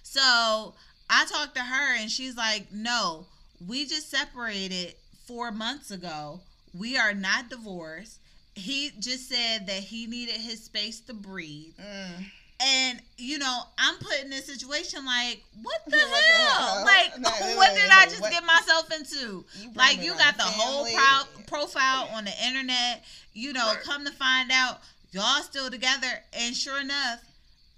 So 0.03 0.73
I 1.11 1.27
talked 1.27 1.57
to 1.57 1.63
her 1.63 1.97
and 1.97 2.11
she's 2.11 2.37
like, 2.37 2.69
No, 2.73 3.27
we 3.67 3.85
just 3.87 4.09
separated 4.09 4.95
four 5.27 5.51
months 5.51 5.91
ago. 5.91 6.41
We 6.73 6.97
are 6.97 7.13
not 7.13 7.51
divorced. 7.51 8.19
He 8.57 8.91
just 8.99 9.29
said 9.29 9.67
that 9.69 9.81
he 9.83 10.07
needed 10.07 10.35
his 10.41 10.65
space 10.65 10.99
to 11.01 11.15
breathe. 11.15 11.75
Mm. 11.79 12.25
And 12.59 13.01
you 13.19 13.39
know, 13.39 13.61
I'm 13.79 13.97
put 13.99 14.19
in 14.25 14.31
this 14.31 14.47
situation 14.47 15.05
like, 15.05 15.43
what 15.63 15.85
the 15.87 15.97
What 15.99 16.09
the 16.11 16.43
hell? 16.43 16.77
hell? 16.77 16.85
Like, 16.87 17.19
No, 17.21 17.31
what 17.57 17.75
did 17.75 17.91
I 17.91 18.05
just 18.07 18.21
what- 18.23 18.33
get 18.33 18.45
myself 18.45 18.91
into? 18.93 19.45
You 19.61 19.71
Like, 19.75 20.03
you 20.03 20.15
got 20.15 20.37
the 20.39 20.43
whole 20.45 20.87
pro- 20.87 21.43
profile 21.59 22.09
on 22.15 22.25
the 22.25 22.33
internet. 22.47 23.05
You 23.35 23.53
know, 23.53 23.67
Right. 23.67 23.81
come 23.83 24.07
to 24.07 24.11
find 24.13 24.51
out, 24.51 24.81
y'all 25.13 25.43
still 25.43 25.71
together. 25.71 26.09
And 26.33 26.57
sure 26.57 26.81
enough, 26.81 27.21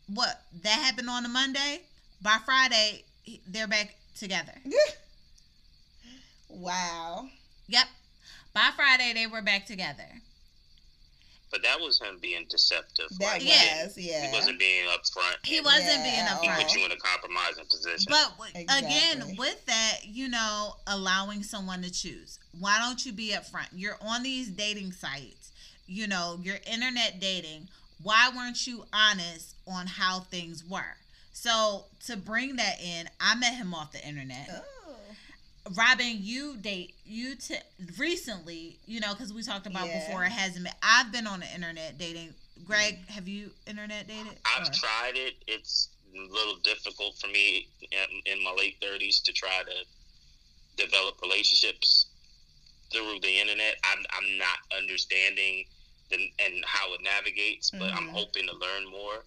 what 0.06 0.42
that 0.62 0.78
happened 0.78 1.10
on 1.10 1.24
a 1.24 1.28
Monday. 1.28 1.82
By 2.22 2.38
Friday, 2.44 3.04
they're 3.48 3.66
back 3.68 3.96
together. 4.16 4.54
wow. 6.48 7.28
Yep. 7.68 7.86
By 8.54 8.70
Friday, 8.76 9.12
they 9.14 9.26
were 9.26 9.42
back 9.42 9.66
together. 9.66 10.06
But 11.51 11.62
that 11.62 11.80
was 11.80 11.99
him 12.01 12.18
being 12.20 12.44
deceptive. 12.51 13.09
That 13.18 13.24
like, 13.24 13.42
he 13.42 13.49
Yeah. 13.49 13.84
was, 13.84 13.94
didn't- 13.94 14.07
yeah. 14.11 14.26
He 14.30 14.32
wasn't 14.36 14.59
being 14.59 14.84
upfront. 14.86 15.36
He 15.44 15.61
wasn't 15.61 15.86
Yeah, 15.86 16.03
being 16.03 16.14
at 16.16 16.28
upfront. 16.42 16.57
He 16.59 16.62
put 16.64 16.74
you 16.76 16.84
in 16.84 16.92
a 16.92 16.96
compromising 16.96 17.64
position. 17.66 18.07
But 18.09 18.30
w- 18.38 18.53
Exactly. 18.55 18.86
again, 18.88 19.36
with 19.36 19.64
that, 19.66 20.01
you 20.05 20.28
know, 20.28 20.76
allowing 20.86 21.42
someone 21.42 21.82
to 21.82 21.90
choose. 21.90 22.38
Why 22.59 22.78
don't 22.78 23.05
you 23.07 23.12
be 23.12 23.30
upfront? 23.32 23.68
You're 23.72 23.96
on 24.03 24.22
these 24.22 24.49
dating 24.49 24.92
sites, 24.92 25.51
you 25.86 26.07
know, 26.07 26.38
you're 26.42 26.61
internet 26.66 27.18
dating. 27.20 27.68
Why 28.03 28.28
weren't 28.34 28.66
you 28.66 28.86
honest 28.92 29.55
on 29.66 29.86
how 29.86 30.20
things 30.20 30.62
were? 30.64 30.96
So 31.32 31.86
to 32.07 32.16
bring 32.16 32.57
that 32.57 32.80
in, 32.80 33.09
I 33.20 33.34
met 33.36 33.55
him 33.55 33.72
off 33.74 33.92
the 33.92 34.07
internet. 34.07 34.49
Oh. 34.53 34.64
Robyn, 35.76 36.16
you 36.20 36.56
date 36.56 36.94
you 37.04 37.34
t- 37.36 37.56
recently, 37.98 38.78
you 38.86 39.00
know, 39.00 39.12
because 39.12 39.32
we 39.32 39.42
talked 39.42 39.66
about 39.66 39.86
Yeah. 39.86 40.06
before 40.06 40.24
it 40.24 40.32
hasn't 40.32 40.64
been. 40.64 40.74
I've 40.82 41.10
been 41.12 41.26
on 41.26 41.40
the 41.40 41.52
internet 41.54 41.98
dating. 41.98 42.34
Greg, 42.64 43.06
have 43.08 43.28
you 43.28 43.52
internet 43.66 44.06
dated? 44.08 44.38
I've 44.44 44.68
Or- 44.68 44.72
tried 44.72 45.16
it. 45.16 45.36
It's 45.46 45.88
a 46.14 46.18
little 46.18 46.56
difficult 46.56 47.18
for 47.18 47.28
me 47.28 47.68
in, 47.90 48.22
in 48.26 48.42
my 48.42 48.50
late 48.52 48.80
30s 48.80 49.22
to 49.24 49.32
try 49.32 49.62
to 49.62 49.84
develop 50.84 51.20
relationships 51.22 52.06
through 52.92 53.20
the 53.20 53.38
internet. 53.40 53.78
I'm, 53.84 54.04
I'm 54.10 54.38
not 54.38 54.58
understanding 54.76 55.66
the, 56.10 56.16
and 56.38 56.64
how 56.64 56.92
it 56.94 57.02
navigates, 57.02 57.70
but 57.70 57.92
I'm 57.92 58.08
Mhm. 58.08 58.12
hoping 58.12 58.46
to 58.46 58.54
learn 58.54 58.86
more. 58.88 59.24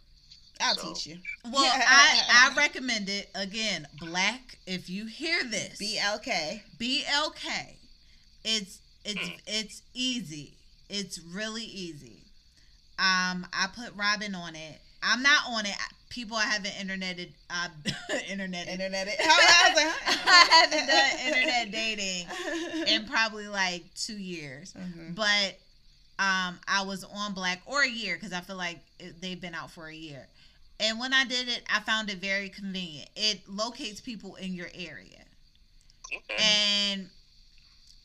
I'll 0.62 0.76
So- 0.76 0.93
teach 0.93 1.07
you. 1.07 1.18
Well, 1.45 1.55
I 1.88 2.49
I 2.51 2.53
recommend 2.55 3.09
it 3.09 3.30
again. 3.36 3.88
Black, 3.99 4.57
if 4.68 4.89
you 4.89 5.05
hear 5.05 5.43
this, 5.43 5.80
BLK. 5.80 6.62
BLK. 6.80 7.76
It's 8.43 8.80
it's 9.05 9.30
it's 9.47 9.82
easy. 9.93 10.53
It's 10.89 11.20
really 11.20 11.64
easy. 11.64 12.24
Um, 12.99 13.47
I 13.53 13.68
put 13.74 13.95
Robyn 13.95 14.36
on 14.36 14.55
it. 14.55 14.80
I'm 15.01 15.24
not 15.24 15.43
on 15.49 15.66
it. 15.66 15.74
People 16.09 16.38
I 16.38 16.43
haven't 16.45 16.74
interneted. 16.80 17.32
Uh, 17.49 17.70
interneted. 18.30 18.68
Internet. 18.68 19.07
It. 19.07 19.16
I 19.22 19.74
like. 19.76 20.28
I 20.28 20.47
haven't 20.51 20.88
done 20.88 21.28
internet 21.28 21.72
dating 21.72 22.28
in 22.88 23.05
probably 23.07 23.47
like 23.47 23.84
two 23.95 24.18
years. 24.18 24.74
Mhm. 24.74 25.16
But 25.16 25.57
um, 26.20 26.59
I 26.68 26.84
was 26.86 27.03
on 27.03 27.34
Black 27.34 27.62
or 27.66 27.82
a 27.82 27.89
year 27.89 28.16
because 28.16 28.34
I 28.34 28.41
feel 28.41 28.57
like 28.57 28.80
it, 28.99 29.20
they've 29.22 29.39
been 29.41 29.55
out 29.55 29.72
for 29.72 29.88
a 29.88 29.95
year. 29.95 30.28
And 30.82 30.99
when 30.99 31.13
I 31.13 31.23
did 31.25 31.47
it, 31.47 31.63
I 31.73 31.79
found 31.79 32.09
it 32.09 32.17
very 32.17 32.49
convenient. 32.49 33.09
It 33.15 33.47
locates 33.47 34.01
people 34.01 34.36
in 34.36 34.53
your 34.53 34.69
area, 34.73 35.23
Okay. 36.13 36.38
and 36.91 37.09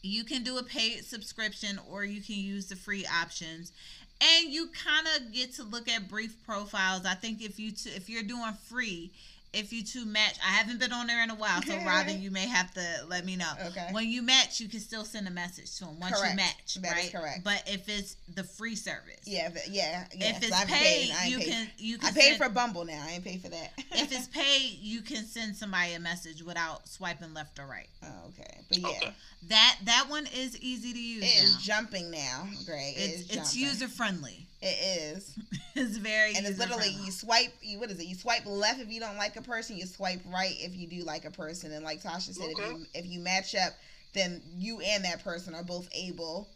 you 0.03 0.25
can 0.25 0.45
do 0.45 0.59
a 0.59 0.63
paid 0.63 1.05
subscription 1.05 1.81
or 1.91 2.05
you 2.05 2.21
can 2.23 2.37
use 2.37 2.67
the 2.69 2.77
free 2.77 3.07
options. 3.07 3.73
And 4.21 4.53
you 4.53 4.69
kind 4.69 5.07
of 5.17 5.33
get 5.33 5.55
to 5.55 5.63
look 5.63 5.89
at 5.89 6.09
brief 6.09 6.43
profiles. 6.45 7.05
I 7.05 7.15
think 7.15 7.43
if 7.43 7.59
you 7.59 7.73
two, 7.73 7.91
if 7.95 8.09
you're 8.09 8.23
doing 8.23 8.55
free, 8.69 9.13
if 9.59 9.73
you 9.73 9.83
two 9.83 10.05
match, 10.05 10.35
I 10.45 10.51
haven't 10.51 10.79
been 10.81 10.93
on 10.93 11.07
there 11.07 11.23
in 11.23 11.31
a 11.31 11.35
while, 11.35 11.63
so 11.63 11.75
Robyn, 11.85 12.21
you 12.21 12.31
may 12.31 12.47
have 12.47 12.73
to 12.75 12.85
let 13.09 13.25
me 13.25 13.37
know. 13.37 13.51
Okay. 13.69 13.89
When 13.93 14.09
you 14.09 14.23
match, 14.23 14.61
you 14.61 14.69
can 14.69 14.81
still 14.81 15.05
send 15.05 15.27
a 15.27 15.31
message 15.31 15.77
to 15.79 15.85
them 15.87 15.99
once 15.99 16.17
Correct. 16.19 16.33
you 16.33 16.37
match, 16.37 16.75
That 16.83 16.93
right? 16.93 17.05
is 17.07 17.11
correct. 17.11 17.45
But 17.45 17.63
if 17.67 17.89
it's 17.89 18.17
the 18.35 18.45
free 18.45 18.77
service, 18.77 19.21
Yeah, 19.25 19.49
but 19.49 19.69
yeah, 19.69 20.07
yeah. 20.15 20.31
if 20.31 20.43
it's 20.43 20.53
I 20.53 20.57
haven't 20.59 20.75
paid, 20.75 21.09
you 21.31 21.39
paid. 21.39 21.47
can 21.49 21.69
you 21.79 21.99
can 21.99 22.09
I 22.09 22.13
paid 22.13 22.21
send, 22.23 22.39
for 22.39 22.49
Bumble 22.49 22.85
now. 22.85 23.03
I 23.07 23.13
ain't 23.13 23.25
paid 23.25 23.41
for 23.41 23.49
that. 23.49 23.73
if 23.79 24.13
it's 24.13 24.29
paid, 24.43 24.79
you 24.81 25.01
can 25.03 25.25
send 25.25 25.57
somebody 25.57 25.95
a 25.95 26.01
message 26.01 26.43
without 26.43 26.89
swiping 26.89 27.33
left 27.35 27.59
or 27.59 27.67
right. 27.67 27.89
oh, 28.05 28.29
okay, 28.29 28.61
but 28.69 28.79
yeah, 28.79 28.89
Okay. 28.89 29.13
That 29.49 29.77
that 29.85 30.07
one 30.09 30.27
is 30.35 30.59
easy 30.61 30.93
to 30.93 30.99
use. 31.01 31.23
it 31.23 31.45
is 31.45 31.53
now. 31.55 31.59
jumping 31.77 32.11
now, 32.11 32.49
Greg. 32.65 32.95
It 32.97 33.01
It's 33.01 33.37
it's 33.37 33.57
user 33.57 33.87
friendly. 33.89 34.47
It 34.63 35.13
is, 35.15 35.39
It's 35.75 35.99
very 35.99 36.35
and 36.35 36.47
it's 36.47 36.59
literally 36.59 36.89
you 37.05 37.13
swipe. 37.13 37.53
You, 37.61 37.79
what 37.79 37.91
is 37.91 38.01
it? 38.01 38.07
You 38.07 38.15
swipe 38.15 38.47
left 38.47 38.81
if 38.81 38.91
you 38.91 38.99
don't 38.99 39.19
like 39.19 39.37
a 39.37 39.43
person. 39.43 39.77
You 39.77 39.85
swipe 39.85 40.21
right 40.33 40.55
if 40.59 40.75
you 40.75 40.87
do 40.87 41.03
like 41.05 41.27
a 41.27 41.31
person. 41.31 41.73
And 41.73 41.85
like 41.85 42.03
Tasha 42.03 42.35
said, 42.35 42.51
if 42.51 42.59
you 42.59 42.87
if 42.95 43.07
you 43.07 43.21
match 43.21 43.55
up, 43.55 43.75
then 44.15 44.41
you 44.57 44.81
and 44.81 45.05
that 45.05 45.23
person 45.23 45.55
are 45.55 45.63
both 45.63 45.89
able 45.95 46.49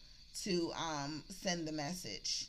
to 0.43 0.73
um 0.73 1.23
send 1.29 1.69
the 1.69 1.73
message. 1.73 2.47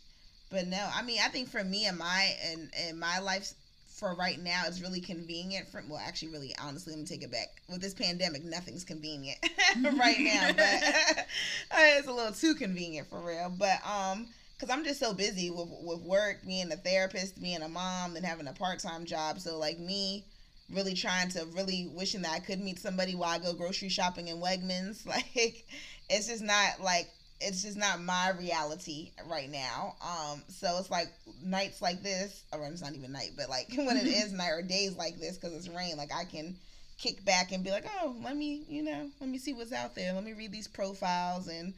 But 0.49 0.67
no, 0.67 0.89
I 0.93 1.01
mean, 1.01 1.19
I 1.23 1.27
think 1.27 1.49
for 1.49 1.63
me 1.63 1.85
and 1.85 1.97
my 1.97 2.35
and 2.49 2.69
and 2.87 2.99
my 2.99 3.19
life 3.19 3.53
for 3.87 4.15
right 4.15 4.39
now, 4.39 4.63
it's 4.65 4.81
really 4.81 5.01
convenient. 5.01 5.67
For 5.67 5.83
well, 5.87 6.01
actually, 6.03 6.29
really 6.29 6.55
honestly, 6.61 6.93
let 6.93 6.99
me 6.99 7.05
take 7.05 7.23
it 7.23 7.31
back. 7.31 7.49
With 7.69 7.81
this 7.81 7.93
pandemic, 7.93 8.43
nothing's 8.43 8.83
convenient 8.83 9.37
right 9.99 10.19
now, 10.19 10.51
but 10.53 11.25
it's 11.77 12.07
a 12.07 12.13
little 12.13 12.33
too 12.33 12.55
convenient 12.55 13.09
for 13.09 13.19
real. 13.19 13.51
But 13.55 13.85
um, 13.85 14.27
because 14.61 14.75
I'm 14.75 14.83
just 14.83 14.99
so 14.99 15.13
busy 15.13 15.49
with 15.49 15.69
with 15.81 16.01
work, 16.01 16.45
being 16.45 16.71
a 16.71 16.77
therapist, 16.77 17.41
being 17.41 17.63
a 17.63 17.67
mom, 17.67 18.15
and 18.15 18.25
having 18.25 18.47
a 18.47 18.53
part 18.53 18.79
time 18.79 19.05
job. 19.05 19.39
So 19.39 19.57
like 19.57 19.79
me. 19.79 20.25
Really 20.69 20.93
trying 20.93 21.27
to 21.31 21.45
really 21.47 21.91
wishing 21.93 22.21
that 22.21 22.31
I 22.31 22.39
could 22.39 22.61
meet 22.61 22.79
somebody 22.79 23.13
while 23.13 23.31
I 23.31 23.39
go 23.39 23.51
grocery 23.51 23.89
shopping 23.89 24.29
in 24.29 24.37
Wegmans. 24.37 25.05
Like, 25.05 25.65
it's 26.09 26.27
just 26.27 26.41
not 26.41 26.79
like 26.81 27.09
it's 27.41 27.63
just 27.63 27.75
not 27.75 28.01
my 28.01 28.31
reality 28.39 29.11
right 29.29 29.49
now. 29.49 29.95
Um, 30.01 30.43
so 30.47 30.77
it's 30.79 30.89
like 30.89 31.09
nights 31.43 31.81
like 31.81 32.03
this, 32.03 32.45
or 32.53 32.65
it's 32.67 32.81
not 32.81 32.93
even 32.95 33.11
night, 33.11 33.31
but 33.35 33.49
like 33.49 33.67
when 33.75 33.97
it 33.97 34.07
is 34.07 34.31
night 34.33 34.51
or 34.51 34.61
days 34.61 34.95
like 34.95 35.19
this 35.19 35.37
because 35.37 35.53
it's 35.53 35.67
rain, 35.67 35.97
like 35.97 36.13
I 36.15 36.23
can 36.23 36.55
kick 36.97 37.25
back 37.25 37.51
and 37.51 37.63
be 37.63 37.71
like, 37.71 37.85
oh, 38.01 38.15
let 38.23 38.37
me, 38.37 38.63
you 38.69 38.83
know, 38.83 39.09
let 39.19 39.29
me 39.29 39.39
see 39.39 39.53
what's 39.53 39.73
out 39.73 39.95
there. 39.95 40.13
Let 40.13 40.23
me 40.23 40.33
read 40.33 40.51
these 40.53 40.67
profiles 40.67 41.47
and 41.47 41.73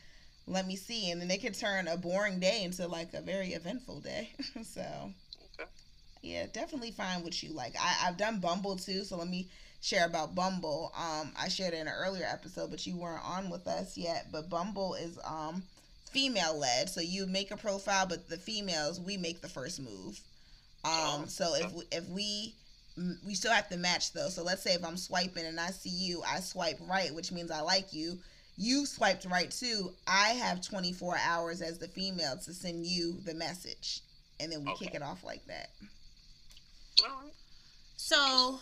let 0.47 0.67
me 0.67 0.75
see, 0.75 1.11
and 1.11 1.21
then 1.21 1.27
they 1.27 1.37
can 1.37 1.53
turn 1.53 1.87
a 1.87 1.97
boring 1.97 2.39
day 2.39 2.63
into 2.63 2.87
like 2.87 3.13
a 3.13 3.21
very 3.21 3.53
eventful 3.53 4.01
day. 4.01 4.31
so 4.63 5.13
Okay. 5.59 5.69
yeah, 6.21 6.45
definitely 6.51 6.91
find 6.91 7.23
what 7.23 7.41
you 7.43 7.53
like. 7.53 7.75
I, 7.79 8.07
I've 8.07 8.17
done 8.17 8.39
Bumble 8.39 8.75
too, 8.77 9.03
so 9.03 9.17
let 9.17 9.27
me 9.27 9.49
share 9.81 10.05
about 10.05 10.35
Bumble. 10.35 10.91
Um, 10.97 11.31
I 11.39 11.47
shared 11.49 11.73
it 11.73 11.81
in 11.81 11.87
an 11.87 11.93
earlier 11.95 12.25
episode, 12.29 12.71
but 12.71 12.85
you 12.87 12.97
weren't 12.97 13.23
on 13.25 13.49
with 13.49 13.67
us 13.67 13.97
yet. 13.97 14.27
But 14.31 14.49
Bumble 14.49 14.95
is 14.95 15.19
um 15.25 15.63
female 16.11 16.57
led, 16.57 16.89
so 16.89 17.01
you 17.01 17.25
make 17.25 17.51
a 17.51 17.57
profile, 17.57 18.05
but 18.07 18.29
the 18.29 18.37
females 18.37 18.99
we 18.99 19.17
make 19.17 19.41
the 19.41 19.49
first 19.49 19.79
move. 19.79 20.19
Um, 20.85 20.91
Oh, 20.93 21.25
so 21.27 21.55
if 21.55 21.71
we, 21.73 21.83
if 21.91 22.07
we 22.09 22.55
we 23.25 23.33
still 23.33 23.51
have 23.51 23.69
to 23.69 23.77
match 23.77 24.13
though. 24.13 24.29
So 24.29 24.43
let's 24.43 24.61
say 24.61 24.73
if 24.73 24.83
I'm 24.85 24.97
swiping 24.97 25.45
and 25.45 25.59
I 25.59 25.71
see 25.71 25.89
you, 25.89 26.21
I 26.27 26.39
swipe 26.39 26.79
right, 26.87 27.13
which 27.13 27.31
means 27.31 27.49
I 27.51 27.61
like 27.61 27.93
you. 27.93 28.19
You 28.57 28.85
swiped 28.85 29.25
right 29.25 29.49
too. 29.49 29.93
I 30.07 30.29
have 30.29 30.61
24 30.61 31.17
hours 31.17 31.61
as 31.61 31.79
the 31.79 31.87
female 31.87 32.37
to 32.45 32.53
send 32.53 32.85
you 32.85 33.17
the 33.25 33.33
message, 33.33 34.01
and 34.39 34.51
then 34.51 34.63
we 34.63 34.71
Okay. 34.71 34.85
kick 34.85 34.95
it 34.95 35.01
off 35.01 35.23
like 35.23 35.45
that. 35.47 35.69
All 37.03 37.09
right. 37.23 37.33
So, 37.97 38.59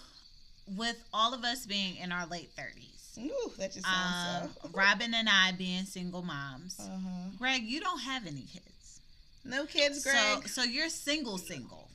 with 0.77 1.03
all 1.13 1.33
of 1.33 1.43
us 1.43 1.65
being 1.65 1.97
in 1.97 2.11
our 2.11 2.25
late 2.27 2.51
thirties, 2.55 2.87
Ooh, 3.19 3.51
that 3.57 3.73
just 3.73 3.85
um, 3.85 3.93
sounds 3.93 4.51
so. 4.61 4.69
Robyn 4.69 5.13
and 5.13 5.27
I 5.27 5.51
being 5.57 5.83
single 5.83 6.21
moms, 6.21 6.79
Uh-huh. 6.79 7.29
Greg, 7.37 7.63
you 7.63 7.81
don't 7.81 7.99
have 7.99 8.25
any 8.25 8.41
kids. 8.43 9.01
No 9.43 9.65
kids, 9.65 10.03
Greg. 10.03 10.47
So, 10.47 10.61
so 10.61 10.63
you're 10.63 10.89
single, 10.89 11.37
single. 11.37 11.89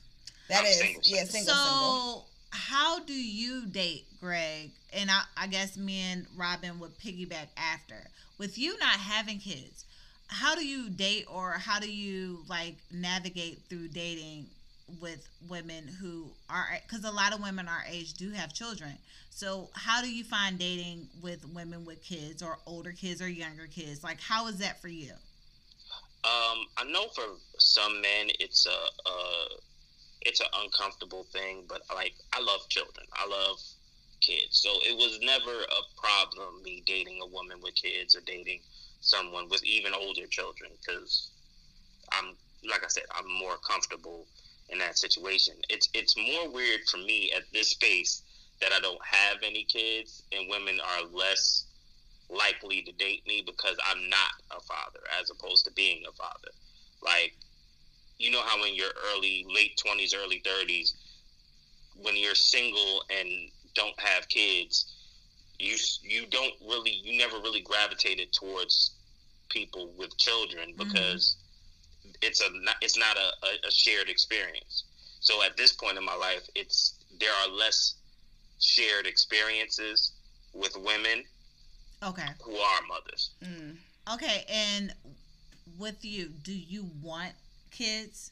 that 0.49 0.59
I'm 0.59 0.65
is, 0.65 0.77
single, 0.79 1.01
yeah, 1.05 1.23
single. 1.23 1.31
single, 1.31 1.55
so, 1.55 1.63
single. 1.63 2.27
How 2.51 2.99
do 2.99 3.13
you 3.13 3.65
date, 3.65 4.05
Greg? 4.19 4.71
And 4.93 5.11
I, 5.11 5.23
I 5.35 5.47
guess 5.47 5.77
me 5.77 5.99
and 5.99 6.25
Robyn 6.35 6.79
would 6.79 6.97
piggyback 6.97 7.47
after. 7.57 8.07
With 8.37 8.57
you 8.57 8.77
not 8.79 8.99
having 8.99 9.39
kids, 9.39 9.85
how 10.27 10.55
do 10.55 10.65
you 10.65 10.89
date 10.89 11.25
or 11.31 11.51
how 11.51 11.79
do 11.79 11.91
you 11.91 12.43
like 12.49 12.75
navigate 12.91 13.59
through 13.69 13.87
dating 13.89 14.45
with 15.01 15.27
women 15.49 15.87
who 15.99 16.27
are 16.49 16.65
because 16.85 17.03
a 17.03 17.11
lot 17.11 17.33
of 17.33 17.41
women 17.41 17.67
our 17.67 17.83
age 17.89 18.13
do 18.13 18.31
have 18.31 18.53
children 18.53 18.97
so 19.29 19.69
how 19.73 20.01
do 20.01 20.09
you 20.09 20.23
find 20.23 20.57
dating 20.57 21.07
with 21.21 21.45
women 21.53 21.85
with 21.85 22.01
kids 22.03 22.41
or 22.41 22.57
older 22.65 22.93
kids 22.93 23.21
or 23.21 23.27
younger 23.27 23.67
kids 23.67 24.03
like 24.03 24.19
how 24.21 24.47
is 24.47 24.59
that 24.59 24.81
for 24.81 24.87
you 24.87 25.11
Um, 26.23 26.65
I 26.77 26.83
know 26.85 27.07
for 27.13 27.23
some 27.57 28.01
men 28.01 28.29
it's 28.39 28.65
a, 28.65 29.09
a 29.09 29.47
it's 30.27 30.41
an 30.41 30.47
uncomfortable 30.61 31.25
thing, 31.31 31.63
but 31.69 31.81
like 31.95 32.13
I 32.33 32.41
love 32.41 32.67
children. 32.69 33.07
I 33.13 33.25
love 33.27 33.57
kids, 34.19 34.59
so 34.59 34.69
it 34.83 34.95
was 34.97 35.19
never 35.21 35.61
a 35.63 35.81
problem 35.99 36.61
me 36.63 36.83
dating 36.85 37.19
a 37.23 37.27
woman 37.27 37.57
with 37.63 37.75
kids 37.75 38.13
or 38.13 38.21
dating 38.25 38.59
someone 38.99 39.47
with 39.49 39.63
even 39.63 39.93
older 39.93 40.27
children 40.27 40.69
because 40.81 41.31
I'm 42.11 42.35
like 42.69 42.83
I 42.83 42.89
said, 42.89 43.03
I'm 43.11 43.31
more 43.39 43.55
comfortable 43.65 44.27
in 44.69 44.79
that 44.79 44.97
situation. 44.97 45.55
It's 45.69 45.87
it's 45.93 46.17
more 46.17 46.51
weird 46.51 46.81
for 46.91 46.97
me 46.97 47.31
at 47.35 47.43
this 47.53 47.69
space 47.69 48.21
that 48.59 48.73
I 48.73 48.81
don't 48.81 48.99
have 49.05 49.37
any 49.43 49.63
kids 49.63 50.23
and 50.33 50.49
women 50.49 50.79
are 50.79 51.07
less 51.07 51.67
likely 52.29 52.81
to 52.81 52.91
date 52.93 53.23
me 53.25 53.43
because 53.45 53.77
I'm 53.85 54.09
not 54.09 54.33
a 54.51 54.59
father 54.61 54.99
as 55.21 55.29
opposed 55.29 55.65
to 55.65 55.71
being 55.71 56.03
a 56.07 56.11
father. 56.11 56.51
Like 57.01 57.33
you 58.19 58.31
know 58.31 58.41
how 58.43 58.63
in 58.63 58.75
your 58.75 58.89
early 59.13 59.45
late 59.53 59.77
20s, 59.85 60.13
early 60.15 60.41
30s 60.45 60.93
when 61.95 62.15
you're 62.15 62.35
single 62.35 63.03
and 63.09 63.27
don't 63.73 63.99
have 63.99 64.27
kids, 64.29 64.93
you 65.59 65.75
you 66.03 66.25
don't 66.27 66.53
really 66.67 66.91
you 66.91 67.17
never 67.17 67.37
really 67.37 67.61
gravitated 67.61 68.31
towards 68.33 68.91
people 69.49 69.93
with 69.97 70.15
children 70.17 70.73
Mm-hmm. 70.77 70.89
because 70.89 71.37
it's 72.21 72.41
a 72.41 72.47
it's 72.81 72.97
not 72.97 73.17
a, 73.17 73.45
a, 73.47 73.67
a 73.67 73.71
shared 73.71 74.09
experience. 74.09 74.83
So 75.19 75.43
at 75.43 75.57
this 75.57 75.73
point 75.73 75.97
in 75.97 76.05
my 76.05 76.15
life, 76.15 76.47
it's 76.55 76.95
there 77.19 77.33
are 77.43 77.49
less 77.49 77.95
shared 78.59 79.07
experiences 79.07 80.13
with 80.53 80.75
women 80.77 81.23
Okay. 82.03 82.27
who 82.43 82.55
are 82.57 82.81
mothers. 82.87 83.31
Mm. 83.43 83.77
Okay, 84.13 84.45
and 84.49 84.93
with 85.77 86.03
you, 86.05 86.29
do 86.29 86.53
you 86.53 86.89
want 87.01 87.33
kids 87.71 88.31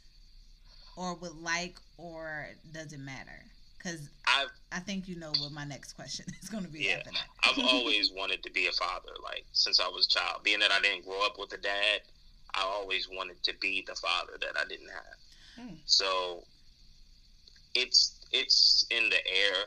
or 0.97 1.15
would 1.15 1.35
like 1.41 1.77
or 1.97 2.47
does 2.71 2.93
it 2.93 2.99
matter? 2.99 3.45
Cuz 3.79 4.09
I've 4.25 4.49
I 4.71 4.79
think 4.79 5.07
you 5.07 5.15
know 5.15 5.31
what 5.39 5.51
my 5.51 5.63
next 5.65 5.93
question 5.93 6.25
is 6.41 6.49
going 6.49 6.63
to 6.65 6.69
be 6.69 6.83
Yeah. 6.85 6.97
after 6.97 7.11
that. 7.11 7.27
I've 7.43 7.59
always 7.73 8.11
wanted 8.11 8.43
to 8.43 8.51
be 8.51 8.67
a 8.67 8.71
father, 8.71 9.11
like 9.23 9.45
since 9.53 9.79
I 9.79 9.87
was 9.87 10.07
a 10.07 10.09
child. 10.09 10.43
Being 10.43 10.59
that 10.59 10.71
I 10.71 10.79
didn't 10.81 11.05
grow 11.05 11.25
up 11.25 11.37
with 11.37 11.53
a 11.53 11.57
dad, 11.57 12.01
I 12.53 12.61
always 12.63 13.07
wanted 13.09 13.41
to 13.43 13.53
be 13.61 13.83
the 13.85 13.95
father 13.95 14.37
that 14.41 14.57
I 14.57 14.65
didn't 14.65 14.89
have. 14.89 15.15
Hmm. 15.69 15.75
So 15.85 16.45
it's 17.73 18.19
it's 18.31 18.85
in 18.89 19.09
the 19.09 19.27
air. 19.27 19.65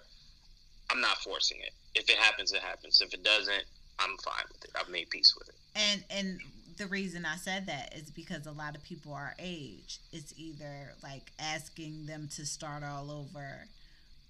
I'm 0.91 1.01
not 1.01 1.19
forcing 1.19 1.59
it. 1.61 1.73
If 1.95 2.09
it 2.09 2.17
happens, 2.17 2.53
it 2.53 2.61
happens. 2.63 3.01
If 3.01 3.13
it 3.15 3.23
doesn't, 3.23 3.65
I'm 3.99 4.17
fine 4.19 4.45
with 4.53 4.65
it. 4.65 4.71
I've 4.79 4.89
made 4.89 5.11
peace 5.11 5.35
with 5.39 5.49
it. 5.49 5.55
And 5.75 6.05
and 6.11 6.41
the 6.79 6.87
reason 6.87 7.25
I 7.27 7.37
said 7.37 7.67
that 7.67 7.95
is 7.97 8.11
because 8.11 8.47
a 8.47 8.53
lot 8.53 8.77
of 8.77 8.83
people 8.83 9.13
our 9.13 9.35
age, 9.39 10.01
it's 10.13 10.33
either 10.37 10.95
like 11.03 11.33
asking 11.39 12.07
them 12.07 12.29
to 12.37 12.47
start 12.47 12.83
all 12.83 13.11
over 13.11 13.67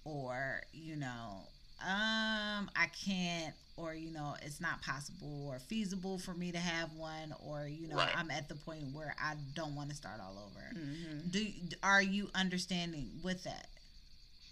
or, 0.03 0.61
you 0.73 0.95
know, 0.95 1.43
um, 1.81 2.69
I 2.75 2.87
can't 3.05 3.53
or 3.77 3.93
you 3.93 4.11
know, 4.11 4.35
it's 4.41 4.59
not 4.59 4.81
possible 4.81 5.47
or 5.47 5.59
feasible 5.59 6.19
for 6.19 6.33
me 6.33 6.51
to 6.51 6.57
have 6.57 6.91
one 6.93 7.33
or 7.45 7.65
you 7.67 7.87
know, 7.87 7.95
Right. 7.95 8.11
I'm 8.17 8.29
at 8.31 8.49
the 8.49 8.55
point 8.55 8.93
where 8.93 9.15
I 9.17 9.35
don't 9.53 9.75
want 9.75 9.89
to 9.91 9.95
start 9.95 10.19
all 10.19 10.37
over. 10.37 10.73
Mhm. 10.77 11.31
Do 11.31 11.47
are 11.81 12.01
you 12.01 12.29
understanding 12.35 13.21
with 13.23 13.43
that? 13.43 13.69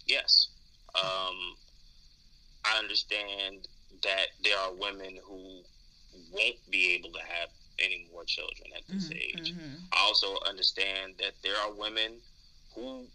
Yes. 0.06 0.48
Um, 0.94 1.56
I 2.64 2.78
understand 2.78 3.68
that 4.02 4.28
there 4.42 4.58
are 4.58 4.72
women 4.72 5.18
who 5.22 5.62
won't 6.32 6.70
be 6.70 6.94
able 6.94 7.12
to 7.12 7.20
have 7.20 7.50
any 7.78 8.08
more 8.12 8.24
children 8.24 8.72
at 8.76 8.86
this 8.88 9.08
Mhm, 9.10 9.16
age. 9.16 9.52
Mhm. 9.54 9.88
I 9.92 9.98
also 10.00 10.38
understand 10.40 11.16
that 11.18 11.34
there 11.42 11.56
are 11.56 11.72
women 11.72 12.22
who 12.74 13.10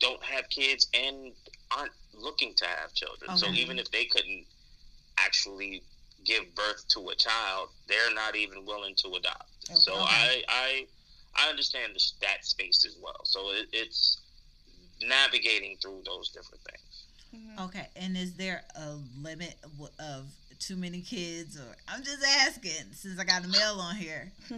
don't 0.00 0.22
have 0.24 0.48
kids 0.50 0.86
and 0.94 1.34
aren't 1.70 1.92
looking 2.12 2.54
to 2.56 2.66
have 2.66 2.92
children. 2.94 3.36
So 3.36 3.54
even 3.54 3.78
if 3.78 3.90
they 3.90 4.04
couldn't 4.06 4.46
actually 5.18 5.84
give 6.24 6.54
birth 6.54 6.86
to 6.88 7.08
a 7.10 7.14
child, 7.16 7.70
they're 7.86 8.12
not 8.14 8.36
even 8.36 8.64
willing 8.64 8.94
to 8.96 9.14
adopt. 9.14 9.50
So 9.74 9.94
I, 9.94 10.42
I 10.48 10.86
I 11.34 11.48
understand 11.48 11.94
this, 11.94 12.14
that 12.20 12.44
space 12.44 12.84
as 12.84 12.96
well. 13.00 13.24
So 13.24 13.50
it, 13.52 13.68
it's 13.72 14.20
navigating 15.00 15.78
through 15.80 16.02
those 16.04 16.30
different 16.30 16.62
things. 16.64 17.06
Mhm. 17.34 17.64
Okay, 17.68 17.88
and 17.96 18.16
is 18.16 18.34
there 18.34 18.64
a 18.74 18.92
limit 19.16 19.56
of, 19.62 19.72
of 19.98 20.32
too 20.62 20.76
many 20.76 21.00
kids 21.00 21.58
or 21.58 21.76
I'm 21.88 22.02
just 22.02 22.24
asking 22.46 22.92
since 22.92 23.18
I 23.18 23.24
got 23.24 23.44
a 23.44 23.48
male 23.48 23.80
on 23.80 23.96
here. 23.96 24.32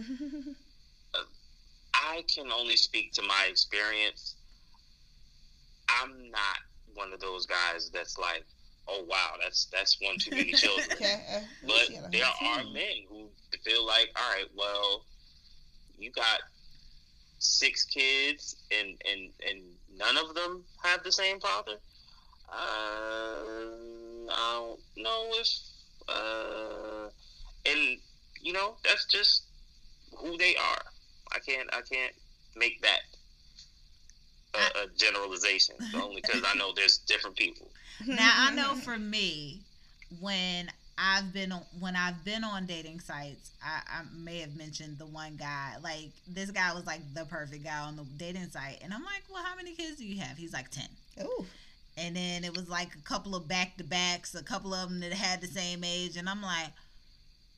I 1.93 2.23
can 2.33 2.51
only 2.51 2.77
speak 2.77 3.13
to 3.13 3.23
my 3.23 3.47
experience. 3.49 4.35
I'm 5.89 6.29
not 6.29 6.57
one 6.93 7.11
of 7.11 7.19
those 7.19 7.45
guys 7.45 7.89
that's 7.91 8.17
like, 8.17 8.43
oh 8.87 9.05
wow, 9.09 9.33
that's 9.41 9.65
that's 9.65 9.97
one 10.01 10.17
too 10.19 10.31
many 10.31 10.53
children. 10.53 10.85
But 11.65 11.89
yeah, 11.89 12.01
there 12.11 12.25
are 12.25 12.63
men 12.65 13.05
who 13.09 13.27
feel 13.63 13.85
like, 13.85 14.09
all 14.15 14.31
right, 14.31 14.47
well, 14.55 15.05
you 15.97 16.11
got 16.11 16.41
six 17.39 17.83
kids 17.85 18.55
and 18.71 18.89
and 19.09 19.31
and 19.47 19.61
none 19.97 20.17
of 20.17 20.35
them 20.35 20.63
have 20.83 21.03
the 21.03 21.11
same 21.11 21.39
father. 21.39 21.77
Uh, 22.47 23.95
I 24.29 24.51
don't 24.53 24.79
know 24.97 25.27
if, 25.33 25.47
uh, 26.07 27.09
and 27.65 27.97
you 28.41 28.53
know, 28.53 28.75
that's 28.83 29.05
just 29.05 29.43
who 30.17 30.37
they 30.37 30.55
are. 30.55 30.81
I 31.33 31.39
can't 31.39 31.69
I 31.73 31.81
can't 31.81 32.13
make 32.55 32.81
that 32.81 33.01
a, 34.53 34.83
a 34.83 34.87
generalization 34.97 35.75
only 35.95 36.21
because 36.21 36.43
I 36.45 36.57
know 36.57 36.71
there's 36.75 36.99
different 36.99 37.35
people. 37.35 37.67
Now 38.05 38.33
I 38.37 38.55
know 38.55 38.75
for 38.75 38.97
me, 38.97 39.61
when 40.19 40.69
I've 40.97 41.33
been 41.33 41.51
on 41.51 41.63
when 41.79 41.95
I've 41.95 42.23
been 42.23 42.43
on 42.43 42.65
dating 42.65 43.01
sites, 43.01 43.51
I, 43.63 43.81
I 43.99 44.01
may 44.15 44.39
have 44.39 44.55
mentioned 44.55 44.97
the 44.97 45.05
one 45.05 45.35
guy. 45.35 45.73
Like 45.81 46.11
this 46.27 46.51
guy 46.51 46.73
was 46.73 46.85
like 46.85 47.01
the 47.13 47.25
perfect 47.25 47.63
guy 47.63 47.79
on 47.79 47.95
the 47.95 48.05
dating 48.17 48.49
site, 48.49 48.79
and 48.81 48.93
I'm 48.93 49.03
like, 49.03 49.23
well, 49.31 49.43
how 49.43 49.55
many 49.55 49.73
kids 49.73 49.97
do 49.97 50.05
you 50.05 50.21
have? 50.21 50.37
He's 50.37 50.53
like 50.53 50.69
ten. 50.69 50.87
Ooh. 51.23 51.45
And 51.97 52.15
then 52.15 52.43
it 52.43 52.55
was 52.55 52.67
like 52.67 52.93
a 52.95 53.01
couple 53.07 53.35
of 53.35 53.47
back 53.47 53.77
to 53.77 53.83
backs, 53.83 54.35
a 54.35 54.43
couple 54.43 54.73
of 54.73 54.89
them 54.89 54.99
that 54.99 55.13
had 55.13 55.41
the 55.41 55.47
same 55.47 55.83
age, 55.83 56.17
and 56.17 56.27
I'm 56.27 56.41
like, 56.41 56.71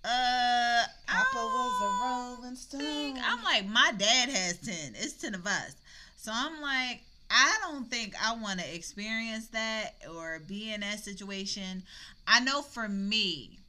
uh, 0.05 0.83
Papa 1.07 1.35
was 1.35 1.81
a 1.81 2.05
Rolling 2.05 2.55
Stone. 2.55 2.79
think- 2.81 3.19
I'm 3.21 3.43
like, 3.43 3.65
my 3.67 3.91
dad 3.97 4.29
has 4.29 4.57
ten. 4.59 4.93
It's 4.95 5.13
ten 5.13 5.33
of 5.33 5.45
us, 5.47 5.75
so 6.17 6.31
I'm 6.33 6.61
like, 6.61 7.01
I 7.29 7.57
don't 7.63 7.89
think 7.89 8.13
I 8.23 8.35
want 8.35 8.59
to 8.59 8.75
experience 8.75 9.47
that 9.47 9.95
or 10.15 10.39
be 10.47 10.71
in 10.71 10.81
that 10.81 10.99
situation. 10.99 11.83
I 12.27 12.39
know 12.39 12.61
for 12.61 12.87
me, 12.87 13.59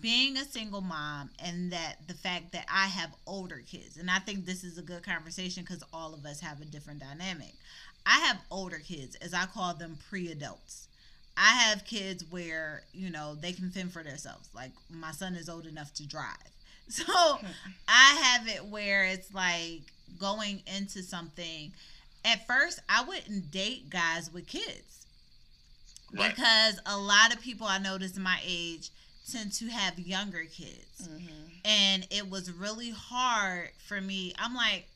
being 0.00 0.36
a 0.36 0.44
single 0.44 0.80
mom 0.80 1.30
and 1.38 1.72
that 1.72 1.96
the 2.08 2.14
fact 2.14 2.52
that 2.52 2.66
I 2.72 2.86
have 2.86 3.10
older 3.26 3.62
kids, 3.64 3.96
and 3.98 4.10
I 4.10 4.18
think 4.18 4.44
this 4.44 4.64
is 4.64 4.78
a 4.78 4.82
good 4.82 5.04
conversation 5.04 5.62
because 5.62 5.84
all 5.92 6.14
of 6.14 6.24
us 6.26 6.40
have 6.40 6.60
a 6.60 6.64
different 6.64 7.00
dynamic. 7.00 7.54
I 8.06 8.20
have 8.20 8.38
older 8.50 8.78
kids, 8.78 9.16
as 9.16 9.34
I 9.34 9.46
call 9.46 9.74
them 9.74 9.98
pre 10.08 10.30
adults. 10.30 10.86
I 11.36 11.50
have 11.50 11.84
kids 11.84 12.24
where, 12.30 12.84
you 12.94 13.10
know, 13.10 13.34
they 13.34 13.52
can 13.52 13.70
fend 13.70 13.92
for 13.92 14.02
themselves. 14.02 14.48
Like 14.54 14.70
my 14.88 15.10
son 15.12 15.34
is 15.34 15.48
old 15.50 15.66
enough 15.66 15.92
to 15.94 16.06
drive. 16.06 16.36
So 16.88 17.02
I 17.88 18.14
have 18.22 18.46
it 18.48 18.64
where 18.66 19.04
it's 19.06 19.34
like 19.34 19.82
going 20.20 20.62
into 20.78 21.02
something. 21.02 21.72
At 22.24 22.46
first, 22.46 22.78
I 22.88 23.02
wouldn't 23.04 23.50
date 23.50 23.90
guys 23.90 24.32
with 24.32 24.46
kids 24.46 25.04
Right. 26.12 26.30
because 26.30 26.78
a 26.86 26.96
lot 26.96 27.34
of 27.34 27.40
people 27.40 27.66
I 27.66 27.78
notice 27.78 28.16
my 28.16 28.38
age 28.46 28.90
tend 29.30 29.52
to 29.54 29.66
have 29.66 29.98
younger 29.98 30.44
kids. 30.44 31.08
Mhm. 31.08 31.50
And 31.64 32.06
it 32.10 32.30
was 32.30 32.52
really 32.52 32.90
hard 32.90 33.70
for 33.88 34.00
me. 34.00 34.32
I'm 34.38 34.54
like, 34.54 34.86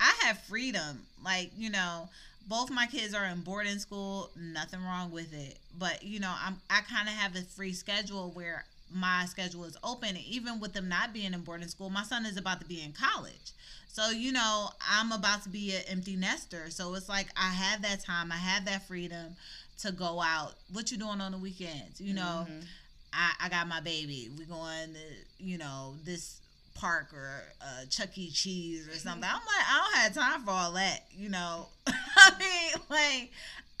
I 0.00 0.14
have 0.22 0.38
freedom. 0.44 1.06
Like, 1.22 1.52
you 1.58 1.68
know, 1.68 2.08
both 2.46 2.70
my 2.70 2.86
kids 2.86 3.14
are 3.14 3.24
in 3.24 3.40
boarding 3.40 3.78
school, 3.78 4.30
nothing 4.36 4.82
wrong 4.82 5.10
with 5.10 5.32
it. 5.32 5.58
But, 5.78 6.02
you 6.02 6.20
know, 6.20 6.32
I'm 6.44 6.56
I 6.70 6.80
kind 6.82 7.08
of 7.08 7.14
have 7.14 7.34
a 7.36 7.42
free 7.42 7.72
schedule 7.72 8.30
where 8.32 8.64
my 8.92 9.24
schedule 9.26 9.64
is 9.64 9.76
open 9.82 10.10
and 10.10 10.18
even 10.18 10.60
with 10.60 10.72
them 10.72 10.88
not 10.88 11.12
being 11.12 11.32
in 11.34 11.40
boarding 11.40 11.68
school, 11.68 11.90
my 11.90 12.04
son 12.04 12.26
is 12.26 12.36
about 12.36 12.60
to 12.60 12.66
be 12.66 12.82
in 12.82 12.92
college. 12.92 13.52
So, 13.88 14.10
you 14.10 14.32
know, 14.32 14.68
I'm 14.88 15.12
about 15.12 15.42
to 15.44 15.48
be 15.48 15.74
an 15.74 15.82
empty 15.88 16.16
nester. 16.16 16.70
So 16.70 16.94
it's 16.94 17.08
like 17.08 17.28
I 17.36 17.50
have 17.50 17.82
that 17.82 18.00
time, 18.04 18.30
I 18.30 18.36
have 18.36 18.64
that 18.66 18.86
freedom 18.86 19.36
to 19.78 19.92
go 19.92 20.20
out. 20.20 20.54
What 20.72 20.90
you 20.92 20.98
doing 20.98 21.20
on 21.20 21.32
the 21.32 21.38
weekends? 21.38 22.00
You 22.00 22.14
know, 22.14 22.46
Mhm. 22.48 22.64
I, 23.12 23.32
I 23.42 23.48
got 23.48 23.68
my 23.68 23.80
baby. 23.80 24.30
We 24.36 24.44
going 24.44 24.94
to, 24.94 25.44
you 25.44 25.56
know, 25.58 25.94
this 26.04 26.40
park 26.74 27.12
or 27.14 27.42
uh, 27.62 27.84
Chuck 27.88 28.16
E. 28.18 28.30
Cheese 28.30 28.88
or 28.88 28.94
something. 28.94 29.24
I'm 29.24 29.34
like, 29.34 29.66
I 29.66 29.80
don't 29.84 30.00
have 30.02 30.14
time 30.14 30.44
for 30.44 30.50
all 30.50 30.72
that, 30.72 31.04
you 31.16 31.28
know. 31.28 31.68
I 31.86 32.30
mean, 32.38 32.82
like, 32.90 33.30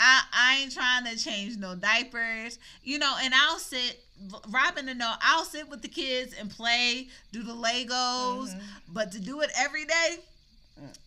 I, 0.00 0.22
I 0.32 0.58
ain't 0.62 0.72
trying 0.72 1.04
to 1.06 1.16
change 1.22 1.56
no 1.56 1.74
diapers, 1.74 2.58
you 2.82 2.98
know, 2.98 3.14
and 3.20 3.32
I'll 3.34 3.58
sit, 3.58 4.00
Robyn 4.48 4.86
to 4.86 4.94
know, 4.94 5.12
I'll 5.20 5.44
sit 5.44 5.68
with 5.68 5.82
the 5.82 5.88
kids 5.88 6.34
and 6.38 6.50
play, 6.50 7.08
do 7.32 7.42
the 7.42 7.52
Legos, 7.52 8.54
Mhm. 8.54 8.60
but 8.88 9.12
to 9.12 9.20
do 9.20 9.40
it 9.42 9.50
every 9.56 9.84
day, 9.84 10.16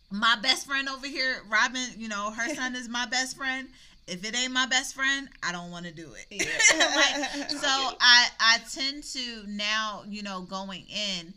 my 0.09 0.37
best 0.41 0.65
friend 0.65 0.87
over 0.87 1.05
here, 1.07 1.41
Robyn, 1.49 1.89
you 1.97 2.07
know, 2.07 2.31
her 2.31 2.53
son 2.55 2.75
is 2.75 2.87
my 2.87 3.05
best 3.05 3.35
friend. 3.35 3.67
If 4.07 4.23
it 4.23 4.37
ain't 4.37 4.53
my 4.53 4.65
best 4.67 4.95
friend, 4.95 5.27
I 5.43 5.51
don't 5.51 5.69
want 5.69 5.85
to 5.85 5.91
do 5.91 6.13
it. 6.13 6.25
Yeah. 6.31 6.95
like, 6.95 7.49
so 7.49 7.67
I 7.67 8.27
I 8.39 8.59
tend 8.73 9.03
to 9.03 9.43
now, 9.47 10.03
you 10.07 10.23
know, 10.23 10.41
going 10.43 10.85
in, 10.89 11.33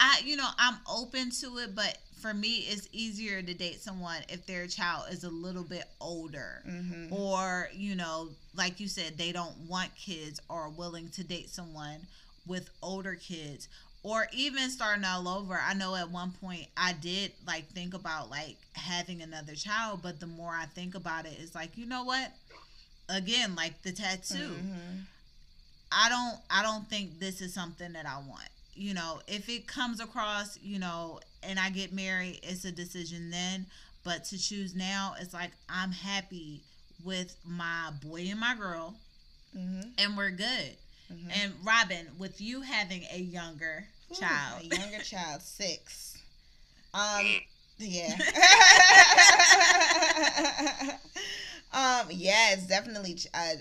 I 0.00 0.20
you 0.24 0.36
know, 0.36 0.48
I'm 0.58 0.76
open 0.90 1.30
to 1.40 1.58
it, 1.58 1.74
but 1.74 1.98
for 2.20 2.32
me, 2.34 2.64
it's 2.68 2.88
easier 2.92 3.42
to 3.42 3.54
date 3.54 3.80
someone 3.82 4.16
if 4.28 4.46
their 4.46 4.66
child 4.66 5.12
is 5.12 5.24
a 5.24 5.28
little 5.30 5.62
bit 5.62 5.84
older, 6.00 6.62
Mhm. 6.66 7.12
or 7.12 7.68
you 7.74 7.94
know, 7.94 8.30
like 8.54 8.80
you 8.80 8.88
said, 8.88 9.18
they 9.18 9.32
don't 9.32 9.56
want 9.68 9.94
kids 9.96 10.40
or 10.48 10.62
are 10.62 10.68
willing 10.70 11.10
to 11.10 11.24
date 11.24 11.50
someone 11.50 12.06
with 12.46 12.70
older 12.82 13.14
kids. 13.14 13.68
Or 14.02 14.28
even 14.32 14.70
starting 14.70 15.04
all 15.04 15.26
over. 15.28 15.58
I 15.58 15.72
know 15.72 15.94
at 15.96 16.10
one 16.10 16.32
point 16.32 16.66
I 16.76 16.92
did 16.92 17.32
like 17.46 17.70
think 17.72 17.94
about 17.94 18.28
like 18.28 18.56
having 18.74 19.22
another 19.22 19.54
child, 19.54 20.02
but 20.02 20.20
the 20.20 20.26
more 20.26 20.52
I 20.54 20.66
think 20.66 20.94
about 20.94 21.24
it, 21.24 21.38
it's 21.40 21.54
like, 21.54 21.78
you 21.78 21.86
know 21.86 22.04
what? 22.04 22.30
Again, 23.08 23.54
like 23.54 23.80
the 23.82 23.92
tattoo. 23.92 24.56
Mhm. 24.62 25.04
I 25.90 26.08
don't 26.10 26.38
I 26.50 26.62
don't 26.62 26.88
think 26.90 27.18
this 27.18 27.40
is 27.40 27.54
something 27.54 27.92
that 27.94 28.04
I 28.06 28.18
want. 28.18 28.48
You 28.76 28.94
know, 28.94 29.20
if 29.26 29.48
it 29.48 29.66
comes 29.66 30.00
across, 30.00 30.58
you 30.62 30.78
know, 30.78 31.20
and 31.42 31.58
I 31.58 31.70
get 31.70 31.92
married, 31.92 32.40
it's 32.42 32.64
a 32.64 32.72
decision 32.72 33.30
then. 33.30 33.66
But 34.04 34.24
to 34.26 34.38
choose 34.38 34.74
now, 34.74 35.14
it's 35.20 35.32
like 35.32 35.52
I'm 35.68 35.92
happy 35.92 36.62
with 37.04 37.36
my 37.44 37.90
boy 38.02 38.26
and 38.30 38.40
my 38.40 38.54
girl, 38.54 38.94
Mhm. 39.56 39.92
and 39.98 40.16
we're 40.16 40.30
good. 40.30 40.76
Mhm. 41.12 41.30
And 41.30 41.54
Robyn, 41.64 42.08
with 42.18 42.40
you 42.40 42.62
having 42.62 43.04
a 43.10 43.18
younger 43.18 43.86
Ooh, 44.10 44.14
child, 44.16 44.62
a 44.62 44.66
younger 44.66 44.98
child, 45.04 45.42
six. 45.42 46.16
Um, 46.94 47.26
yeah. 47.78 48.16
um, 51.72 52.06
yeah, 52.10 52.52
it's 52.52 52.66
definitely 52.66 53.18
uh, 53.34 53.54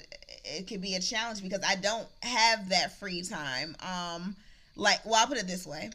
it 0.45 0.67
could 0.67 0.81
be 0.81 0.95
a 0.95 0.99
challenge 0.99 1.41
because 1.41 1.61
I 1.67 1.75
don't 1.75 2.07
have 2.21 2.69
that 2.69 2.97
free 2.99 3.23
time. 3.23 3.75
Um, 3.79 4.35
like, 4.75 5.05
well, 5.05 5.15
I'll 5.15 5.27
put 5.27 5.37
it 5.37 5.47
this 5.47 5.65
way: 5.65 5.89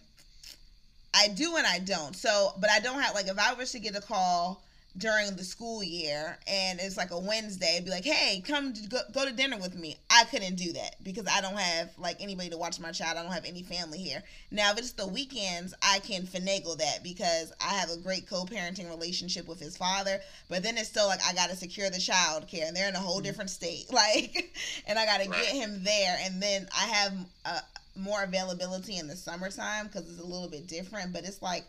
I 1.15 1.29
do 1.29 1.57
and 1.57 1.67
I 1.67 1.79
don't. 1.81 2.15
So, 2.15 2.53
but 2.59 2.71
I 2.71 2.81
don't 2.81 3.01
have 3.01 3.15
like 3.15 3.29
if 3.29 3.39
I 3.39 3.55
was 3.55 3.73
to 3.73 3.79
get 3.79 3.97
a 3.97 4.01
call 4.01 4.63
during 4.97 5.37
the 5.37 5.45
school 5.45 5.81
year 5.83 6.37
and 6.49 6.81
it's 6.81 6.97
like 6.97 7.13
a 7.13 7.19
Wednesday, 7.19 7.81
be 7.85 7.91
like, 7.91 8.05
hey, 8.05 8.43
come 8.45 8.73
to 8.73 8.89
go, 8.89 8.99
go 9.13 9.25
to 9.25 9.33
dinner 9.33 9.57
with 9.57 9.77
me. 9.77 9.97
I 10.11 10.25
couldn't 10.25 10.57
do 10.57 10.73
that 10.73 10.97
because 11.05 11.25
I 11.31 11.41
don't 11.41 11.57
have 11.57 11.91
like 11.99 12.17
anybody 12.21 12.51
to 12.51 12.57
watch 12.57 12.81
my 12.81 12.91
child. 12.91 13.17
I 13.17 13.23
don't 13.23 13.33
have 13.33 13.45
any 13.45 13.63
family 13.63 13.99
here. 13.99 14.23
Now, 14.51 14.73
if 14.73 14.79
it's 14.79 14.93
the 14.93 15.07
weekends, 15.07 15.73
I 15.83 16.01
can 16.01 16.23
finagle 16.23 16.79
that 16.79 17.05
because 17.05 17.53
I 17.65 17.75
have 17.75 17.91
a 17.91 17.97
great 17.97 18.29
co-parenting 18.29 18.89
relationship 18.89 19.47
with 19.47 19.61
his 19.61 19.77
father. 19.77 20.21
But 20.49 20.63
then 20.65 20.77
it's 20.77 20.89
still 20.89 21.07
like 21.07 21.21
I 21.25 21.33
got 21.33 21.51
to 21.51 21.57
secure 21.57 21.91
the 21.91 22.01
child 22.01 22.49
care, 22.49 22.67
and 22.67 22.77
they're 22.77 22.89
in 22.89 22.97
a 22.97 23.01
whole 23.01 23.21
different 23.21 23.51
state. 23.51 23.87
Like, 23.93 24.53
and 24.87 24.99
I 24.99 25.05
got 25.07 25.21
to 25.23 25.29
Right. 25.31 25.43
get 25.43 25.55
him 25.55 25.83
there, 25.85 26.19
and 26.23 26.43
then 26.43 26.69
I 26.77 26.87
have 26.87 27.13
uh, 27.45 27.61
more 27.99 28.23
availability 28.23 28.97
in 28.97 29.07
the 29.07 29.17
summertime 29.17 29.87
because 29.87 30.09
it's 30.09 30.21
a 30.21 30.27
little 30.27 30.49
bit 30.49 30.67
different. 30.67 31.13
But 31.13 31.25
it's 31.25 31.43
like 31.43 31.65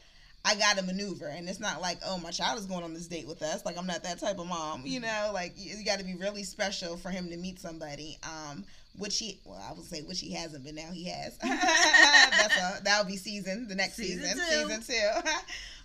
I 0.45 0.55
got 0.55 0.77
to 0.77 0.83
maneuver, 0.83 1.27
and 1.27 1.49
it's 1.49 1.59
not 1.59 1.81
like 1.81 1.99
oh 2.05 2.17
my 2.19 2.31
child 2.31 2.59
is 2.59 2.65
going 2.65 2.83
on 2.83 2.93
this 2.93 3.07
date 3.07 3.27
with 3.27 3.41
us. 3.41 3.65
Like 3.65 3.77
I'm 3.77 3.87
not 3.87 4.03
that 4.03 4.19
type 4.19 4.39
of 4.39 4.47
mom, 4.47 4.83
you 4.85 4.99
know. 4.99 5.31
Like 5.33 5.53
you, 5.55 5.83
got 5.83 5.99
to 5.99 6.05
be 6.05 6.15
really 6.15 6.43
special 6.43 6.97
for 6.97 7.09
him 7.09 7.29
to 7.29 7.37
meet 7.37 7.59
somebody. 7.59 8.17
Um, 8.23 8.63
which 8.97 9.17
he 9.17 9.39
well 9.45 9.63
I 9.67 9.73
would 9.73 9.85
say 9.85 10.01
which 10.01 10.19
he 10.19 10.33
hasn't, 10.33 10.63
but 10.65 10.73
now 10.73 10.89
he 10.91 11.05
has. 11.09 11.37
That's 11.41 12.57
a 12.57 12.83
that'll 12.83 13.05
be 13.05 13.17
season 13.17 13.67
the 13.67 13.75
next 13.75 13.95
Season 13.95 14.23
season, 14.23 14.39
two. 14.49 14.69
season 14.69 15.21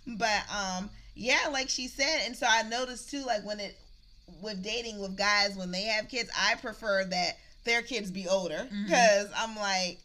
two. 0.07 0.15
but 0.19 0.43
um, 0.51 0.91
yeah, 1.15 1.49
like 1.53 1.69
she 1.69 1.89
said, 1.89 2.23
and 2.27 2.37
so 2.37 2.47
I 2.49 2.63
noticed 2.63 3.11
too, 3.11 3.25
like 3.25 3.45
when 3.45 3.61
it 3.61 3.77
with 4.41 4.63
dating 4.63 5.01
with 5.01 5.17
guys 5.17 5.57
when 5.57 5.71
they 5.71 5.83
have 5.83 6.09
kids, 6.09 6.31
I 6.39 6.55
prefer 6.57 7.05
that 7.05 7.39
their 7.65 7.83
kids 7.83 8.11
be 8.11 8.29
older 8.29 8.69
because 8.85 9.29
I'm 9.37 9.57
like 9.57 9.99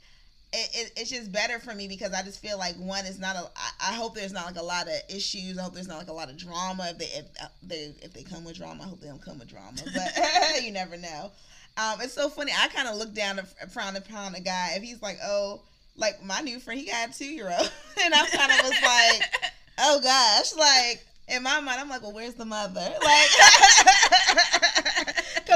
it, 0.52 0.70
it, 0.74 0.92
it's 0.98 1.10
just 1.10 1.32
better 1.32 1.60
for 1.60 1.76
me 1.76 1.88
because 1.88 2.14
I 2.14 2.24
just 2.24 2.42
feel 2.42 2.58
like 2.58 2.76
one 2.76 3.06
is 3.06 3.20
not 3.20 3.36
a. 3.36 3.50
I, 3.56 3.92
I 3.92 3.94
hope 3.94 4.16
there's 4.16 4.34
not 4.34 4.46
like 4.46 4.58
a 4.58 4.64
lot 4.64 4.88
of 4.88 4.94
issues. 5.08 5.58
I 5.58 5.62
hope 5.64 5.74
there's 5.74 5.88
not 5.88 6.00
like 6.00 6.08
a 6.08 6.14
lot 6.14 6.30
of 6.30 6.38
drama. 6.38 6.88
If 6.90 6.98
they 6.98 7.06
if 7.06 7.26
uh, 7.42 7.48
they 7.62 7.94
if 8.02 8.14
they 8.14 8.24
come 8.24 8.44
with 8.44 8.58
drama, 8.58 8.84
I 8.84 8.88
hope 8.88 9.00
they 9.00 9.08
don't 9.08 9.22
come 9.24 9.40
with 9.40 9.50
drama. 9.50 9.78
But 9.84 10.64
you 10.64 10.72
never 10.72 10.98
know. 10.98 11.32
Um, 11.78 12.02
it's 12.02 12.14
so 12.14 12.30
funny. 12.30 12.52
I 12.58 12.68
kind 12.70 12.88
of 12.88 12.98
look 12.98 13.14
down 13.14 13.40
and 13.40 13.72
frown 13.72 13.96
upon 13.96 14.36
a 14.36 14.40
guy 14.42 14.72
if 14.76 14.84
he's 14.84 15.02
like, 15.02 15.18
oh, 15.24 15.62
like 15.96 16.24
my 16.24 16.42
new 16.42 16.60
friend, 16.60 16.80
he 16.80 16.88
got 16.88 17.10
a 17.10 17.14
two 17.14 17.26
year 17.26 17.50
old, 17.50 17.72
and 18.04 18.14
I 18.14 18.28
kind 18.28 18.52
of 18.52 18.58
was 18.64 18.82
like, 18.82 19.52
oh 19.78 20.02
gosh, 20.02 20.56
like 20.56 21.06
in 21.30 21.44
my 21.44 21.60
mind, 21.60 21.80
I'm 21.80 21.90
like, 21.90 22.02
well, 22.02 22.14
where's 22.14 22.34
the 22.34 22.46
mother? 22.46 22.80
Like, 22.80 23.30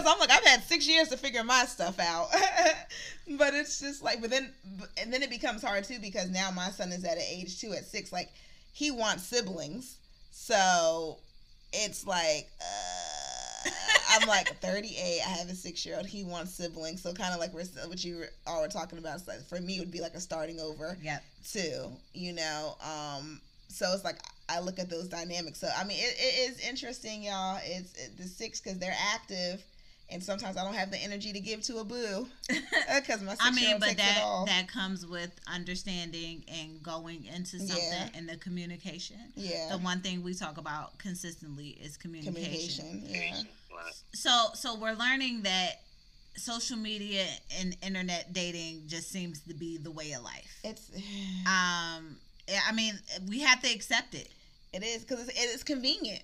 because 0.03 0.13
I'm 0.13 0.19
like, 0.19 0.31
I've 0.31 0.45
had 0.45 0.63
six 0.63 0.87
years 0.87 1.09
to 1.09 1.17
figure 1.17 1.43
my 1.43 1.65
stuff 1.65 1.99
out. 1.99 2.27
but 3.37 3.53
it's 3.53 3.79
just 3.79 4.03
like, 4.03 4.21
but 4.21 4.29
then, 4.29 4.49
and 4.97 5.11
then 5.13 5.23
it 5.23 5.29
becomes 5.29 5.63
hard 5.63 5.83
too 5.83 5.99
because 5.99 6.29
now 6.29 6.51
my 6.51 6.69
son 6.69 6.91
is 6.91 7.03
at 7.05 7.17
an 7.17 7.23
age 7.29 7.59
too, 7.59 7.73
at 7.73 7.85
six, 7.85 8.11
like 8.11 8.29
he 8.73 8.91
wants 8.91 9.23
siblings. 9.23 9.97
So 10.31 11.17
it's 11.71 12.05
like, 12.05 12.49
uh, 12.61 13.69
I'm 14.11 14.27
like 14.27 14.57
38. 14.61 15.21
I 15.25 15.29
have 15.29 15.49
a 15.49 15.55
six 15.55 15.85
year 15.85 15.97
old. 15.97 16.05
He 16.05 16.23
wants 16.23 16.53
siblings. 16.53 17.01
So 17.01 17.13
kind 17.13 17.33
of 17.33 17.39
like 17.39 17.53
we're, 17.53 17.63
what 17.87 18.03
you 18.03 18.25
all 18.45 18.61
were 18.61 18.67
talking 18.67 18.99
about. 18.99 19.25
Like, 19.27 19.45
for 19.47 19.59
me, 19.61 19.77
it 19.77 19.79
would 19.79 19.91
be 19.91 20.01
like 20.01 20.13
a 20.15 20.19
starting 20.19 20.59
over 20.59 20.97
Yeah. 21.01 21.19
too, 21.49 21.91
you 22.13 22.33
know. 22.33 22.75
Um, 22.83 23.39
so 23.69 23.91
it's 23.93 24.03
like 24.03 24.19
I 24.49 24.59
look 24.59 24.79
at 24.79 24.89
those 24.89 25.07
dynamics. 25.07 25.59
So 25.59 25.69
I 25.75 25.83
mean, 25.83 25.97
it, 25.99 26.15
it 26.19 26.51
is 26.51 26.59
interesting, 26.67 27.23
y'all. 27.23 27.59
It's 27.63 27.93
it, 27.95 28.17
the 28.17 28.23
six 28.23 28.59
because 28.59 28.77
they're 28.77 28.95
active, 29.13 29.63
and 30.13 30.23
sometimes 30.23 30.55
I 30.57 30.63
don't 30.63 30.75
have 30.75 30.91
the 30.91 30.97
energy 30.97 31.33
to 31.33 31.39
give 31.39 31.61
to 31.63 31.79
a 31.79 31.83
boo 31.83 32.27
because 32.95 33.21
my 33.23 33.31
I 33.39 33.49
six 33.51 33.61
year 33.61 33.69
mean, 33.71 33.79
but 33.79 33.97
that 33.97 34.43
that 34.47 34.67
comes 34.67 35.05
with 35.05 35.31
understanding 35.51 36.43
and 36.47 36.81
going 36.83 37.25
into 37.25 37.57
something 37.59 37.77
Yeah. 37.77 38.09
and 38.13 38.29
the 38.29 38.37
communication. 38.37 39.17
yeah, 39.35 39.69
The 39.71 39.77
one 39.79 40.01
thing 40.01 40.23
we 40.23 40.33
talk 40.33 40.57
about 40.57 40.97
consistently 40.99 41.69
is 41.69 41.97
communication. 41.97 43.01
communication. 43.03 43.47
Yeah, 43.71 43.91
So 44.13 44.49
so 44.53 44.75
we're 44.75 44.93
learning 44.93 45.41
that 45.43 45.81
social 46.35 46.77
media 46.77 47.25
and 47.59 47.75
internet 47.83 48.33
dating 48.33 48.83
just 48.87 49.09
seems 49.11 49.41
to 49.41 49.53
be 49.53 49.77
the 49.77 49.91
way 49.91 50.11
of 50.13 50.23
life. 50.23 50.59
it's 50.63 50.89
Um 51.45 52.17
I 52.69 52.71
mean, 52.73 52.99
we 53.29 53.39
have 53.39 53.61
to 53.61 53.71
accept 53.73 54.13
it. 54.15 54.29
it 54.73 54.83
is 54.83 55.03
because 55.05 55.27
it's, 55.27 55.39
it 55.39 55.49
is 55.55 55.63
convenient. 55.63 56.21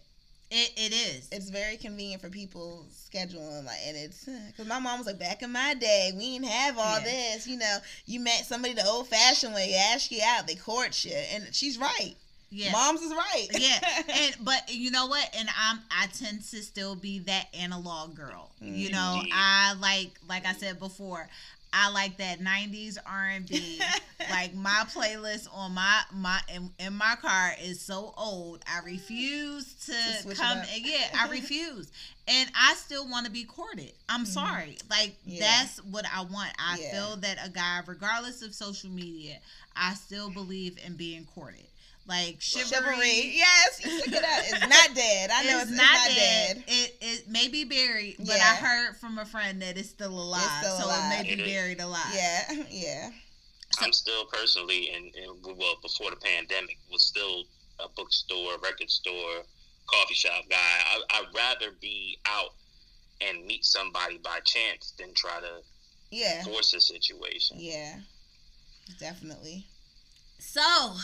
It 0.52 0.72
it 0.78 0.94
is. 0.94 1.28
It's 1.32 1.50
very 1.50 1.78
convenient 1.78 2.22
for 2.22 2.30
people 2.30 2.86
scheduling, 2.92 3.66
like, 3.66 3.78
and 3.86 3.96
it's 3.96 4.26
because 4.48 4.68
my 4.68 4.80
mom 4.80 4.98
was 5.00 5.08
like, 5.08 5.20
back 5.20 5.42
in 5.44 5.52
my 5.52 5.74
day, 5.76 6.12
we 6.16 6.34
didn't 6.40 6.48
have 6.48 6.78
all 6.78 7.00
Yeah. 7.00 7.04
this. 7.36 7.48
You 7.48 7.58
know, 7.58 7.78
you 8.06 8.20
met 8.20 8.46
somebody 8.46 8.74
the 8.74 8.86
old 8.86 9.08
fashioned 9.08 9.54
way, 9.54 9.70
you 9.70 9.76
ask 9.94 10.12
you 10.12 10.22
out, 10.26 10.48
they 10.48 10.56
court 10.56 11.04
you, 11.06 11.14
and 11.14 11.48
she's 11.54 11.78
right. 11.78 12.16
yeah. 12.50 12.72
Mom's 12.72 13.02
is 13.02 13.14
right. 13.14 13.48
yeah 13.60 13.80
and 14.10 14.36
but 14.42 14.74
you 14.74 14.90
know 14.90 15.06
what 15.06 15.30
and 15.38 15.48
i'm 15.56 15.80
i 15.92 16.08
tend 16.08 16.42
to 16.42 16.64
still 16.64 16.96
be 16.96 17.20
that 17.20 17.46
analog 17.54 18.16
girl 18.16 18.50
you 18.60 18.90
mm-hmm. 18.90 18.96
know 18.96 19.16
Indeed. 19.20 19.34
i 19.36 19.74
like 19.80 20.10
like 20.28 20.48
i 20.48 20.54
said 20.54 20.80
before 20.80 21.28
i 21.74 21.90
like 21.92 22.18
that 22.18 22.40
90s 22.40 22.98
r&b 23.06 23.80
like 24.32 24.54
my 24.56 24.84
playlist 24.94 25.48
on 25.54 25.74
my 25.74 26.02
my 26.14 26.40
in, 26.54 26.70
in 26.80 26.94
my 26.94 27.16
car 27.22 27.52
is 27.64 27.80
so 27.82 28.14
old. 28.18 28.62
I 28.68 28.84
refuse 28.86 29.74
to, 29.86 30.30
To 30.30 30.36
come 30.36 30.62
yeah 30.82 30.98
i 31.18 31.28
refuse. 31.32 31.92
And 32.28 32.50
i 32.56 32.74
still 32.76 33.08
want 33.10 33.26
to 33.26 33.32
be 33.32 33.44
courted. 33.44 33.92
I'm 34.08 34.26
sorry. 34.26 34.78
Like 34.90 35.10
Mm-hmm. 35.22 35.32
Yeah. 35.32 35.40
that's 35.40 35.78
what 35.84 36.06
i 36.16 36.22
want. 36.22 36.50
I 36.60 36.78
Yeah. 36.80 36.92
feel 36.92 37.16
that 37.18 37.38
a 37.46 37.50
guy 37.50 37.82
regardless 37.86 38.42
of 38.42 38.54
social 38.54 38.90
media 38.90 39.38
i 39.76 39.94
still 39.94 40.30
believe 40.30 40.78
in 40.86 40.96
being 40.96 41.26
courted 41.34 41.66
like 42.10 42.38
chivalry, 42.42 42.70
Chivalry. 42.98 43.32
Yes, 43.38 43.86
you 43.86 44.00
took 44.02 44.14
it 44.14 44.24
out. 44.24 44.42
It's 44.44 44.68
not 44.68 44.96
dead. 44.96 45.30
I 45.32 45.44
know 45.44 45.60
it's, 45.60 45.70
it's 45.70 45.78
not, 45.78 46.08
dead. 46.08 46.64
It 46.68 46.98
it 47.00 47.30
may 47.30 47.48
be 47.48 47.64
buried, 47.64 48.16
but 48.18 48.28
Yeah. 48.36 48.44
I 48.52 48.56
heard 48.56 48.98
from 48.98 49.18
a 49.20 49.26
friend 49.26 49.62
that 49.62 49.78
it's 49.78 49.90
still 49.90 50.12
alive. 50.20 50.42
still 50.62 50.78
so 50.78 50.86
alive. 50.88 51.12
it 51.14 51.24
may 51.30 51.36
be 51.36 51.42
It 51.42 51.46
is. 51.48 51.54
buried 51.54 51.80
alive. 51.82 52.14
Yeah, 52.14 52.64
yeah. 52.70 53.10
I'm 53.82 53.94
still 53.94 54.26
personally, 54.26 54.90
and, 54.96 55.14
and 55.16 55.58
well, 55.58 55.76
before 55.82 56.10
the 56.10 56.16
pandemic, 56.18 56.78
was 56.92 57.04
still 57.04 57.44
a 57.80 57.88
bookstore, 57.96 58.58
record 58.64 58.90
store, 58.90 59.44
coffee 59.86 60.16
shop 60.16 60.44
guy. 60.50 60.56
I, 60.58 61.02
I'd 61.12 61.36
rather 61.36 61.72
be 61.80 62.18
out 62.26 62.50
and 63.22 63.46
meet 63.46 63.64
somebody 63.64 64.18
by 64.18 64.40
chance 64.44 64.94
than 64.98 65.14
try 65.14 65.40
to 65.40 65.62
Yeah, 66.10 66.44
force 66.44 66.74
a 66.74 66.82
situation. 66.82 67.58
yeah. 67.60 68.00
Definitely. 69.00 69.68
So 70.40 70.96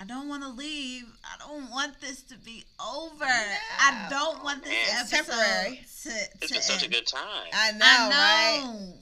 I 0.00 0.04
don't 0.04 0.28
want 0.28 0.42
to 0.42 0.48
leave. 0.50 1.04
I 1.24 1.38
don't 1.38 1.70
want 1.70 2.00
this 2.00 2.22
to 2.24 2.36
be 2.38 2.64
over. 2.80 3.24
I 3.24 4.06
don't 4.10 4.42
want 4.42 4.64
this 4.64 4.72
It's 4.72 5.12
episode 5.12 5.32
temporary. 5.32 5.76
to, 5.76 5.82
It's 5.82 6.48
to 6.48 6.52
been 6.54 6.62
such 6.62 6.84
a 6.86 6.90
good 6.90 7.06
time. 7.06 7.46
I 7.52 7.72
know, 7.72 7.78
I 7.80 8.08
right? 8.10 8.92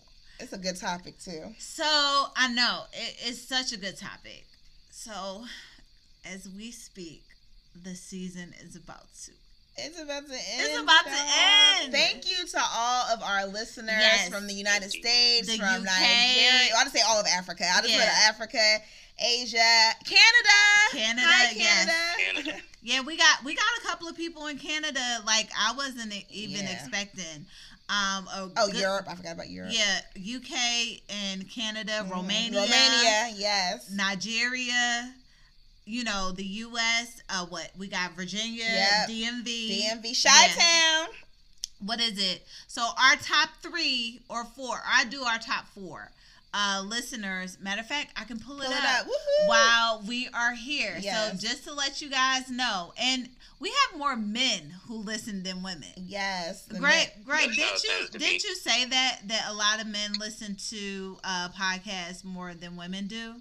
It's 0.40 0.52
a 0.52 0.58
good 0.58 0.76
topic 0.76 1.18
too. 1.18 1.54
So 1.58 1.84
I 2.36 2.52
know 2.52 2.82
it, 2.92 3.16
it's 3.24 3.40
such 3.40 3.72
a 3.72 3.78
good 3.78 3.96
topic. 3.96 4.44
So 4.90 5.44
as 6.30 6.48
we 6.56 6.70
speak, 6.70 7.22
the 7.82 7.94
season 7.94 8.52
is 8.60 8.76
about 8.76 9.06
to 9.24 9.32
It's 9.76 9.98
about 10.00 10.26
to 10.26 10.32
end. 10.34 10.60
It's 10.60 10.78
about 10.80 11.04
to 11.04 11.10
y'all. 11.10 11.82
end. 11.84 11.92
Thank 11.92 12.28
you 12.30 12.46
to 12.46 12.58
all 12.60 13.06
of 13.14 13.22
our 13.22 13.46
listeners 13.46 13.88
Yes. 13.98 14.28
from 14.28 14.46
the 14.46 14.52
United 14.54 14.90
Thank. 14.92 15.04
States, 15.04 15.48
The 15.48 15.56
from 15.56 15.80
UK. 15.80 15.84
Nigeria. 15.84 16.76
I 16.76 16.82
just 16.84 16.94
say 16.94 17.00
all 17.06 17.18
of 17.20 17.26
Africa. 17.26 17.64
I 17.74 17.80
just 17.80 17.92
Yeah. 17.94 17.98
put 18.04 18.28
Africa, 18.28 18.78
Asia, 19.18 19.94
Canada. 20.04 20.58
Canada, 20.92 21.26
Hi, 21.26 21.52
yes. 21.56 21.86
Canada. 21.86 22.42
Canada. 22.44 22.62
Yeah, 22.84 23.00
we 23.02 23.16
got 23.16 23.44
we 23.44 23.54
got 23.54 23.64
a 23.78 23.86
couple 23.86 24.08
of 24.08 24.16
people 24.16 24.48
in 24.48 24.58
Canada. 24.58 25.22
Like 25.24 25.48
I 25.56 25.72
wasn't 25.74 26.12
even 26.30 26.66
Yeah. 26.66 26.72
expecting. 26.72 27.46
Um, 27.88 28.26
a 28.26 28.50
Oh, 28.56 28.66
good- 28.66 28.80
Europe. 28.80 29.06
I 29.08 29.14
forgot 29.14 29.32
about 29.34 29.50
Europe. 29.50 29.72
Yeah, 29.72 30.00
UK 30.16 31.00
and 31.08 31.48
Canada, 31.48 32.02
Mhm. 32.04 32.10
Romania, 32.10 32.60
Romania, 32.60 33.34
yes. 33.36 33.84
Nigeria. 33.90 35.14
You 35.84 36.04
know 36.04 36.30
the 36.32 36.44
U.S. 36.44 37.20
Uh, 37.28 37.46
what 37.46 37.70
we 37.76 37.88
got? 37.88 38.12
Virginia, 38.12 38.64
Yep. 38.64 39.08
DMV, 39.08 39.82
DMV, 39.82 40.22
Chi 40.24 40.48
Town. 40.48 41.08
what 41.84 42.00
is 42.00 42.18
it? 42.18 42.44
So 42.68 42.82
our 42.82 43.16
top 43.16 43.48
three 43.62 44.20
or 44.28 44.44
four, 44.44 44.76
I 44.86 45.04
do 45.06 45.22
our 45.22 45.38
top 45.38 45.66
four 45.74 46.10
uh 46.54 46.82
listeners. 46.86 47.58
Matter 47.60 47.80
of 47.80 47.86
fact, 47.88 48.12
I 48.16 48.24
can 48.24 48.38
pull 48.38 48.60
it 48.60 48.66
Pull 48.66 48.72
it 48.72 48.78
up, 48.84 49.00
up. 49.06 49.12
While 49.46 50.02
we 50.06 50.28
are 50.34 50.52
here. 50.54 50.98
Yes. 51.00 51.32
So 51.32 51.48
just 51.48 51.64
to 51.64 51.72
let 51.74 52.00
you 52.00 52.10
guys 52.10 52.48
know, 52.50 52.92
and 53.00 53.28
we 53.58 53.70
have 53.90 53.98
more 53.98 54.14
men 54.16 54.74
who 54.86 54.96
listen 54.96 55.42
than 55.42 55.62
women. 55.62 55.88
Yes. 55.96 56.66
great, 56.68 56.80
Greg, 56.80 57.08
men- 57.16 57.24
Greg, 57.24 57.48
That's 57.56 57.82
did 57.82 57.90
how 57.90 57.98
you 58.00 58.08
did 58.08 58.20
be. 58.20 58.26
you 58.44 58.54
say 58.54 58.84
that 58.84 59.20
that 59.26 59.46
a 59.48 59.54
lot 59.54 59.80
of 59.80 59.86
men 59.88 60.12
listen 60.20 60.54
to 60.70 61.16
uh 61.24 61.48
podcasts 61.58 62.22
more 62.24 62.54
than 62.54 62.76
women 62.76 63.08
do? 63.08 63.34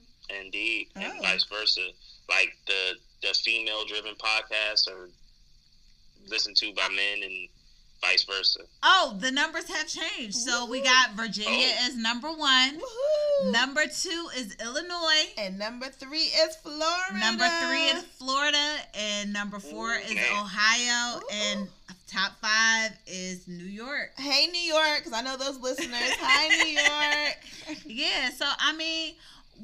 Indeed, 0.43 0.87
and 0.95 1.13
Oh. 1.17 1.21
vice 1.21 1.43
versa. 1.43 1.81
Like 2.31 2.53
the 2.67 2.95
the 3.27 3.33
female 3.33 3.85
driven 3.85 4.13
podcasts 4.15 4.87
are 4.89 5.09
listened 6.27 6.55
to 6.57 6.73
by 6.73 6.87
men, 6.89 7.23
and 7.23 7.47
vice 8.01 8.23
versa. 8.23 8.61
Oh, 8.83 9.15
the 9.19 9.31
numbers 9.31 9.67
have 9.69 9.87
changed. 9.87 10.35
So 10.35 10.65
we 10.65 10.81
got 10.81 11.11
Virginia 11.13 11.67
Oh. 11.79 11.85
as 11.87 11.95
number 11.95 12.31
one. 12.31 12.79
Woohoo. 12.79 13.51
Number 13.51 13.83
two 13.85 14.29
is 14.37 14.55
Illinois. 14.61 15.27
and 15.37 15.57
number 15.59 15.87
three 15.89 16.23
is 16.43 16.55
Florida. 16.57 17.19
Number 17.19 17.47
three 17.67 17.85
is 17.89 18.03
Florida, 18.17 18.77
and 18.95 19.33
number 19.33 19.59
four 19.59 19.95
is 19.95 20.11
Okay. 20.11 20.29
Ohio, 20.31 21.19
Ooh. 21.19 21.29
and 21.31 21.69
top 22.07 22.33
five 22.41 22.91
is 23.07 23.47
New 23.47 23.65
York. 23.65 24.13
Hey, 24.17 24.47
New 24.47 24.59
York, 24.61 24.97
because 24.99 25.13
I 25.13 25.21
know 25.21 25.37
those 25.37 25.57
listeners. 25.59 26.11
Hi, 26.19 26.47
New 26.63 27.67
York. 27.75 27.85
Yeah, 27.85 28.29
so 28.31 28.45
I 28.59 28.73
mean, 28.73 29.15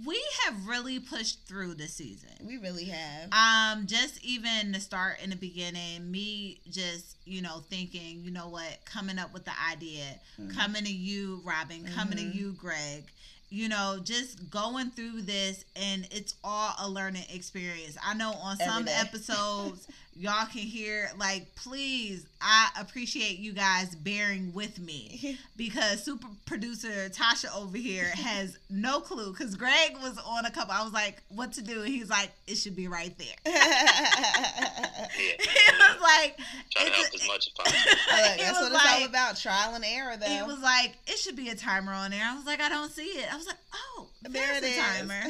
we 0.05 0.21
have 0.45 0.67
really 0.67 0.99
pushed 0.99 1.45
through 1.47 1.73
this 1.75 1.93
season. 1.93 2.29
we 2.45 2.57
really 2.57 2.85
have. 2.85 3.29
Um, 3.31 3.87
just 3.87 4.23
even 4.23 4.71
the 4.71 4.79
start 4.79 5.17
in 5.23 5.29
the 5.29 5.35
beginning, 5.35 6.09
me 6.11 6.59
just 6.69 7.17
you 7.25 7.41
know 7.41 7.63
thinking, 7.69 8.21
you 8.23 8.31
know 8.31 8.49
what, 8.49 8.79
coming 8.85 9.17
up 9.19 9.33
with 9.33 9.45
the 9.45 9.51
idea, 9.71 10.05
Mhm. 10.39 10.53
coming 10.55 10.83
to 10.85 10.91
you, 10.91 11.41
Robyn, 11.43 11.85
coming 11.93 12.17
Mhm. 12.17 12.31
to 12.31 12.37
you, 12.37 12.53
Greg. 12.53 13.05
You 13.49 13.69
know, 13.69 14.01
just 14.03 14.49
going 14.49 14.91
through 14.91 15.21
this, 15.21 15.63
and 15.75 16.05
it's 16.11 16.35
all 16.43 16.75
a 16.79 16.89
learning 16.89 17.23
experience. 17.29 17.95
I 18.03 18.13
know 18.13 18.33
on 18.33 18.57
Every 18.59 18.65
some 18.65 18.83
day. 18.85 18.93
episodes, 18.93 19.87
y'all 20.19 20.45
can 20.47 20.61
hear 20.61 21.09
like, 21.19 21.53
please, 21.55 22.25
I 22.41 22.69
appreciate 22.79 23.39
you 23.39 23.53
guys 23.53 23.93
bearing 23.95 24.53
with 24.53 24.79
me 24.79 25.37
because 25.57 26.03
super 26.03 26.27
producer 26.45 27.09
Tasha 27.09 27.55
over 27.55 27.77
here 27.77 28.05
has 28.15 28.57
no 28.69 28.99
clue. 28.99 29.31
Because 29.31 29.55
Greg 29.55 29.95
was 30.01 30.17
on 30.25 30.45
a 30.45 30.51
couple, 30.51 30.73
I 30.73 30.83
was 30.83 30.93
like, 30.93 31.21
what 31.29 31.53
to 31.53 31.61
do? 31.61 31.81
And 31.83 31.87
he's 31.93 32.09
like, 32.09 32.31
it 32.47 32.55
should 32.55 32.75
be 32.75 32.87
right 32.87 33.15
there. 33.17 33.27
Yeah, 33.45 35.07
he 35.17 35.71
was 35.77 36.01
like, 36.01 36.37
try 36.71 36.83
to 36.83 36.89
it's 36.89 36.95
help 36.97 37.11
a- 37.11 37.15
as 37.15 37.27
much 37.27 37.47
as 37.47 37.53
possible. 37.53 37.91
Look, 37.91 38.37
that's 38.37 38.59
was 38.61 38.69
what 38.71 38.81
it's 38.83 38.93
all 38.93 39.05
about. 39.05 39.37
Trial 39.37 39.75
and 39.75 39.85
error, 39.85 40.17
though. 40.17 40.25
he 40.25 40.41
was 40.43 40.59
like, 40.61 40.95
it 41.07 41.17
should 41.17 41.35
be 41.35 41.49
a 41.49 41.55
timer 41.55 41.91
on 41.93 42.11
there. 42.11 42.23
I 42.23 42.35
was 42.35 42.45
like, 42.45 42.61
I 42.61 42.69
don't 42.69 42.91
see 42.91 43.03
it. 43.03 43.31
I 43.31 43.35
was 43.37 43.45
like, 43.47 43.57
oh, 43.73 44.07
there 44.23 44.57
it 44.57 44.61
there's 44.61 44.73
is. 44.73 44.77
a 44.77 44.81
timer. 44.81 45.23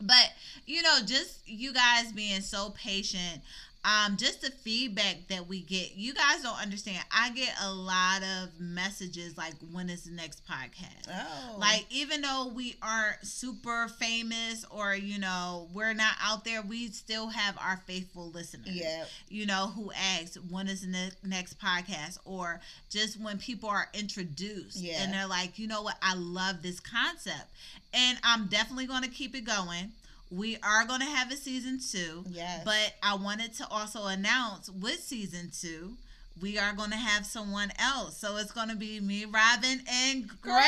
But 0.00 0.30
you 0.66 0.82
know, 0.82 0.98
just 1.04 1.40
you 1.46 1.72
guys 1.72 2.12
being 2.12 2.40
so 2.40 2.70
patient, 2.76 3.40
um, 3.84 4.16
just 4.16 4.42
the 4.42 4.50
feedback 4.50 5.28
that 5.28 5.46
we 5.48 5.60
get, 5.60 5.94
you 5.94 6.12
guys 6.12 6.42
don't 6.42 6.60
understand. 6.60 6.98
I 7.10 7.30
get 7.30 7.54
a 7.62 7.72
lot 7.72 8.22
of 8.22 8.58
messages 8.60 9.38
like, 9.38 9.54
when 9.72 9.88
is 9.88 10.02
the 10.04 10.10
next 10.10 10.42
podcast? 10.46 11.08
oh. 11.08 11.56
Like, 11.58 11.86
even 11.90 12.20
though 12.20 12.50
we 12.54 12.76
aren't 12.82 13.24
super 13.24 13.88
famous 13.88 14.64
or, 14.70 14.94
you 14.94 15.18
know, 15.18 15.68
we're 15.72 15.94
not 15.94 16.14
out 16.22 16.44
there, 16.44 16.60
we 16.60 16.88
still 16.88 17.28
have 17.28 17.56
our 17.58 17.80
faithful 17.86 18.30
listeners 18.30 18.68
yeah. 18.68 19.04
you 19.28 19.46
know, 19.46 19.68
who 19.68 19.90
asks 19.92 20.36
when 20.50 20.66
is 20.68 20.82
the 20.82 20.88
ne- 20.88 21.10
next 21.24 21.58
podcast, 21.60 22.18
or 22.24 22.60
just 22.90 23.18
when 23.20 23.38
people 23.38 23.68
are 23.68 23.88
introduced 23.94 24.76
Yeah. 24.78 25.02
and 25.02 25.12
they're 25.14 25.26
like, 25.28 25.58
you 25.58 25.66
know 25.68 25.82
what, 25.82 25.96
I 26.02 26.14
love 26.14 26.62
this 26.62 26.80
concept, 26.80 27.46
and 27.94 28.18
I'm 28.24 28.48
definitely 28.48 28.86
going 28.86 29.02
to 29.04 29.08
keep 29.10 29.34
it 29.36 29.44
going. 29.44 29.92
We 30.30 30.56
are 30.62 30.84
going 30.84 31.00
to 31.00 31.06
have 31.06 31.32
a 31.32 31.36
season 31.36 31.80
two, 31.80 32.24
Yes. 32.28 32.62
but 32.64 32.94
I 33.02 33.14
wanted 33.14 33.54
to 33.54 33.68
also 33.70 34.06
announce 34.06 34.68
with 34.70 35.00
season 35.00 35.50
two. 35.58 35.94
We 36.40 36.58
are 36.58 36.72
going 36.74 36.90
to 36.90 36.96
have 36.96 37.24
someone 37.26 37.72
else. 37.78 38.16
So 38.18 38.36
it's 38.36 38.52
going 38.52 38.68
to 38.68 38.76
be 38.76 39.00
me, 39.00 39.24
Robyn, 39.24 39.80
and 39.90 40.28
Greg. 40.40 40.64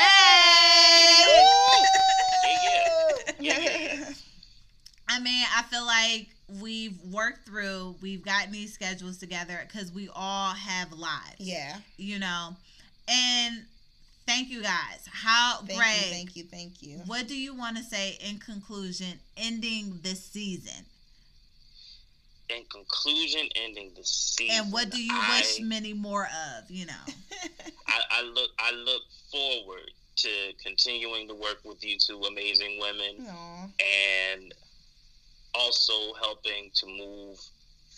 Yeah, 3.39 3.59
yeah, 3.59 3.59
yeah. 3.59 4.05
I 5.07 5.19
mean, 5.19 5.45
I 5.55 5.61
feel 5.63 5.85
like 5.85 6.27
we've 6.61 6.97
worked 7.11 7.45
through, 7.45 7.95
we've 8.01 8.23
gotten 8.23 8.51
these 8.51 8.73
schedules 8.73 9.17
together 9.17 9.59
because 9.67 9.91
we 9.91 10.09
all 10.13 10.53
have 10.53 10.91
lives. 10.93 11.35
yeah. 11.39 11.77
You 11.97 12.19
know, 12.19 12.55
and 13.07 13.63
thank 14.27 14.49
you 14.49 14.61
guys. 14.61 15.07
How, 15.09 15.57
Thank 15.65 15.79
Greg, 15.79 15.95
you, 15.95 16.11
thank 16.11 16.35
you, 16.35 16.43
thank 16.43 16.81
you. 16.81 16.97
what 17.05 17.27
do 17.27 17.37
you 17.37 17.53
want 17.55 17.77
to 17.77 17.83
say 17.83 18.17
in 18.27 18.37
conclusion, 18.39 19.19
ending 19.37 19.99
this 20.01 20.23
season? 20.23 20.85
In 22.49 22.63
conclusion, 22.65 23.47
ending 23.55 23.91
the 23.95 24.03
season. 24.03 24.55
And 24.57 24.73
what 24.73 24.89
do 24.89 25.01
you 25.01 25.13
I, 25.13 25.39
wish 25.39 25.61
many 25.61 25.93
more 25.93 26.25
of, 26.57 26.69
you 26.69 26.85
know? 26.85 26.93
I, 27.87 27.99
I 28.11 28.23
look. 28.23 28.49
I 28.59 28.71
look 28.71 29.01
forward 29.31 29.89
to 30.17 30.29
continuing 30.61 31.27
to 31.29 31.33
work 31.33 31.59
with 31.63 31.83
you 31.83 31.97
two 31.97 32.21
amazing 32.23 32.77
women, 32.81 33.25
Aw. 33.29 33.63
and 34.33 34.53
also 35.53 36.13
helping 36.21 36.69
to 36.73 36.87
move 36.87 37.37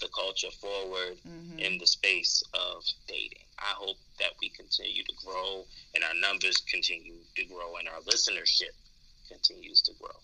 the 0.03 0.09
culture 0.09 0.51
forward 0.51 1.17
Mhm. 1.25 1.59
in 1.59 1.77
the 1.77 1.87
space 1.87 2.43
of 2.53 2.83
dating. 3.07 3.47
I 3.57 3.73
hope 3.83 3.97
that 4.19 4.33
we 4.41 4.49
continue 4.49 5.03
to 5.03 5.13
grow 5.25 5.65
and 5.95 6.03
our 6.03 6.13
numbers 6.15 6.57
continue 6.67 7.23
to 7.35 7.45
grow 7.45 7.77
and 7.77 7.87
our 7.87 8.01
listenership 8.01 8.75
continues 9.29 9.81
to 9.83 9.93
grow. 9.93 10.19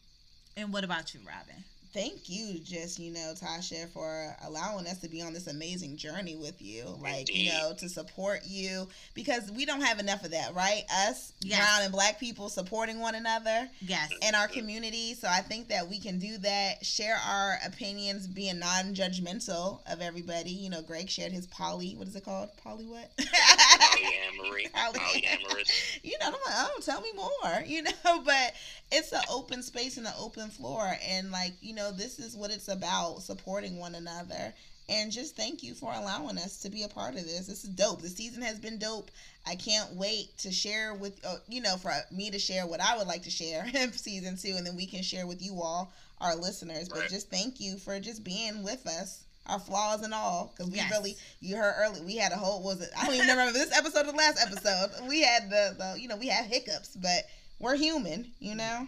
And 0.58 0.74
what 0.74 0.84
about 0.84 1.14
you, 1.14 1.22
Robyn? 1.22 1.64
Thank 1.92 2.30
you, 2.30 2.60
just 2.60 3.00
you 3.00 3.12
know, 3.12 3.34
Tasha, 3.36 3.90
for 3.90 4.36
allowing 4.46 4.86
us 4.86 5.00
to 5.00 5.10
be 5.10 5.24
on 5.24 5.34
this 5.34 5.48
amazing 5.48 5.98
journey 5.98 6.36
with 6.36 6.62
you. 6.62 6.86
Like, 7.02 7.34
you 7.36 7.52
know, 7.52 7.74
to 7.80 7.90
support 7.90 8.42
you 8.46 8.88
because 9.16 9.52
we 9.52 9.66
don't 9.66 9.82
have 9.82 9.98
enough 10.00 10.24
of 10.24 10.32
that, 10.32 10.54
right? 10.54 10.84
Us, 11.08 11.34
Yes. 11.42 11.58
brown 11.60 11.82
and 11.84 11.92
black 11.92 12.20
people 12.20 12.50
supporting 12.50 13.00
one 13.00 13.16
another 13.16 13.70
Yes. 13.82 14.10
in 14.22 14.36
our 14.36 14.48
community. 14.48 15.16
So 15.16 15.28
I 15.28 15.40
think 15.42 15.70
that 15.70 15.90
we 15.90 15.98
can 16.00 16.20
do 16.20 16.38
that, 16.40 16.86
share 16.86 17.16
our 17.16 17.58
opinions, 17.66 18.28
being 18.28 18.60
non 18.60 18.94
judgmental 18.94 19.80
of 19.92 20.00
everybody. 20.02 20.52
You 20.52 20.70
know, 20.70 20.82
Greg 20.84 21.10
shared 21.10 21.32
his 21.32 21.48
poly, 21.48 21.96
what 21.96 22.08
is 22.08 22.16
it 22.16 22.24
called? 22.26 22.50
Poly 22.64 22.86
what? 22.86 23.10
Polyamory, 23.18 24.72
Poly- 24.74 25.00
polyamorous. 25.00 26.00
you 26.04 26.18
know, 26.20 26.28
I'm 26.28 26.34
like, 26.34 26.42
oh, 26.56 26.80
tell 26.84 27.02
me 27.02 27.10
more, 27.16 27.64
you 27.66 27.82
know, 28.06 28.22
but 28.24 28.54
it's 28.92 29.12
an 29.12 29.22
open 29.32 29.64
space 29.64 29.98
and 29.98 30.06
an 30.06 30.14
open 30.20 30.50
floor. 30.50 30.96
And 31.08 31.32
like, 31.32 31.54
you 31.62 31.74
know, 31.74 31.79
this 31.92 32.20
is 32.20 32.36
what 32.36 32.52
it's 32.52 32.68
about 32.68 33.22
supporting 33.22 33.78
one 33.80 33.96
another. 33.96 34.54
And 34.90 35.12
just 35.12 35.36
thank 35.36 35.62
you 35.62 35.76
for 35.76 35.94
allowing 35.94 36.38
us 36.40 36.58
to 36.62 36.70
be 36.70 36.82
a 36.84 36.88
part 36.88 37.14
of 37.16 37.24
this. 37.24 37.46
This 37.46 37.64
is 37.64 37.70
dope. 37.70 38.02
The 38.02 38.10
season 38.10 38.42
has 38.42 38.58
been 38.60 38.80
dope. 38.80 39.12
I 39.46 39.56
can't 39.56 39.94
wait 39.94 40.36
to 40.40 40.52
share 40.52 40.96
with, 40.96 41.24
uh, 41.24 41.36
you 41.48 41.62
know, 41.62 41.78
for 41.78 41.92
me 42.12 42.32
to 42.32 42.40
share 42.40 42.66
what 42.66 42.82
I 42.82 42.98
would 42.98 43.06
like 43.08 43.24
to 43.24 43.30
share 43.30 43.66
in 43.74 43.92
season 43.94 44.36
two. 44.36 44.56
And 44.58 44.66
then 44.66 44.76
we 44.76 44.88
can 44.88 45.04
share 45.04 45.28
with 45.28 45.44
you 45.44 45.62
all, 45.62 45.94
our 46.20 46.36
listeners. 46.36 46.90
But 46.90 47.08
just 47.10 47.30
thank 47.30 47.60
you 47.60 47.78
for 47.78 48.00
just 48.00 48.24
being 48.24 48.64
with 48.64 48.88
us. 48.88 49.24
Our 49.46 49.60
flaws 49.60 50.02
and 50.04 50.14
all, 50.14 50.54
because 50.56 50.72
we 50.72 50.78
Yes. 50.78 50.92
really, 50.92 51.16
you 51.40 51.56
heard 51.56 51.74
early 51.80 52.02
we 52.02 52.16
had 52.18 52.32
a 52.32 52.36
whole, 52.36 52.62
was 52.62 52.82
it? 52.82 52.90
I 53.00 53.06
don't 53.06 53.16
even 53.16 53.28
remember 53.30 53.52
this 53.54 53.76
episode 53.76 54.08
or 54.08 54.12
the 54.12 54.18
last 54.18 54.40
episode. 54.40 55.08
We 55.08 55.22
had 55.22 55.50
the, 55.50 55.76
the, 55.78 56.00
you 56.00 56.08
know, 56.08 56.18
we 56.18 56.28
have 56.28 56.46
hiccups, 56.46 56.96
but 56.96 57.26
we're 57.60 57.76
human, 57.76 58.32
you 58.40 58.54
know. 58.56 58.88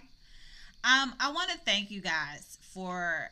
Um, 0.83 1.13
I 1.19 1.31
want 1.31 1.49
to 1.51 1.57
thank 1.59 1.89
you 1.91 2.01
guys 2.01 2.59
for 2.73 3.29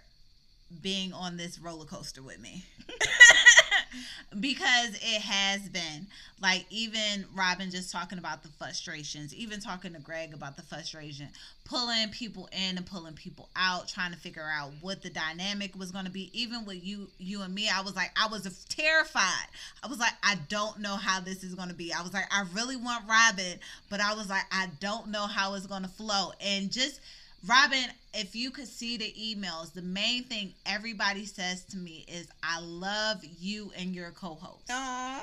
being 0.82 1.14
on 1.14 1.38
this 1.38 1.60
roller 1.60 1.86
coaster 1.86 2.22
with 2.22 2.40
me. 2.40 2.64
because 4.40 4.94
it 4.96 5.22
has 5.22 5.68
been 5.70 6.06
like 6.42 6.66
even 6.70 7.26
Robyn 7.34 7.72
just 7.72 7.92
talking 7.92 8.18
about 8.18 8.44
the 8.44 8.50
frustrations, 8.50 9.34
even 9.34 9.60
talking 9.60 9.94
to 9.94 10.00
Greg 10.00 10.34
about 10.34 10.56
the 10.56 10.62
frustration, 10.62 11.28
pulling 11.66 12.10
people 12.10 12.48
in 12.52 12.78
and 12.78 12.86
pulling 12.86 13.14
people 13.14 13.50
out, 13.56 13.88
trying 13.88 14.12
to 14.12 14.18
figure 14.18 14.48
out 14.48 14.72
what 14.82 15.02
the 15.02 15.10
dynamic 15.10 15.78
was 15.78 15.92
going 15.92 16.06
to 16.06 16.12
be. 16.12 16.30
Even 16.40 16.66
with 16.66 16.84
you, 16.84 17.10
you 17.18 17.42
and 17.42 17.54
me, 17.54 17.70
I 17.70 17.82
was 17.82 17.96
like, 17.96 18.12
I 18.16 18.28
was 18.28 18.66
terrified. 18.70 19.48
I 19.84 19.88
was 19.88 20.00
like, 20.00 20.14
I 20.24 20.36
don't 20.50 20.80
know 20.80 20.96
how 20.96 21.20
this 21.20 21.44
is 21.44 21.56
going 21.56 21.70
to 21.70 21.76
be. 21.76 21.92
I 21.92 22.02
was 22.02 22.14
like, 22.14 22.26
I 22.32 22.46
really 22.54 22.76
want 22.76 23.06
Robyn, 23.10 23.60
but 23.90 24.00
I 24.00 24.14
was 24.14 24.30
like, 24.30 24.44
I 24.52 24.68
don't 24.80 25.10
know 25.10 25.26
how 25.26 25.56
it's 25.56 25.68
going 25.68 25.84
to 25.84 25.90
flow. 25.90 26.32
And 26.40 26.72
just 26.72 27.02
Robyn, 27.48 27.86
if 28.14 28.36
you 28.36 28.52
could 28.52 28.68
see 28.68 28.98
the 28.98 29.14
emails, 29.20 29.72
the 29.74 29.82
main 29.82 30.24
thing 30.24 30.54
everybody 30.66 31.26
says 31.26 31.64
to 31.66 31.78
me 31.78 32.06
is, 32.08 32.28
I 32.44 32.60
love 32.60 33.24
you 33.40 33.72
and 33.78 33.96
your 33.96 34.12
co 34.12 34.36
host. 34.36 34.70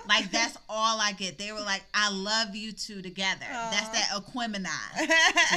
Like, 0.09 0.31
that's 0.31 0.57
all 0.69 0.99
I 1.01 1.12
get. 1.12 1.37
They 1.37 1.53
were 1.53 1.61
like, 1.61 1.83
I 1.93 2.11
love 2.11 2.55
you 2.55 2.73
two 2.73 3.03
together. 3.03 3.45
Aww. 3.45 3.71
That's 3.71 3.89
that 3.89 4.09
Aquemini. 4.14 4.67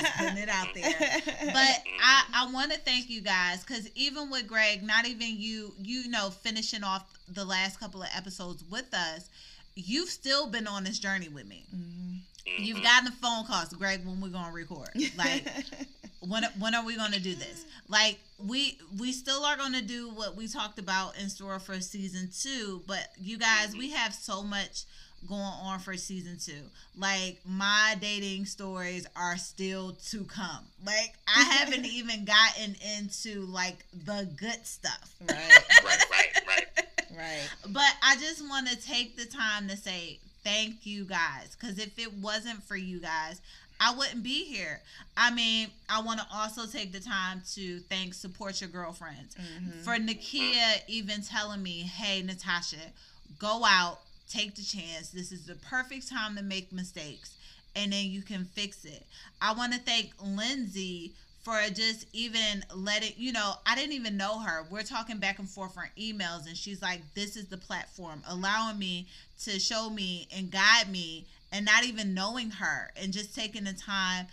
Just 0.01 0.18
putting 0.18 0.38
it 0.38 0.49
out 0.49 0.68
there. 0.74 0.93
But 1.53 1.84
I, 2.03 2.24
I 2.34 2.51
want 2.51 2.72
to 2.72 2.80
thank 2.80 3.10
you 3.10 3.22
guys 3.22 3.64
because 3.64 3.89
even 3.95 4.30
with 4.30 4.47
Greg, 4.47 4.84
not 4.84 5.07
even 5.07 5.36
you, 5.38 5.74
you 5.82 6.10
know, 6.10 6.30
finishing 6.30 6.84
off 6.84 7.05
the 7.34 7.45
last 7.45 7.80
couple 7.80 8.01
of 8.01 8.10
episodes 8.16 8.64
with 8.70 8.93
us, 8.93 9.30
you've 9.76 10.10
still 10.10 10.47
been 10.47 10.68
on 10.68 10.84
this 10.84 10.99
journey 10.99 11.30
with 11.30 11.47
me. 11.47 11.66
Mm-hmm. 11.76 12.09
You've 12.46 12.78
mm-hmm. 12.78 12.86
gotten 12.86 13.06
the 13.06 13.12
phone 13.12 13.46
calls, 13.46 13.70
Greg, 13.70 14.06
when 14.06 14.22
we're 14.22 14.30
going 14.30 14.46
to 14.46 14.52
record. 14.52 14.90
Like, 15.18 15.48
when 16.22 16.44
when 16.60 16.76
are 16.76 16.86
we 16.86 16.96
going 16.96 17.12
to 17.12 17.20
do 17.20 17.36
this? 17.36 17.66
Like 17.88 18.20
we 18.46 18.78
we 19.00 19.12
still 19.12 19.44
are 19.44 19.58
going 19.58 19.74
to 19.74 19.82
do 19.82 20.10
what 20.10 20.36
we 20.36 20.48
talked 20.48 20.80
about 20.80 21.18
in 21.20 21.30
store 21.30 21.60
for 21.60 21.80
season 21.80 22.30
2, 22.42 22.84
but 22.88 23.08
you 23.20 23.38
guys, 23.38 23.76
we 23.76 23.88
mm-hmm. 23.88 23.98
have 23.98 24.14
so 24.14 24.44
much 24.44 24.86
going 25.28 25.42
on 25.42 25.80
for 25.80 25.96
season 25.98 26.38
2. 26.40 26.54
Like 26.98 27.40
my 27.46 27.98
dating 28.00 28.46
stories 28.46 29.08
are 29.16 29.38
still 29.38 29.94
to 30.10 30.24
come. 30.26 30.66
Like 30.86 31.14
I 31.28 31.44
haven't 31.44 31.86
even 31.92 32.26
gotten 32.26 32.76
into 32.98 33.42
like 33.42 33.86
the 34.06 34.30
good 34.38 34.66
stuff. 34.66 35.16
Right. 35.22 35.38
right, 35.38 36.06
right, 36.12 36.42
right. 36.48 36.66
Right. 37.18 37.50
But 37.68 37.92
I 38.04 38.16
just 38.18 38.48
want 38.48 38.70
to 38.70 38.76
take 38.78 39.18
the 39.18 39.26
time 39.26 39.68
to 39.68 39.76
say 39.76 40.20
thank 40.44 40.86
you 40.86 41.06
guys 41.06 41.56
cuz 41.60 41.78
if 41.78 41.98
it 42.00 42.14
wasn't 42.14 42.64
for 42.64 42.76
you 42.76 43.00
guys, 43.00 43.42
I 43.80 43.94
wouldn't 43.94 44.24
be 44.24 44.44
here. 44.44 44.82
I 45.16 45.32
mean, 45.32 45.70
I 45.88 46.02
want 46.02 46.20
to 46.20 46.26
also 46.34 46.66
take 46.66 46.92
the 46.92 47.00
time 47.00 47.42
to 47.54 47.80
thank 47.82 48.14
support 48.14 48.60
your 48.60 48.70
girlfriends 48.70 49.36
mm-hmm. 49.36 49.82
for 49.82 49.96
Nakia 49.96 50.82
even 50.88 51.22
telling 51.22 51.64
me, 51.64 51.84
"Hey, 51.84 52.22
Natasha, 52.22 52.92
go 53.38 53.64
out, 53.66 54.02
take 54.30 54.56
the 54.56 54.64
chance. 54.64 55.10
This 55.10 55.32
is 55.32 55.46
the 55.46 55.56
perfect 55.56 56.10
time 56.10 56.36
to 56.36 56.44
make 56.44 56.74
mistakes, 56.74 57.36
and 57.76 57.94
then 57.94 58.08
you 58.08 58.22
can 58.22 58.46
fix 58.54 58.84
it." 58.84 59.06
I 59.42 59.54
want 59.54 59.74
to 59.74 59.80
thank 59.80 60.12
Lindsay 60.22 61.14
for 61.44 61.58
just 61.74 62.06
even 62.14 62.64
letting 62.76 63.14
you 63.18 63.32
know 63.32 63.54
i 63.66 63.76
didn't 63.76 63.94
even 63.94 64.18
know 64.18 64.40
her 64.40 64.66
we're 64.70 64.84
talking 64.84 65.18
back 65.18 65.40
and 65.40 65.50
forth 65.50 65.78
on 65.78 65.86
emails 65.98 66.48
and 66.48 66.58
she's 66.58 66.82
like 66.82 67.02
this 67.16 67.36
is 67.36 67.48
the 67.48 67.58
platform 67.58 68.22
allowing 68.28 68.78
me 68.78 69.08
to 69.42 69.60
show 69.60 69.90
me 69.90 70.28
and 70.36 70.52
guide 70.52 70.90
me 70.92 71.26
and 71.52 71.66
not 71.66 71.84
even 71.84 72.14
knowing 72.14 72.52
her 72.52 72.92
and 72.96 73.14
just 73.14 73.36
taking 73.36 73.64
the 73.64 73.74
time 73.74 74.28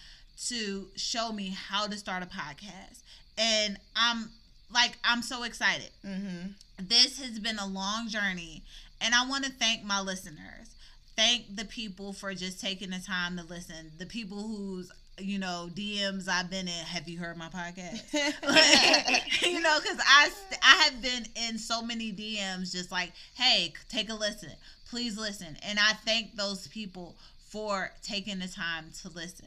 to 0.48 0.86
show 0.96 1.32
me 1.32 1.56
how 1.68 1.86
to 1.86 1.96
start 1.96 2.22
a 2.22 2.26
podcast. 2.26 3.00
And 3.38 3.78
I'm 3.94 4.30
like, 4.72 4.98
I'm 5.04 5.22
so 5.22 5.42
excited. 5.44 5.90
Mm-hmm. 6.04 6.48
This 6.78 7.20
has 7.20 7.38
been 7.38 7.58
a 7.58 7.66
long 7.66 8.08
journey, 8.08 8.62
and 9.00 9.14
I 9.14 9.26
want 9.26 9.44
to 9.44 9.50
thank 9.50 9.82
my 9.82 10.00
listeners. 10.00 10.74
Thank 11.16 11.56
the 11.56 11.64
people 11.64 12.12
for 12.12 12.34
just 12.34 12.60
taking 12.60 12.90
the 12.90 12.98
time 12.98 13.38
to 13.38 13.44
listen. 13.44 13.92
The 13.98 14.04
people 14.04 14.42
whose 14.48 14.92
you 15.18 15.38
know 15.38 15.68
DMs 15.74 16.28
I've 16.28 16.50
been 16.50 16.68
in. 16.68 16.84
Have 16.84 17.08
you 17.08 17.18
heard 17.18 17.36
my 17.36 17.48
podcast? 17.48 18.02
you 19.46 19.60
know, 19.60 19.78
because 19.80 19.98
I 20.06 20.30
I 20.62 20.82
have 20.84 21.02
been 21.02 21.26
in 21.48 21.58
so 21.58 21.82
many 21.82 22.12
DMs, 22.12 22.72
just 22.72 22.92
like, 22.92 23.12
hey, 23.34 23.72
take 23.88 24.10
a 24.10 24.14
listen 24.14 24.50
please 24.88 25.18
listen. 25.18 25.56
And 25.62 25.78
I 25.78 25.92
thank 26.04 26.36
those 26.36 26.66
people 26.68 27.16
for 27.48 27.90
taking 28.02 28.38
the 28.38 28.48
time 28.48 28.86
to 29.02 29.08
listen. 29.10 29.46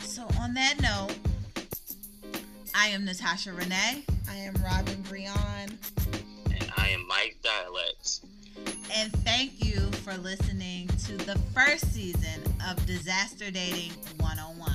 So, 0.00 0.26
on 0.40 0.54
that 0.54 0.80
note, 0.80 1.16
I 2.74 2.88
am 2.88 3.04
Natasha 3.04 3.52
Renee. 3.52 4.04
I 4.28 4.36
am 4.36 4.54
Robyn 4.54 5.02
Breon. 5.04 5.76
And 6.46 6.72
I 6.76 6.88
am 6.88 7.06
Mike 7.06 7.36
Dialects. 7.42 8.22
And 8.94 9.10
thank 9.24 9.64
you 9.64 9.80
for 10.02 10.14
listening 10.18 10.86
to 11.06 11.16
the 11.16 11.38
first 11.54 11.92
season 11.94 12.42
of 12.68 12.84
Disaster 12.84 13.50
Dating 13.50 13.92
101. 14.18 14.70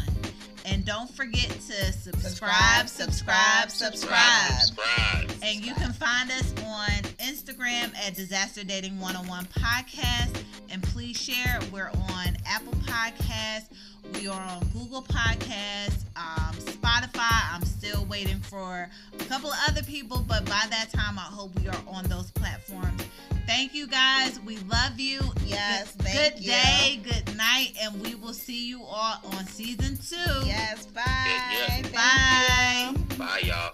And 0.66 0.84
don't 0.84 1.10
forget 1.14 1.50
to 1.50 1.94
subscribe, 1.94 2.90
subscribe, 2.90 3.70
subscribe. 3.70 4.52
subscribe. 4.60 5.32
And 5.44 5.64
you 5.64 5.74
can 5.76 5.94
find 5.94 6.32
us 6.32 6.52
on 6.66 6.90
Instagram 7.20 7.96
at 7.96 8.16
Disaster 8.16 8.64
Dating 8.64 9.00
101 9.00 9.46
Podcast. 9.46 10.44
And 10.70 10.82
please 10.82 11.16
share. 11.16 11.60
We're 11.72 11.92
on 12.10 12.38
Apple 12.48 12.74
Podcasts. 12.86 13.68
We 14.16 14.28
are 14.28 14.42
on 14.42 14.68
Google 14.74 15.04
Podcasts, 15.04 16.06
um, 16.16 16.56
Spotify. 16.56 17.54
I'm 17.54 17.64
still 17.66 18.06
waiting 18.06 18.40
for 18.40 18.90
a 19.14 19.24
couple 19.26 19.52
of 19.52 19.58
other 19.70 19.84
people, 19.84 20.26
but 20.28 20.44
by 20.46 20.66
that 20.72 20.90
time, 20.92 21.20
I 21.20 21.24
hope 21.24 21.58
we 21.60 21.68
are 21.68 21.82
on 21.88 22.06
those 22.06 22.32
platforms. 22.32 23.04
Thank 23.48 23.74
you 23.74 23.88
guys. 23.88 24.40
We 24.42 24.58
love 24.58 25.00
you. 25.00 25.22
Yes. 25.46 25.96
Good, 25.96 26.36
good 26.36 26.44
day, 26.44 27.00
good 27.04 27.36
night, 27.38 27.74
and 27.82 28.00
we 28.02 28.14
will 28.16 28.34
see 28.34 28.68
you 28.68 28.84
all 28.84 29.20
on 29.34 29.48
season 29.48 29.98
two. 29.98 30.46
Yes. 30.46 30.86
Bye. 30.88 31.84
Bye. 31.94 32.94
Bye, 33.18 33.42
y'all. 33.44 33.74